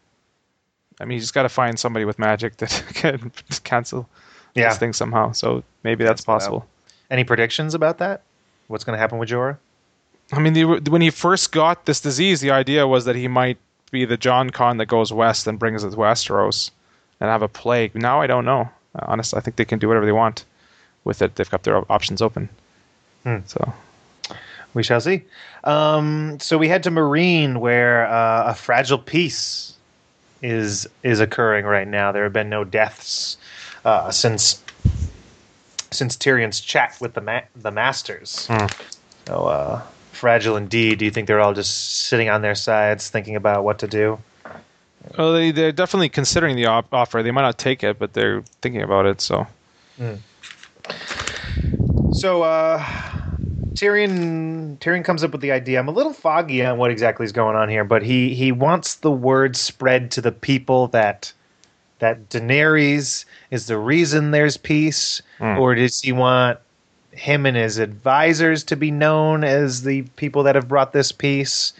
I 0.99 1.05
mean, 1.05 1.17
you 1.17 1.19
just 1.21 1.35
got 1.35 1.43
to 1.43 1.49
find 1.49 1.77
somebody 1.77 2.05
with 2.05 2.17
magic 2.17 2.57
that 2.57 2.83
can 2.95 3.31
cancel 3.63 4.09
Yeah. 4.55 4.69
this 4.69 4.79
thing 4.79 4.93
somehow. 4.93 5.33
So 5.33 5.63
maybe 5.83 6.03
that's 6.03 6.21
Cancel 6.21 6.31
it 6.31 6.35
out. 6.35 6.39
possible. 6.39 6.67
Any 7.11 7.23
predictions 7.25 7.75
about 7.75 7.99
that? 7.99 8.23
What's 8.69 8.83
going 8.85 8.95
to 8.95 8.99
happen 8.99 9.19
with 9.19 9.29
Jorah? 9.29 9.57
I 10.31 10.39
mean, 10.39 10.53
the, 10.53 10.65
when 10.89 11.01
he 11.01 11.11
first 11.11 11.51
got 11.51 11.85
this 11.85 11.99
disease, 11.99 12.41
the 12.41 12.49
idea 12.49 12.87
was 12.87 13.05
that 13.05 13.15
he 13.15 13.27
might 13.27 13.59
be 13.93 14.03
the 14.03 14.17
Jon 14.17 14.49
Con 14.49 14.77
that 14.77 14.87
goes 14.87 15.13
west 15.13 15.47
and 15.47 15.57
brings 15.57 15.85
it 15.85 15.91
to 15.91 15.95
Westeros 15.95 16.71
and 17.21 17.29
have 17.29 17.41
a 17.41 17.47
plague. 17.47 17.95
Now 17.95 18.19
I 18.19 18.27
don't 18.27 18.43
know. 18.43 18.69
Honestly, 18.95 19.37
I 19.37 19.41
think 19.41 19.55
they 19.55 19.63
can 19.63 19.79
do 19.79 19.87
whatever 19.87 20.05
they 20.05 20.11
want 20.11 20.43
with 21.05 21.21
it. 21.21 21.35
They've 21.35 21.49
got 21.49 21.63
their 21.63 21.89
options 21.89 22.21
open. 22.21 22.49
Hmm. 23.23 23.37
So 23.45 23.73
We 24.73 24.83
shall 24.83 24.99
see. 24.99 25.23
Um, 25.63 26.37
so 26.39 26.57
we 26.57 26.67
head 26.67 26.83
to 26.83 26.91
Meereen, 26.91 27.57
where 27.57 28.07
uh, 28.07 28.51
a 28.51 28.55
fragile 28.55 28.97
peace 28.97 29.75
is 30.41 30.87
is 31.03 31.19
occurring 31.21 31.65
right 31.65 31.87
now. 31.87 32.11
There 32.11 32.23
have 32.23 32.33
been 32.33 32.49
no 32.49 32.63
deaths 32.65 33.37
uh, 33.85 34.11
since 34.11 34.61
since 35.91 36.17
Tyrion's 36.17 36.59
chat 36.59 36.97
with 36.99 37.13
the 37.13 37.21
ma- 37.21 37.47
the 37.55 37.71
Masters. 37.71 38.47
Hmm. 38.47 38.65
So 39.27 39.45
uh, 39.45 39.81
fragile 40.23 40.55
indeed. 40.55 40.99
Do 40.99 41.03
you 41.05 41.11
think 41.11 41.27
they're 41.27 41.41
all 41.41 41.53
just 41.53 42.05
sitting 42.07 42.29
on 42.29 42.41
their 42.41 42.55
sides, 42.55 43.09
thinking 43.09 43.35
about 43.35 43.65
what 43.65 43.79
to 43.79 43.87
do? 43.87 44.17
Well, 45.17 45.33
they 45.33 45.51
they're 45.51 45.73
definitely 45.73 46.07
considering 46.07 46.55
the 46.55 46.65
op- 46.67 46.93
offer. 46.93 47.21
They 47.21 47.31
might 47.31 47.41
not 47.41 47.57
take 47.57 47.83
it, 47.83 47.99
but 47.99 48.13
they're 48.13 48.41
thinking 48.61 48.81
about 48.81 49.05
it. 49.05 49.19
So 49.19 49.45
So 52.13 52.43
uh, 52.43 52.79
Tyrion 53.73 54.77
Tyrion 54.79 55.03
comes 55.03 55.25
up 55.25 55.31
with 55.33 55.41
the 55.41 55.51
idea. 55.51 55.77
I'm 55.77 55.89
a 55.89 55.91
little 55.91 56.13
foggy 56.13 56.63
on 56.63 56.77
what 56.77 56.89
exactly 56.89 57.25
is 57.25 57.33
going 57.33 57.57
on 57.57 57.67
here, 57.67 57.83
but 57.83 58.01
he 58.01 58.33
he 58.33 58.53
wants 58.53 58.95
the 58.95 59.11
word 59.11 59.57
spread 59.57 60.09
to 60.11 60.21
the 60.21 60.31
people 60.31 60.87
that 60.89 61.33
that 61.99 62.29
Daenerys 62.29 63.25
is 63.51 63.67
the 63.67 63.77
reason 63.77 64.31
there's 64.31 64.55
peace, 64.55 65.21
Hmm. 65.39 65.57
or 65.57 65.75
does 65.75 65.99
he 66.01 66.13
want 66.13 66.59
him 67.13 67.45
and 67.45 67.55
his 67.55 67.77
advisors 67.77 68.63
to 68.65 68.75
be 68.75 68.91
known 68.91 69.43
as 69.43 69.83
the 69.83 70.03
people 70.15 70.43
that 70.43 70.55
have 70.55 70.67
brought 70.67 70.93
this 70.93 71.11
peace? 71.11 71.73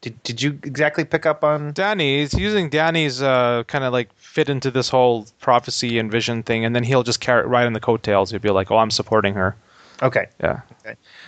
Did, 0.00 0.22
did 0.22 0.42
you 0.42 0.58
exactly 0.62 1.04
pick 1.04 1.26
up 1.26 1.42
on? 1.42 1.72
Dany, 1.72 2.20
he's 2.20 2.34
using 2.34 2.70
Dany's 2.70 3.22
uh, 3.22 3.64
kind 3.66 3.82
of 3.84 3.92
like 3.92 4.12
fit 4.14 4.48
into 4.48 4.70
this 4.70 4.88
whole 4.88 5.26
prophecy 5.40 5.98
and 5.98 6.10
vision 6.10 6.42
thing, 6.42 6.64
and 6.64 6.76
then 6.76 6.84
he'll 6.84 7.02
just 7.02 7.20
carry 7.20 7.42
it 7.42 7.46
right 7.46 7.66
on 7.66 7.72
the 7.72 7.80
coattails. 7.80 8.30
He'll 8.30 8.40
be 8.40 8.50
like, 8.50 8.70
"Oh, 8.70 8.76
I'm 8.76 8.90
supporting 8.90 9.34
her." 9.34 9.56
Okay, 10.02 10.26
Yeah, 10.42 10.60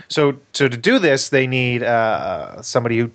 so 0.09 0.37
so 0.53 0.69
to 0.69 0.77
do 0.77 0.99
this, 0.99 1.31
they 1.31 1.47
need 1.47 1.83
uh, 1.83 2.61
somebody 2.61 2.99
who 2.99 3.11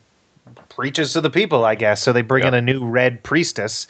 preaches 0.69 1.13
to 1.13 1.21
the 1.21 1.29
people, 1.29 1.63
I 1.63 1.75
guess. 1.75 2.01
So 2.01 2.11
they 2.11 2.23
bring 2.23 2.43
in 2.43 2.53
a 2.55 2.61
new 2.61 2.83
red 2.83 3.21
priestess. 3.23 3.87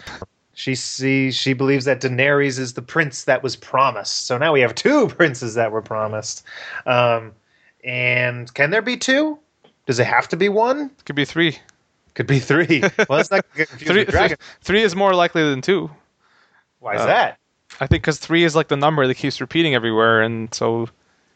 She 0.53 0.75
sees 0.75 1.35
she 1.35 1.53
believes 1.53 1.85
that 1.85 2.01
Daenerys 2.01 2.59
is 2.59 2.73
the 2.73 2.81
prince 2.81 3.23
that 3.23 3.41
was 3.41 3.55
promised. 3.55 4.27
So 4.27 4.37
now 4.37 4.53
we 4.53 4.61
have 4.61 4.75
two 4.75 5.07
princes 5.17 5.55
that 5.55 5.71
were 5.71 5.81
promised. 5.81 6.45
Um, 6.85 7.33
and 7.83 8.53
can 8.53 8.69
there 8.69 8.81
be 8.81 8.97
two? 8.97 9.39
Does 9.85 9.99
it 9.99 10.05
have 10.05 10.27
to 10.29 10.37
be 10.37 10.49
one? 10.49 10.91
Could 11.05 11.15
be 11.15 11.25
three. 11.25 11.57
Could 12.13 12.27
be 12.27 12.39
three. 12.39 12.81
Well, 12.97 13.17
let's 13.17 13.31
not 13.31 13.45
confused 13.53 14.09
Three, 14.09 14.35
three 14.61 14.81
is 14.81 14.95
more 14.95 15.15
likely 15.15 15.43
than 15.43 15.61
two. 15.61 15.89
Why 16.79 16.95
is 16.95 17.01
uh, 17.01 17.05
that? 17.07 17.39
I 17.79 17.87
think 17.87 18.03
because 18.03 18.19
three 18.19 18.43
is 18.43 18.55
like 18.55 18.67
the 18.67 18.77
number 18.77 19.07
that 19.07 19.15
keeps 19.15 19.41
repeating 19.41 19.73
everywhere, 19.73 20.21
and 20.21 20.53
so 20.53 20.87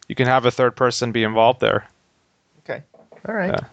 you 0.08 0.16
can 0.16 0.28
have 0.28 0.46
a 0.46 0.52
third 0.52 0.76
person 0.76 1.12
be 1.12 1.24
involved 1.24 1.60
there. 1.60 1.88
Okay. 2.60 2.84
All 3.28 3.34
right. 3.36 3.50
Yeah. 3.50 3.68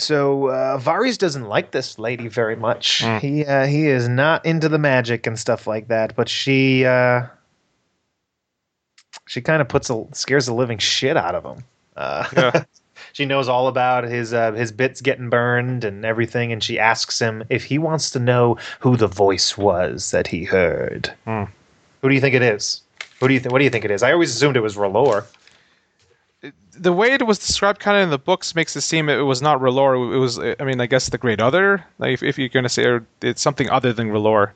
So 0.00 0.48
uh, 0.48 0.78
Varys 0.78 1.18
doesn't 1.18 1.46
like 1.46 1.70
this 1.70 1.98
lady 1.98 2.28
very 2.28 2.56
much. 2.56 3.02
Mm. 3.02 3.20
He 3.20 3.44
uh, 3.44 3.66
he 3.66 3.86
is 3.88 4.08
not 4.08 4.44
into 4.44 4.68
the 4.68 4.78
magic 4.78 5.26
and 5.26 5.38
stuff 5.38 5.66
like 5.66 5.88
that. 5.88 6.14
But 6.16 6.28
she 6.28 6.84
uh, 6.84 7.26
she 9.26 9.40
kind 9.40 9.60
of 9.62 9.68
puts 9.68 9.90
a 9.90 10.04
scares 10.12 10.46
the 10.46 10.54
living 10.54 10.78
shit 10.78 11.16
out 11.16 11.34
of 11.34 11.44
him. 11.44 11.64
Uh, 11.96 12.26
Yeah. 12.36 12.64
she 13.12 13.24
knows 13.26 13.48
all 13.48 13.68
about 13.68 14.04
his 14.04 14.32
uh, 14.32 14.52
his 14.52 14.72
bits 14.72 15.00
getting 15.00 15.30
burned 15.30 15.84
and 15.84 16.04
everything, 16.04 16.52
and 16.52 16.62
she 16.62 16.78
asks 16.78 17.18
him 17.20 17.42
if 17.48 17.64
he 17.64 17.78
wants 17.78 18.10
to 18.10 18.18
know 18.18 18.56
who 18.78 18.96
the 18.96 19.06
voice 19.08 19.56
was 19.56 20.10
that 20.10 20.26
he 20.26 20.44
heard. 20.44 21.12
Hmm. 21.24 21.44
Who 22.02 22.08
do 22.08 22.14
you 22.14 22.20
think 22.20 22.34
it 22.34 22.42
is? 22.42 22.82
Who 23.20 23.28
do 23.28 23.34
you 23.34 23.40
think? 23.40 23.52
What 23.52 23.58
do 23.58 23.64
you 23.64 23.70
think 23.70 23.84
it 23.84 23.90
is? 23.90 24.02
I 24.02 24.12
always 24.12 24.34
assumed 24.34 24.56
it 24.56 24.60
was 24.60 24.76
R'hllor. 24.76 25.26
The 26.80 26.92
way 26.92 27.12
it 27.12 27.26
was 27.26 27.38
described, 27.38 27.78
kind 27.78 27.96
of 27.98 28.02
in 28.04 28.10
the 28.10 28.18
books, 28.18 28.54
makes 28.54 28.74
it 28.74 28.80
seem 28.80 29.08
it 29.10 29.18
was 29.20 29.42
not 29.42 29.60
R'hllor. 29.60 30.14
It 30.14 30.18
was, 30.18 30.38
I 30.38 30.64
mean, 30.64 30.80
I 30.80 30.86
guess 30.86 31.10
the 31.10 31.18
Great 31.18 31.38
Other. 31.40 31.84
Like 31.98 32.12
if, 32.14 32.22
if 32.22 32.38
you're 32.38 32.48
going 32.48 32.62
to 32.62 32.68
say 32.70 32.84
or 32.86 33.06
it's 33.20 33.42
something 33.42 33.68
other 33.68 33.92
than 33.92 34.08
R'hllor, 34.08 34.52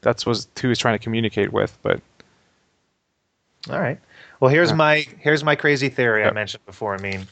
that's 0.00 0.24
was 0.24 0.48
who 0.56 0.62
he 0.62 0.66
was 0.68 0.78
trying 0.78 0.98
to 0.98 1.02
communicate 1.04 1.52
with. 1.52 1.76
But 1.82 2.00
All 3.70 3.78
right. 3.78 3.98
Well, 4.40 4.50
here's 4.50 4.70
Yeah. 4.70 4.76
my 4.76 5.06
here's 5.18 5.44
my 5.44 5.54
crazy 5.54 5.88
theory 5.88 6.24
I 6.24 6.30
mentioned 6.30 6.64
before. 6.66 6.94
I 6.94 6.98
mean, 7.00 7.26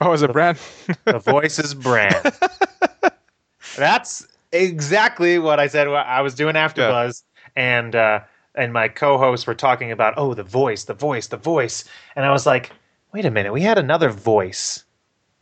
oh, 0.00 0.12
is 0.12 0.22
it 0.22 0.32
Bran? 0.32 0.56
the 1.04 1.18
voice 1.18 1.58
is 1.58 1.74
Bran. 1.74 2.12
That's 3.76 4.26
exactly 4.52 5.38
what 5.38 5.60
I 5.60 5.66
said. 5.66 5.88
I 5.88 6.20
was 6.22 6.34
doing 6.34 6.56
after 6.56 6.82
Yeah. 6.82 6.88
Buzz, 6.90 7.24
and 7.56 7.94
uh, 7.94 8.20
and 8.54 8.72
my 8.72 8.88
co-hosts 8.88 9.46
were 9.46 9.54
talking 9.54 9.90
about 9.92 10.14
oh 10.16 10.34
the 10.34 10.42
voice, 10.42 10.84
the 10.84 10.94
voice, 10.94 11.26
the 11.28 11.36
voice, 11.36 11.84
and 12.14 12.24
I 12.24 12.30
was 12.30 12.46
like, 12.46 12.72
wait 13.16 13.24
a 13.24 13.30
minute, 13.30 13.50
we 13.52 13.62
had 13.62 13.78
another 13.78 14.10
voice 14.10 14.84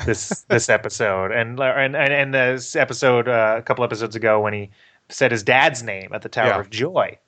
this 0.07 0.29
this 0.49 0.69
episode, 0.69 1.33
and 1.33 1.59
and 1.59 1.97
and, 1.97 2.13
and 2.13 2.33
this 2.33 2.77
episode 2.77 3.27
uh, 3.29 3.57
a 3.59 3.63
couple 3.63 3.83
episodes 3.85 4.15
ago 4.15 4.41
when 4.41 4.53
he 4.53 4.71
said 5.09 5.33
his 5.33 5.43
dad's 5.43 5.83
name 5.83 6.11
at 6.13 6.23
the 6.23 6.29
Tower 6.29 6.51
Yeah. 6.51 6.61
of 6.61 6.71
Joy, 6.71 7.19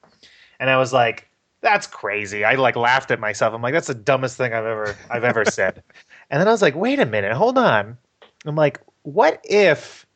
and 0.61 0.71
I 0.71 0.77
was 0.79 0.93
like. 0.93 1.29
That's 1.63 1.87
crazy. 1.87 2.45
I 2.45 2.55
like 2.55 2.77
laughed 2.77 3.11
at 3.11 3.19
myself. 3.19 3.53
I'm 3.53 3.63
like, 3.63 3.73
that's 3.73 3.89
the 3.89 3.95
dumbest 3.95 4.37
thing 4.37 4.53
I've 4.53 4.67
ever 4.67 4.95
I've 5.11 5.25
ever 5.25 5.45
said. 5.51 5.83
And 6.31 6.39
then 6.39 6.47
I 6.47 6.53
was 6.53 6.63
like, 6.63 6.77
wait 6.77 7.01
a 7.01 7.07
minute, 7.07 7.33
hold 7.33 7.59
on. 7.59 7.97
I'm 8.45 8.55
like, 8.55 8.79
what 9.03 9.41
if 9.43 10.07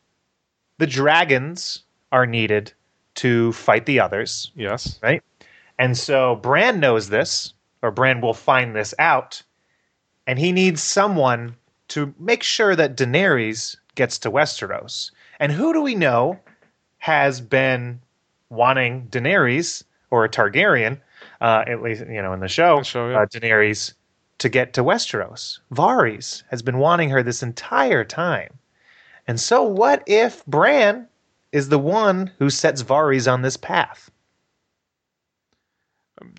the 0.77 0.87
dragons 0.87 1.83
are 2.13 2.25
needed 2.25 2.71
to 3.15 3.51
fight 3.53 3.85
the 3.85 3.99
others, 3.99 4.51
yes. 4.55 4.99
right? 5.03 5.21
And 5.77 5.97
so 5.97 6.35
Bran 6.37 6.79
knows 6.79 7.09
this, 7.09 7.53
or 7.81 7.91
Bran 7.91 8.21
will 8.21 8.35
find 8.35 8.73
this 8.73 8.93
out, 8.97 9.41
and 10.27 10.39
he 10.39 10.51
needs 10.51 10.81
someone 10.81 11.55
to 11.89 12.13
make 12.19 12.43
sure 12.43 12.75
that 12.75 12.95
Daenerys 12.95 13.75
gets 13.95 14.17
to 14.19 14.31
Westeros. 14.31 15.11
And 15.39 15.51
who 15.51 15.73
do 15.73 15.81
we 15.81 15.95
know 15.95 16.39
has 16.99 17.41
been 17.41 18.01
wanting 18.49 19.07
Daenerys 19.07 19.83
or 20.09 20.23
a 20.23 20.29
Targaryen, 20.29 20.99
uh, 21.41 21.63
at 21.67 21.81
least 21.81 22.01
you 22.07 22.21
know 22.21 22.33
in 22.33 22.39
the 22.39 22.47
show, 22.47 22.79
The 22.79 22.83
show, 22.83 23.09
yeah. 23.09 23.21
uh, 23.21 23.25
Daenerys 23.25 23.93
to 24.37 24.49
get 24.49 24.73
to 24.73 24.83
Westeros? 24.83 25.59
Varys 25.73 26.43
has 26.49 26.61
been 26.61 26.77
wanting 26.77 27.09
her 27.09 27.23
this 27.23 27.43
entire 27.43 28.03
time. 28.03 28.57
And 29.27 29.39
so, 29.39 29.63
what 29.63 30.03
if 30.07 30.45
Bran 30.45 31.07
is 31.51 31.69
the 31.69 31.79
one 31.79 32.31
who 32.39 32.49
sets 32.49 32.83
Varys 32.83 33.31
on 33.31 33.41
this 33.41 33.57
path? 33.57 34.09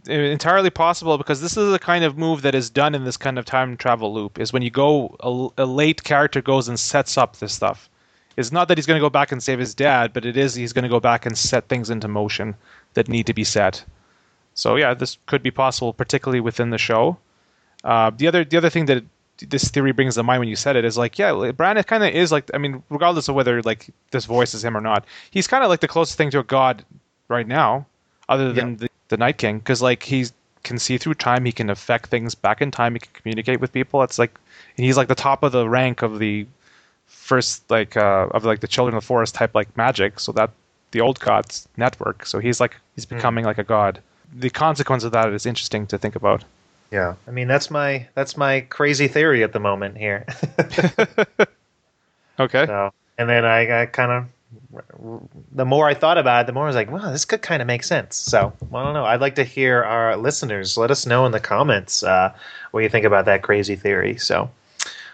Entirely 0.07 0.71
possible 0.71 1.19
because 1.19 1.41
this 1.41 1.57
is 1.57 1.71
the 1.71 1.79
kind 1.79 2.05
of 2.05 2.19
move 2.19 2.43
that 2.43 2.55
is 2.55 2.71
done 2.71 2.95
in 2.95 3.05
this 3.05 3.17
kind 3.17 3.39
of 3.39 3.45
time 3.45 3.77
travel 3.77 4.13
loop 4.13 4.39
is 4.39 4.53
when 4.53 4.63
you 4.63 4.71
go 4.71 5.17
a, 5.21 5.63
a 5.63 5.67
late 5.67 6.03
character 6.03 6.43
goes 6.43 6.69
and 6.69 6.79
sets 6.79 7.17
up 7.17 7.37
this 7.37 7.53
stuff. 7.53 7.89
It's 8.37 8.51
not 8.51 8.69
that 8.69 8.79
he's 8.79 8.87
going 8.87 8.99
to 8.99 9.05
go 9.05 9.11
back 9.11 9.31
and 9.31 9.43
save 9.43 9.59
his 9.59 9.75
dad 9.75 10.13
but 10.13 10.25
it 10.25 10.37
is 10.37 10.55
he's 10.55 10.73
going 10.73 10.85
to 10.85 10.89
go 10.89 11.01
back 11.01 11.27
and 11.27 11.37
set 11.37 11.69
things 11.69 11.91
into 11.91 12.09
motion 12.09 12.55
that 12.95 13.09
need 13.09 13.27
to 13.27 13.35
be 13.35 13.45
set. 13.45 13.85
So 14.55 14.77
yeah 14.77 14.95
this 14.95 15.19
could 15.27 15.43
be 15.43 15.51
possible 15.51 15.93
particularly 15.93 16.41
within 16.41 16.71
the 16.71 16.79
show. 16.79 17.17
Uh, 17.85 18.11
the 18.17 18.27
other 18.29 18.45
the 18.45 18.57
other 18.57 18.71
thing 18.71 18.87
that 18.87 19.05
this 19.39 19.69
theory 19.71 19.93
brings 19.93 20.15
to 20.15 20.23
mind 20.23 20.41
when 20.41 20.49
you 20.49 20.57
said 20.57 20.77
it 20.77 20.85
is 20.85 20.97
like 20.97 21.19
yeah 21.19 21.51
Bran 21.51 21.83
kind 21.85 22.05
of 22.05 22.15
is 22.15 22.31
like 22.31 22.51
I 22.55 22.59
mean 22.59 22.83
regardless 22.91 23.29
of 23.29 23.35
whether 23.35 23.61
like 23.63 23.91
this 24.13 24.25
voice 24.25 24.55
is 24.55 24.65
him 24.65 24.77
or 24.77 24.81
not 24.81 25.05
he's 25.31 25.49
kind 25.49 25.65
of 25.65 25.71
like 25.71 25.81
the 25.81 25.89
closest 25.89 26.17
thing 26.17 26.31
to 26.31 26.39
a 26.39 26.45
god 26.45 26.85
right 27.29 27.47
now 27.47 27.87
other 28.29 28.53
than 28.53 28.79
Yeah. 28.81 28.89
The, 29.13 29.17
Night 29.17 29.39
King 29.39 29.59
because 29.59 29.83
like 29.83 30.03
he 30.03 30.27
can 30.63 30.79
see 30.79 30.99
through 30.99 31.15
time 31.15 31.45
he 31.45 31.53
can 31.53 31.71
affect 31.71 32.07
things 32.07 32.35
back 32.35 32.63
in 32.63 32.71
time 32.71 32.95
he 32.95 33.01
can 33.01 33.13
communicate 33.13 33.61
with 33.61 33.73
people. 33.73 34.03
It's 34.03 34.19
like 34.19 34.39
he's 34.77 34.97
like 34.97 35.09
the 35.09 35.15
top 35.15 35.43
of 35.43 35.53
the 35.53 35.69
rank 35.69 36.03
of 36.03 36.19
the 36.19 36.47
first 37.07 37.71
like 37.71 37.97
uh 37.97 38.29
of 38.31 38.45
like 38.45 38.61
the 38.61 38.69
children 38.69 38.97
of 38.97 39.03
the 39.03 39.07
forest 39.07 39.35
type 39.35 39.55
like 39.55 39.77
magic 39.77 40.19
so 40.19 40.33
that 40.33 40.51
the 40.93 41.01
old 41.01 41.21
gods 41.21 41.69
network. 41.77 42.27
So 42.27 42.39
he's 42.39 42.61
like 42.61 42.77
he's 42.95 43.07
becoming 43.07 43.45
like 43.45 43.59
a 43.59 43.65
god. 43.65 44.01
The 44.35 44.51
consequence 44.51 45.05
of 45.05 45.13
that 45.13 45.33
is 45.33 45.45
interesting 45.47 45.87
to 45.89 45.99
think 45.99 46.17
about. 46.17 46.45
Yeah, 46.91 47.15
I 47.27 47.31
mean 47.31 47.49
that's 47.49 47.71
my 47.71 48.07
that's 48.15 48.37
my 48.37 48.61
crazy 48.63 49.09
theory 49.09 49.43
at 49.43 49.53
the 49.53 49.61
moment 49.61 49.97
here. 49.99 50.27
okay. 52.39 52.67
So, 52.67 52.93
and 53.19 53.29
then 53.29 53.45
I, 53.45 53.83
I 53.83 53.87
kind 53.87 54.13
of 54.13 54.25
the 55.53 55.65
more 55.65 55.89
I 55.89 55.95
thought 55.95 56.19
about 56.19 56.43
it, 56.43 56.47
the 56.47 56.53
more 56.53 56.65
I 56.65 56.67
was 56.67 56.77
like, 56.77 56.91
wow, 56.91 57.11
this 57.11 57.25
could 57.25 57.43
kind 57.43 57.61
of 57.61 57.67
make 57.67 57.85
sense. 57.85 58.17
So 58.17 58.53
I 58.73 58.83
don't 58.83 58.95
know. 58.95 59.05
I'd 59.05 59.21
like 59.21 59.35
to 59.35 59.45
hear 59.45 59.83
our 59.83 60.17
listeners. 60.17 60.77
Let 60.77 60.91
us 60.91 61.07
know 61.07 61.27
in 61.27 61.33
the 61.33 61.41
comments 61.41 62.03
uh, 62.03 62.35
what 62.71 62.83
you 62.83 62.89
think 62.89 63.05
about 63.05 63.27
that 63.27 63.43
crazy 63.43 63.77
theory. 63.77 64.17
So 64.17 64.51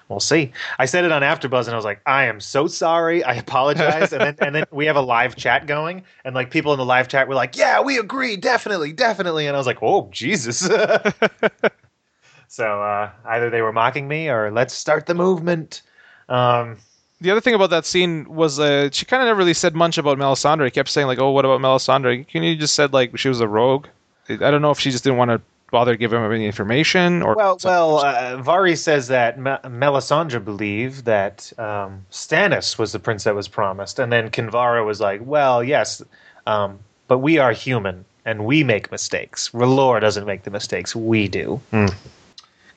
we'll 0.08 0.20
see. 0.20 0.52
I 0.78 0.86
said 0.86 1.04
it 1.04 1.12
on 1.12 1.22
AfterBuzz, 1.22 1.64
and 1.64 1.70
I 1.70 1.76
was 1.76 1.84
like, 1.84 2.00
I 2.06 2.24
am 2.24 2.40
so 2.40 2.66
sorry. 2.66 3.24
I 3.24 3.34
apologize. 3.34 4.12
and 4.12 4.22
then 4.22 4.36
and 4.40 4.54
then 4.54 4.64
we 4.70 4.86
have 4.86 4.96
a 4.96 5.02
live 5.02 5.36
chat 5.36 5.66
going, 5.66 6.04
and 6.24 6.34
like 6.34 6.50
people 6.50 6.72
in 6.72 6.78
the 6.78 6.84
live 6.84 7.08
chat 7.08 7.28
were 7.28 7.34
like, 7.34 7.56
Yeah, 7.56 7.80
we 7.80 7.98
agree, 7.98 8.36
definitely, 8.36 8.92
definitely. 8.92 9.46
And 9.46 9.56
I 9.56 9.58
was 9.58 9.66
like, 9.66 9.82
Oh 9.82 10.08
Jesus. 10.12 10.58
so 12.48 12.82
uh, 12.82 13.10
either 13.26 13.50
they 13.50 13.62
were 13.62 13.72
mocking 13.72 14.06
me 14.06 14.28
or 14.28 14.50
let's 14.50 14.74
start 14.74 15.06
the 15.06 15.14
movement. 15.14 15.82
Um, 16.28 16.76
the 17.20 17.30
other 17.30 17.40
thing 17.40 17.54
about 17.54 17.70
that 17.70 17.86
scene 17.86 18.24
was 18.28 18.60
uh, 18.60 18.90
she 18.92 19.04
kind 19.04 19.22
of 19.22 19.26
never 19.26 19.38
really 19.38 19.54
said 19.54 19.74
much 19.74 19.98
about 19.98 20.18
Melisandre. 20.18 20.64
He 20.66 20.70
kept 20.70 20.88
saying 20.88 21.06
like, 21.06 21.18
"Oh, 21.18 21.30
what 21.30 21.44
about 21.44 21.60
Melisandre?" 21.60 22.26
Can 22.28 22.42
you 22.42 22.56
just 22.56 22.74
said 22.74 22.92
like 22.92 23.16
she 23.18 23.28
was 23.28 23.40
a 23.40 23.48
rogue? 23.48 23.86
I 24.28 24.36
don't 24.36 24.62
know 24.62 24.70
if 24.70 24.78
she 24.78 24.90
just 24.90 25.04
didn't 25.04 25.18
want 25.18 25.30
to 25.30 25.40
bother 25.70 25.96
giving 25.96 26.22
him 26.22 26.32
any 26.32 26.46
information 26.46 27.22
or 27.22 27.34
Well, 27.34 27.58
well, 27.62 27.98
uh, 27.98 28.36
Vari 28.38 28.76
says 28.76 29.08
that 29.08 29.38
Me- 29.38 29.56
Melisandre 29.64 30.42
believed 30.42 31.04
that 31.04 31.52
um, 31.58 32.06
Stannis 32.10 32.78
was 32.78 32.92
the 32.92 32.98
prince 32.98 33.24
that 33.24 33.34
was 33.34 33.48
promised, 33.48 33.98
and 33.98 34.12
then 34.12 34.30
Kinvara 34.30 34.84
was 34.84 35.00
like, 35.00 35.20
"Well, 35.24 35.62
yes, 35.64 36.02
um, 36.46 36.78
but 37.06 37.18
we 37.18 37.38
are 37.38 37.52
human 37.52 38.04
and 38.24 38.44
we 38.44 38.62
make 38.62 38.90
mistakes. 38.92 39.50
R'hllor 39.50 40.00
doesn't 40.00 40.26
make 40.26 40.44
the 40.44 40.50
mistakes; 40.50 40.94
we 40.94 41.28
do." 41.28 41.60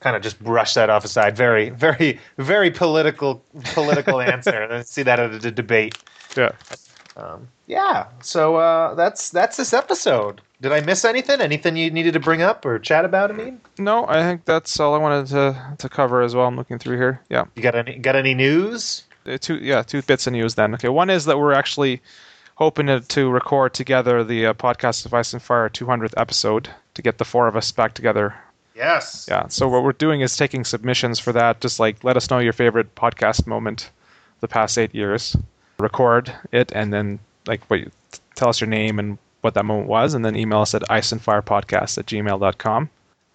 Kind 0.01 0.15
of 0.15 0.21
just 0.21 0.43
brush 0.43 0.73
that 0.73 0.89
off 0.89 1.05
aside. 1.05 1.37
Very, 1.37 1.69
very, 1.69 2.19
very 2.37 2.69
political, 2.71 3.43
political 3.73 4.19
answer. 4.33 4.67
I 4.71 4.81
see 4.81 5.03
that 5.03 5.19
at 5.19 5.45
a 5.45 5.51
debate. 5.51 5.97
yeah. 6.35 6.51
Um, 7.17 7.47
yeah. 7.67 8.07
So 8.21 8.55
uh, 8.55 8.95
that's 8.95 9.29
that's 9.29 9.57
this 9.57 9.73
episode. 9.73 10.41
Did 10.61 10.71
I 10.71 10.81
miss 10.81 11.03
anything? 11.05 11.41
Anything 11.41 11.75
you 11.75 11.89
needed 11.91 12.13
to 12.13 12.19
bring 12.19 12.41
up 12.41 12.65
or 12.65 12.77
chat 12.79 13.03
about? 13.05 13.31
I 13.31 13.33
mean, 13.33 13.59
No, 13.79 14.07
I 14.07 14.21
think 14.23 14.45
that's 14.45 14.79
all 14.79 14.93
I 14.93 14.97
wanted 14.97 15.27
to 15.27 15.75
to 15.77 15.89
cover 15.89 16.21
as 16.21 16.35
well. 16.35 16.47
I'm 16.47 16.55
looking 16.55 16.79
through 16.79 16.97
here. 16.97 17.21
Yeah. 17.29 17.45
you 17.55 17.61
got 17.63 17.75
any 17.75 17.97
got 17.97 18.15
any 18.15 18.33
news? 18.33 19.03
Uh, 19.25 19.37
two 19.39 19.57
yeah 19.57 19.83
two 19.83 20.01
bits 20.01 20.25
of 20.25 20.33
news 20.33 20.55
then 20.55 20.73
okay 20.73 20.89
one 20.89 21.11
is 21.11 21.25
that 21.25 21.37
we're 21.37 21.53
actually 21.53 22.01
hoping 22.55 22.87
to, 22.87 23.01
to 23.01 23.29
record 23.29 23.71
together 23.71 24.23
the 24.23 24.47
uh, 24.47 24.53
podcast 24.55 25.05
of 25.05 25.13
ice 25.13 25.31
and 25.33 25.43
fire 25.43 25.69
200th 25.69 26.15
episode 26.17 26.69
to 26.95 27.03
get 27.03 27.19
the 27.19 27.25
four 27.25 27.47
of 27.47 27.55
us 27.55 27.71
back 27.71 27.93
together 27.93 28.33
Yes. 28.75 29.25
yeah 29.29 29.47
so 29.47 29.67
what 29.67 29.83
we're 29.83 29.91
doing 29.91 30.21
is 30.21 30.35
taking 30.37 30.63
submissions 30.63 31.19
for 31.19 31.33
that. 31.33 31.61
Just 31.61 31.79
like 31.79 32.03
let 32.03 32.17
us 32.17 32.29
know 32.29 32.39
your 32.39 32.53
favorite 32.53 32.95
podcast 32.95 33.45
moment 33.47 33.89
the 34.39 34.47
past 34.47 34.77
eight 34.77 34.95
years. 34.95 35.35
Record 35.77 36.33
it 36.51 36.71
and 36.73 36.93
then 36.93 37.19
like 37.47 37.63
what 37.69 37.79
you, 37.81 37.91
tell 38.35 38.49
us 38.49 38.61
your 38.61 38.69
name 38.69 38.99
and 38.99 39.17
what 39.41 39.55
that 39.55 39.65
moment 39.65 39.87
was 39.87 40.13
and 40.13 40.23
then 40.23 40.35
email 40.35 40.61
us 40.61 40.73
at 40.75 40.83
iceandfirepodcast 40.83 41.97
at 41.97 42.05
gmail.com 42.05 42.89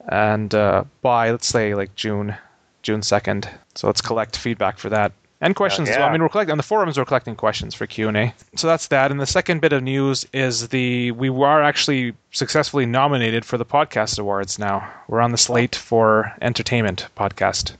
and 0.09 0.55
uh, 0.55 0.85
by 1.03 1.31
let's 1.31 1.49
say 1.49 1.75
like 1.75 1.95
june 1.97 2.37
june 2.83 3.01
2nd 3.01 3.49
so 3.75 3.89
let's 3.89 4.01
collect 4.01 4.37
feedback 4.37 4.79
for 4.79 4.89
that 4.89 5.13
and 5.41 5.55
questions 5.55 5.89
as 5.89 5.97
well. 5.97 6.09
I 6.09 6.13
mean, 6.13 6.23
we're 6.23 6.29
collecting 6.29 6.53
on 6.53 6.57
the 6.57 6.63
forums. 6.63 6.99
We're 6.99 7.05
collecting 7.05 7.37
questions 7.37 7.75
for 7.75 7.87
Q 7.87 8.09
and 8.09 8.17
A. 8.17 8.35
So 8.57 8.67
that's 8.67 8.89
that. 8.89 9.11
And 9.11 9.21
the 9.21 9.27
second 9.27 9.61
bit 9.61 9.73
of 9.73 9.83
news 9.83 10.27
is 10.33 10.69
the 10.69 11.11
we 11.13 11.29
are 11.29 11.63
actually 11.63 12.15
successfully 12.33 12.87
nominated 12.87 13.45
for 13.45 13.59
the 13.59 13.65
podcast 13.65 14.19
awards. 14.19 14.59
Now 14.59 14.91
we're 15.09 15.21
on 15.21 15.33
the 15.33 15.39
slate 15.39 15.77
for 15.77 16.33
entertainment 16.41 17.09
podcast. 17.17 17.73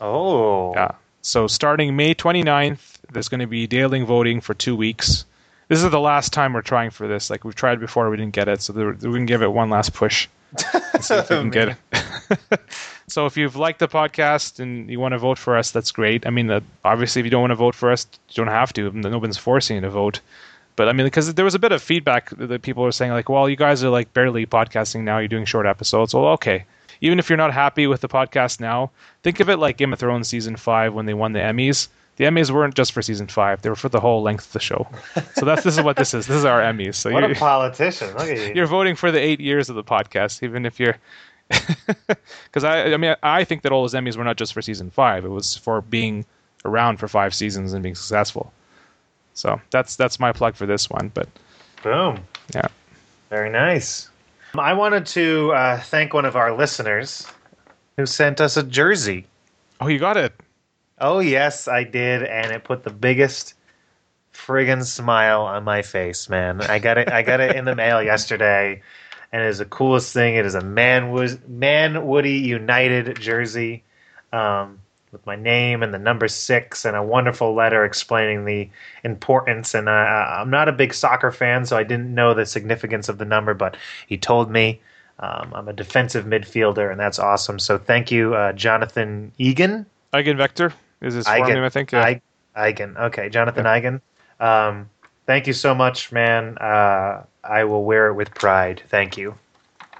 Oh. 0.00 0.74
Yeah. 0.74 0.92
So 1.22 1.46
starting 1.46 1.96
May 1.96 2.14
29th, 2.14 2.98
there's 3.12 3.28
going 3.28 3.40
to 3.40 3.46
be 3.46 3.66
daily 3.66 4.02
voting 4.02 4.40
for 4.40 4.54
two 4.54 4.76
weeks. 4.76 5.24
This 5.68 5.82
is 5.82 5.90
the 5.90 6.00
last 6.00 6.32
time 6.32 6.52
we're 6.52 6.62
trying 6.62 6.90
for 6.90 7.08
this. 7.08 7.30
Like 7.30 7.44
we've 7.44 7.54
tried 7.54 7.80
before, 7.80 8.10
we 8.10 8.18
didn't 8.18 8.34
get 8.34 8.48
it, 8.48 8.60
so 8.60 8.74
we 8.74 8.94
can 8.94 9.24
give 9.24 9.42
it 9.42 9.52
one 9.52 9.70
last 9.70 9.94
push. 9.94 10.28
see 11.00 11.14
if 11.14 11.30
we 11.30 11.36
can 11.36 11.50
get 11.50 11.68
it. 11.68 12.60
so 13.08 13.26
if 13.26 13.36
you've 13.36 13.56
liked 13.56 13.78
the 13.78 13.88
podcast 13.88 14.60
and 14.60 14.88
you 14.90 15.00
want 15.00 15.12
to 15.12 15.18
vote 15.18 15.38
for 15.38 15.56
us, 15.56 15.70
that's 15.70 15.92
great. 15.92 16.26
I 16.26 16.30
mean, 16.30 16.50
uh, 16.50 16.60
obviously, 16.84 17.20
if 17.20 17.26
you 17.26 17.30
don't 17.30 17.40
want 17.40 17.50
to 17.52 17.56
vote 17.56 17.74
for 17.74 17.90
us, 17.90 18.06
you 18.30 18.34
don't 18.34 18.52
have 18.52 18.72
to. 18.74 18.90
Nobody's 18.92 19.36
forcing 19.36 19.76
you 19.76 19.82
to 19.82 19.90
vote. 19.90 20.20
But 20.76 20.88
I 20.88 20.92
mean, 20.92 21.06
because 21.06 21.32
there 21.34 21.44
was 21.44 21.54
a 21.54 21.60
bit 21.60 21.72
of 21.72 21.82
feedback 21.82 22.30
that 22.30 22.62
people 22.62 22.82
were 22.82 22.92
saying, 22.92 23.12
like, 23.12 23.28
well, 23.28 23.48
you 23.48 23.56
guys 23.56 23.84
are 23.84 23.90
like 23.90 24.12
barely 24.12 24.46
podcasting 24.46 25.02
now. 25.02 25.18
You're 25.18 25.28
doing 25.28 25.44
short 25.44 25.66
episodes. 25.66 26.14
Well, 26.14 26.26
okay. 26.28 26.64
Even 27.00 27.18
if 27.18 27.28
you're 27.28 27.36
not 27.36 27.52
happy 27.52 27.86
with 27.86 28.00
the 28.00 28.08
podcast 28.08 28.60
now, 28.60 28.90
think 29.22 29.40
of 29.40 29.50
it 29.50 29.58
like 29.58 29.76
Game 29.76 29.92
of 29.92 29.98
Thrones 29.98 30.28
season 30.28 30.56
five 30.56 30.94
when 30.94 31.06
they 31.06 31.14
won 31.14 31.32
the 31.32 31.40
Emmys. 31.40 31.88
The 32.16 32.24
Emmys 32.24 32.50
weren't 32.50 32.74
just 32.74 32.92
for 32.92 33.02
season 33.02 33.26
five; 33.26 33.62
they 33.62 33.68
were 33.68 33.74
for 33.76 33.88
the 33.88 33.98
whole 34.00 34.22
length 34.22 34.46
of 34.46 34.52
the 34.52 34.60
show. 34.60 34.86
So 35.34 35.44
that's 35.44 35.64
this 35.64 35.76
is 35.76 35.82
what 35.82 35.96
this 35.96 36.14
is. 36.14 36.26
This 36.28 36.36
is 36.36 36.44
our 36.44 36.60
Emmys. 36.60 36.94
So 36.94 37.10
What 37.12 37.22
you're, 37.24 37.32
a 37.32 37.34
politician. 37.34 38.08
Look 38.16 38.28
at 38.28 38.36
you. 38.38 38.52
you're 38.54 38.66
voting 38.66 38.94
for 38.94 39.10
the 39.10 39.18
eight 39.18 39.40
years 39.40 39.68
of 39.68 39.74
the 39.76 39.82
podcast, 39.84 40.42
even 40.42 40.64
if 40.66 40.78
you're. 40.78 40.96
Because 42.46 42.64
I, 42.64 42.92
I 42.92 42.96
mean, 42.96 43.16
I 43.22 43.44
think 43.44 43.62
that 43.62 43.72
all 43.72 43.82
those 43.82 43.94
Emmys 43.94 44.16
were 44.16 44.24
not 44.24 44.36
just 44.36 44.52
for 44.54 44.62
season 44.62 44.90
five; 44.90 45.24
it 45.24 45.28
was 45.28 45.56
for 45.56 45.80
being 45.80 46.24
around 46.64 46.98
for 46.98 47.08
five 47.08 47.34
seasons 47.34 47.72
and 47.72 47.82
being 47.82 47.94
successful. 47.96 48.52
So 49.34 49.60
that's 49.70 49.96
that's 49.96 50.20
my 50.20 50.32
plug 50.32 50.54
for 50.54 50.66
this 50.66 50.88
one. 50.88 51.10
But 51.12 51.28
Boom. 51.82 52.20
yeah, 52.54 52.68
Very 53.30 53.50
nice. 53.50 54.08
I 54.56 54.72
wanted 54.72 55.04
to 55.06 55.52
uh, 55.52 55.80
thank 55.80 56.14
one 56.14 56.24
of 56.24 56.36
our 56.36 56.56
listeners 56.56 57.26
who 57.96 58.06
sent 58.06 58.40
us 58.40 58.56
a 58.56 58.62
jersey. 58.62 59.26
oh, 59.80 59.88
you 59.88 59.98
got 59.98 60.16
it. 60.16 60.32
Oh, 60.98 61.18
yes, 61.18 61.66
I 61.68 61.84
did. 61.84 62.22
And 62.22 62.52
it 62.52 62.64
put 62.64 62.84
the 62.84 62.90
biggest 62.90 63.54
friggin' 64.32 64.84
smile 64.84 65.42
on 65.42 65.64
my 65.64 65.82
face, 65.82 66.28
man. 66.28 66.60
I 66.60 66.78
got 66.78 66.98
it. 66.98 67.10
I 67.10 67.22
got 67.22 67.40
it 67.40 67.56
in 67.56 67.64
the 67.64 67.74
mail 67.74 68.02
yesterday, 68.02 68.82
and 69.32 69.42
it 69.42 69.48
is 69.48 69.58
the 69.58 69.64
coolest 69.64 70.12
thing. 70.12 70.34
It 70.36 70.46
is 70.46 70.54
a 70.54 70.60
man 70.60 71.10
was 71.10 71.36
Manwoody 71.36 72.42
United 72.42 73.18
jersey 73.20 73.82
um, 74.32 74.80
with 75.12 75.24
my 75.26 75.36
name 75.36 75.82
and 75.82 75.94
the 75.94 75.98
number 75.98 76.28
six, 76.28 76.84
and 76.84 76.96
a 76.96 77.02
wonderful 77.02 77.54
letter 77.54 77.84
explaining 77.84 78.44
the 78.44 78.68
importance. 79.02 79.74
And 79.74 79.88
I, 79.88 80.40
I'm 80.40 80.50
not 80.50 80.68
a 80.68 80.72
big 80.72 80.94
soccer 80.94 81.30
fan, 81.32 81.64
so 81.66 81.76
I 81.76 81.84
didn't 81.84 82.14
know 82.14 82.34
the 82.34 82.46
significance 82.46 83.08
of 83.08 83.18
the 83.18 83.24
number, 83.24 83.54
but 83.54 83.76
he 84.06 84.16
told 84.16 84.50
me. 84.50 84.80
Um, 85.20 85.52
I'm 85.54 85.68
a 85.68 85.72
defensive 85.72 86.24
midfielder, 86.24 86.90
and 86.90 86.98
that's 86.98 87.20
awesome. 87.20 87.60
So 87.60 87.78
thank 87.78 88.10
you, 88.10 88.34
uh, 88.34 88.52
Jonathan 88.52 89.30
Egan. 89.38 89.86
Eigen 90.12 90.36
Vector 90.36 90.72
is 91.04 91.14
his 91.14 91.26
full 91.26 91.44
name, 91.44 91.62
I 91.62 91.68
think. 91.68 91.92
Yeah. 91.92 92.02
I, 92.02 92.20
Eigen. 92.56 92.96
Okay, 92.98 93.28
Jonathan 93.28 93.64
Eigen. 93.66 94.00
Um, 94.40 94.88
thank 95.26 95.46
you 95.46 95.52
so 95.52 95.74
much, 95.74 96.12
man. 96.12 96.56
Uh, 96.58 97.22
I 97.44 97.64
will 97.64 97.84
wear 97.84 98.08
it 98.08 98.14
with 98.14 98.34
pride. 98.34 98.82
Thank 98.88 99.16
you. 99.16 99.34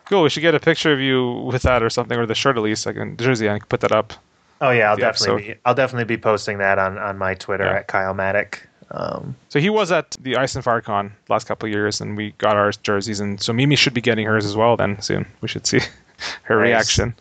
Cool. 0.06 0.22
We 0.22 0.28
should 0.30 0.40
get 0.42 0.54
a 0.54 0.60
picture 0.60 0.92
of 0.92 1.00
you 1.00 1.32
with 1.50 1.62
that 1.62 1.82
or 1.82 1.90
something, 1.90 2.18
or 2.18 2.26
the 2.26 2.34
shirt 2.34 2.56
at 2.56 2.62
least. 2.62 2.86
I 2.86 2.92
can 2.92 3.16
jersey. 3.16 3.48
I 3.48 3.58
can 3.58 3.66
put 3.68 3.80
that 3.80 3.92
up. 3.92 4.12
Oh 4.60 4.70
yeah, 4.70 4.90
I'll 4.90 4.96
definitely 4.96 5.34
episode. 5.44 5.54
be. 5.54 5.60
I'll 5.64 5.74
definitely 5.74 6.04
be 6.04 6.16
posting 6.20 6.58
that 6.58 6.78
on 6.78 6.96
on 6.98 7.18
my 7.18 7.34
Twitter 7.34 7.64
Yeah. 7.64 7.76
at 7.78 7.88
Kyle 7.88 8.14
Matic. 8.14 8.58
Um, 8.90 9.34
So 9.48 9.58
he 9.60 9.70
was 9.70 9.90
at 9.90 10.12
the 10.20 10.36
Ice 10.36 10.54
and 10.54 10.62
Fire 10.62 10.80
Con 10.82 11.12
last 11.28 11.46
couple 11.48 11.66
of 11.66 11.72
years, 11.72 12.00
and 12.00 12.16
we 12.16 12.32
got 12.38 12.54
our 12.56 12.70
jerseys, 12.70 13.18
and 13.18 13.40
so 13.40 13.52
Mimi 13.52 13.76
should 13.76 13.94
be 13.94 14.00
getting 14.02 14.26
hers 14.26 14.44
as 14.44 14.54
well. 14.56 14.76
Then 14.76 15.00
soon, 15.00 15.26
we 15.40 15.48
should 15.48 15.66
see 15.66 15.80
her 16.42 16.56
Nice. 16.60 16.64
reaction 16.68 17.14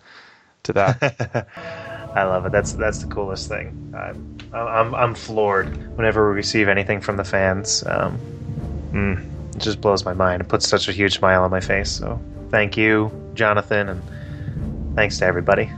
to 0.64 0.74
that. 0.74 1.48
I 2.16 2.24
love 2.26 2.46
it. 2.46 2.52
That's 2.52 2.74
that's 2.74 3.00
the 3.00 3.08
coolest 3.08 3.48
thing. 3.50 3.94
I'm 3.98 4.38
I'm, 4.54 4.94
I'm 4.94 5.16
floored 5.16 5.76
whenever 5.98 6.30
we 6.30 6.36
receive 6.36 6.68
anything 6.68 7.02
from 7.02 7.18
the 7.18 7.24
fans. 7.24 7.84
Um, 7.88 8.20
mm, 8.92 9.56
it 9.56 9.60
just 9.60 9.82
blows 9.82 10.06
my 10.06 10.14
mind. 10.14 10.42
It 10.42 10.48
puts 10.48 10.68
such 10.68 10.88
a 10.88 10.92
huge 10.92 11.16
smile 11.18 11.44
on 11.44 11.52
my 11.52 11.60
face. 11.60 11.90
So 11.90 12.22
thank 12.50 12.78
you, 12.78 13.12
Jonathan, 13.34 13.90
and 13.90 14.96
thanks 14.96 15.18
to 15.20 15.26
everybody. 15.26 15.72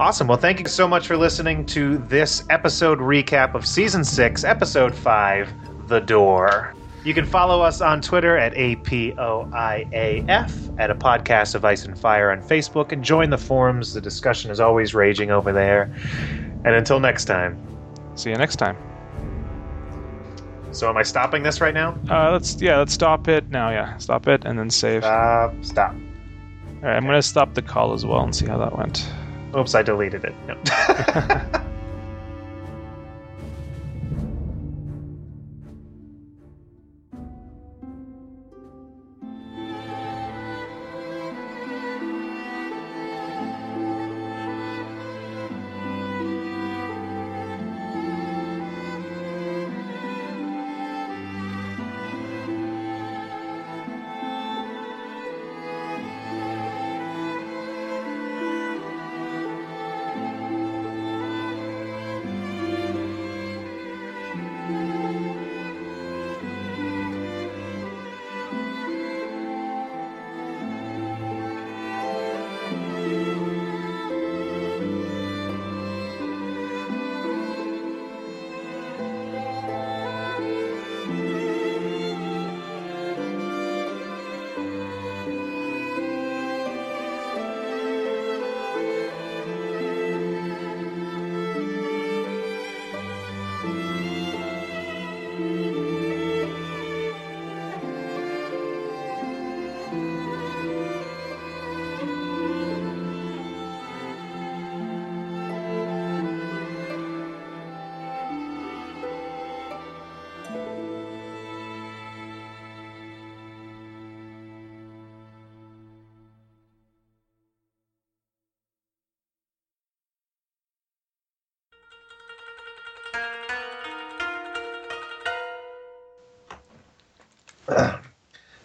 Awesome. 0.00 0.28
Well, 0.28 0.38
thank 0.38 0.60
you 0.60 0.66
so 0.66 0.86
much 0.86 1.06
for 1.06 1.16
listening 1.16 1.66
to 1.66 1.98
this 1.98 2.44
episode 2.50 2.98
recap 3.00 3.54
of 3.54 3.66
season 3.66 4.04
six, 4.04 4.44
episode 4.44 4.94
five, 4.94 5.52
The 5.88 6.00
Door. 6.00 6.74
You 7.08 7.14
can 7.14 7.24
follow 7.24 7.62
us 7.62 7.80
on 7.80 8.02
Twitter 8.02 8.36
at 8.36 8.52
APOIAF, 8.52 9.08
at 10.78 10.90
a 10.90 10.94
podcast 10.94 11.54
of 11.54 11.64
Ice 11.64 11.86
and 11.86 11.98
Fire 11.98 12.30
on 12.30 12.42
Facebook, 12.42 12.92
and 12.92 13.02
join 13.02 13.30
the 13.30 13.38
forums. 13.38 13.94
The 13.94 14.00
discussion 14.02 14.50
is 14.50 14.60
always 14.60 14.94
raging 14.94 15.30
over 15.30 15.50
there. 15.50 15.90
And 16.66 16.74
until 16.74 17.00
next 17.00 17.24
time. 17.24 17.58
see 18.14 18.28
you 18.28 18.36
next 18.36 18.56
time. 18.56 18.76
So, 20.70 20.90
am 20.90 20.98
I 20.98 21.02
stopping 21.02 21.42
this 21.42 21.62
right 21.62 21.72
now? 21.72 21.98
Uh, 22.10 22.30
let's 22.30 22.60
yeah, 22.60 22.76
let's 22.76 22.92
stop 22.92 23.26
it 23.26 23.48
now. 23.48 23.70
Yeah, 23.70 23.96
stop 23.96 24.28
it 24.28 24.44
and 24.44 24.58
then 24.58 24.68
save. 24.68 25.02
Stop. 25.02 25.54
Stop. 25.62 25.94
All 25.94 26.82
right, 26.82 26.94
I'm 26.94 27.06
gonna 27.06 27.22
stop 27.22 27.54
the 27.54 27.62
call 27.62 27.94
as 27.94 28.04
well 28.04 28.20
and 28.20 28.36
see 28.36 28.44
how 28.44 28.58
that 28.58 28.76
went. 28.76 29.10
Oops, 29.56 29.74
I 29.74 29.80
deleted 29.80 30.26
it. 30.26 30.34
Yep. 30.46 31.54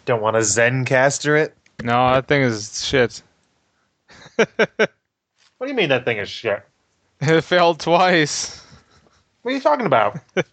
Don't 0.04 0.22
want 0.22 0.34
to 0.34 0.40
Zencastr 0.40 1.40
it? 1.40 1.54
No, 1.82 2.14
that 2.14 2.26
thing 2.26 2.42
is 2.42 2.84
shit. 2.84 3.22
What 5.58 5.68
do 5.68 5.72
you 5.72 5.76
mean 5.76 5.88
that 5.90 6.04
thing 6.04 6.18
is 6.18 6.28
shit? 6.28 6.62
It 7.20 7.42
failed 7.42 7.78
twice. 7.80 8.60
What 9.42 9.52
are 9.52 9.54
you 9.54 9.60
talking 9.60 9.86
about? 9.86 10.18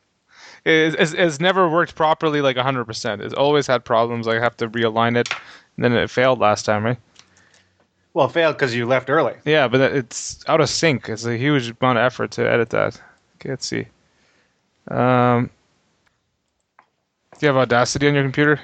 It, 0.64 0.95
it's, 0.99 1.14
it's 1.14 1.39
never 1.39 1.68
worked 1.68 1.95
properly, 1.95 2.39
like 2.39 2.56
100%. 2.56 3.20
It's 3.22 3.34
always 3.34 3.66
had 3.66 3.84
problems. 3.84 4.28
I 4.28 4.36
have 4.36 4.56
to 4.58 4.70
realign 4.70 5.18
it, 5.18 5.28
and 5.76 5.84
then 5.84 5.93
it 5.93 6.12
failed 6.12 6.38
last 6.38 6.66
time, 6.66 6.86
right? 6.86 6.99
well, 8.14 8.28
it 8.28 8.32
failed 8.32 8.58
because 8.58 8.76
you 8.76 8.86
left 8.86 9.10
early. 9.10 9.34
Yeah, 9.45 9.68
but 9.68 9.82
it's 9.82 10.43
out 10.47 10.62
of 10.62 10.70
sync. 10.70 11.10
It's 11.10 11.26
a 11.26 11.38
huge 11.38 11.74
amount 11.82 11.97
of 11.97 12.04
effort 12.04 12.32
to 12.32 12.49
edit 12.49 12.70
that. 12.72 13.02
Okay, 13.38 13.49
let's 13.49 13.66
see. 13.66 13.88
Um, 14.89 15.49
do 17.42 17.48
you 17.48 17.54
have 17.54 17.58
Audacity 17.58 18.08
on 18.08 18.14
your 18.14 18.24
computer? 18.24 18.60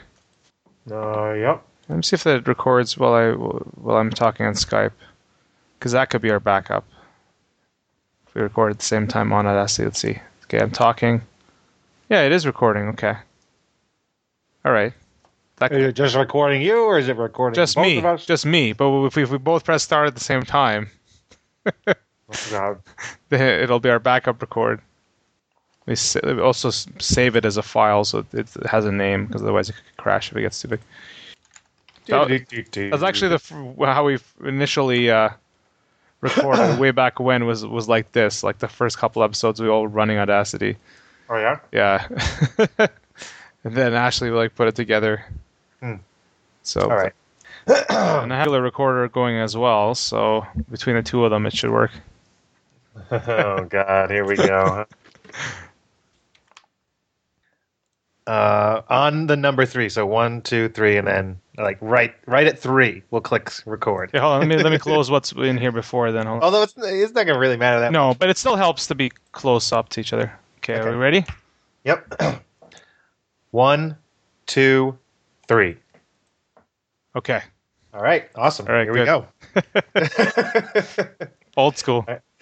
Uh, 0.90 1.34
yep. 1.34 1.64
Let 1.90 1.96
me 1.96 2.04
see 2.04 2.14
if 2.14 2.24
that 2.26 2.48
records 2.48 2.96
while 2.96 3.14
I 3.16 3.32
while 3.32 3.98
I'm 3.98 4.12
talking 4.12 4.46
on 4.46 4.54
Skype, 4.54 4.92
because 5.80 5.94
that 5.94 6.12
could 6.12 6.22
be 6.22 6.30
our 6.30 6.40
backup. 6.40 6.86
If 8.28 8.36
we 8.36 8.42
record 8.44 8.74
at 8.74 8.78
the 8.78 8.86
same 8.86 9.08
time 9.08 9.34
on 9.34 9.48
Audacity, 9.48 9.86
let's 9.86 10.00
see. 10.00 10.20
Okay, 10.44 10.60
I'm 10.60 10.70
talking. 10.70 11.24
Yeah, 12.08 12.22
it 12.22 12.32
is 12.32 12.46
recording. 12.46 12.90
Okay. 12.90 13.16
All 14.64 14.72
right. 14.72 14.94
That 15.56 15.72
Is 15.72 15.88
it 15.88 15.94
just 15.94 16.16
recording 16.16 16.62
you, 16.62 16.84
or 16.84 17.00
is 17.00 17.10
it 17.10 17.18
recording 17.18 17.56
just 17.56 17.76
both 17.76 17.84
me, 17.84 17.98
of 17.98 18.06
us? 18.06 18.26
just 18.28 18.46
me. 18.46 18.74
But 18.74 19.06
if 19.08 19.16
we, 19.16 19.24
if 19.24 19.32
we 19.32 19.40
both 19.40 19.66
press 19.66 19.82
start 19.82 20.06
at 20.08 20.14
the 20.14 20.24
same 20.24 20.44
time, 20.44 20.92
Oh, 22.54 22.78
it'll 23.32 23.80
be 23.80 23.90
our 23.90 24.00
backup 24.00 24.40
record. 24.40 24.82
We 25.88 25.96
also 26.42 26.70
save 27.00 27.36
it 27.38 27.46
as 27.46 27.56
a 27.58 27.64
file 27.64 28.04
so 28.04 28.20
it 28.34 28.56
it 28.56 28.66
has 28.68 28.86
a 28.86 28.92
name 28.92 29.26
because 29.26 29.42
otherwise 29.42 29.70
it 29.70 29.74
could 29.74 29.98
crash 29.98 30.30
if 30.32 30.38
it 30.38 30.42
gets 30.42 30.62
too 30.62 30.68
big. 30.68 30.80
That- 32.08 32.28
That's 32.92 33.04
actually 33.04 33.30
the 33.30 33.36
f- 33.36 33.96
how 33.96 34.06
we 34.06 34.20
initially 34.44 35.10
uh, 35.10 35.30
recorded 36.22 36.78
way 36.80 36.92
back 36.92 37.20
when 37.20 37.46
was 37.46 37.66
was 37.66 37.88
like 37.88 38.12
this. 38.12 38.44
Like 38.44 38.60
the 38.60 38.68
first 38.68 38.98
couple 38.98 39.24
episodes, 39.24 39.62
we 39.62 39.70
all 39.70 39.88
running 39.88 40.18
Audacity. 40.18 40.76
Oh 41.30 41.38
yeah. 41.38 41.60
Yeah, 41.72 42.08
and 42.78 43.76
then 43.76 43.94
Ashley 43.94 44.30
like 44.30 44.56
put 44.56 44.68
it 44.68 44.76
together. 44.76 45.26
Hmm. 45.80 45.96
So 46.64 46.82
All 46.82 46.98
right. 46.98 47.14
and 47.68 48.34
I 48.34 48.38
have 48.38 48.52
the 48.52 48.62
recorder 48.62 49.08
going 49.10 49.38
as 49.38 49.56
well. 49.58 49.96
So 49.96 50.46
between 50.72 50.96
the 50.96 51.04
two 51.04 51.24
of 51.26 51.32
them, 51.32 51.46
it 51.46 51.54
should 51.54 51.72
work. 51.72 51.92
oh 53.12 53.66
God, 53.70 54.10
here 54.10 54.26
we 54.26 54.36
go. 54.36 54.86
Uh, 58.28 58.82
on 58.90 59.28
the 59.28 59.38
number 59.38 59.66
three, 59.66 59.88
so 59.88 60.06
one, 60.06 60.42
two, 60.42 60.68
three, 60.68 60.98
and 60.98 61.08
then 61.08 61.40
like 61.58 61.78
right, 61.80 62.14
right 62.26 62.46
at 62.46 62.60
three, 62.60 63.02
we'll 63.10 63.22
click 63.22 63.50
record. 63.66 64.12
Yeah, 64.14 64.20
hold 64.20 64.34
on. 64.34 64.40
Let 64.42 64.50
me 64.50 64.64
let 64.64 64.70
me 64.70 64.78
close 64.90 65.10
what's 65.10 65.32
in 65.32 65.58
here 65.58 65.72
before 65.72 66.12
then. 66.12 66.26
Hold 66.26 66.40
on. 66.40 66.44
Although 66.44 66.64
it's 66.64 66.74
it's 66.78 67.14
not 67.14 67.26
gonna 67.26 67.40
really 67.40 67.56
matter 67.56 67.80
that. 67.80 67.94
No, 67.94 68.14
but 68.20 68.30
it 68.30 68.38
still 68.38 68.58
helps 68.58 68.88
to 68.88 68.96
be 68.96 69.12
close 69.32 69.72
up 69.72 69.88
to 69.90 70.02
each 70.02 70.12
other. 70.12 70.38
Okay, 70.58 70.76
are 70.76 70.92
we 70.92 70.98
ready? 70.98 71.26
Yep. 71.86 72.44
one, 73.52 73.96
two, 74.46 74.98
three. 75.48 75.78
Okay. 77.16 77.42
All 77.94 78.02
right. 78.02 78.30
Awesome. 78.36 78.68
All 78.68 78.74
right, 78.74 78.84
Here 78.84 78.94
we 78.94 79.06
go. 79.06 79.26
Old 81.58 81.78
school. 81.78 82.06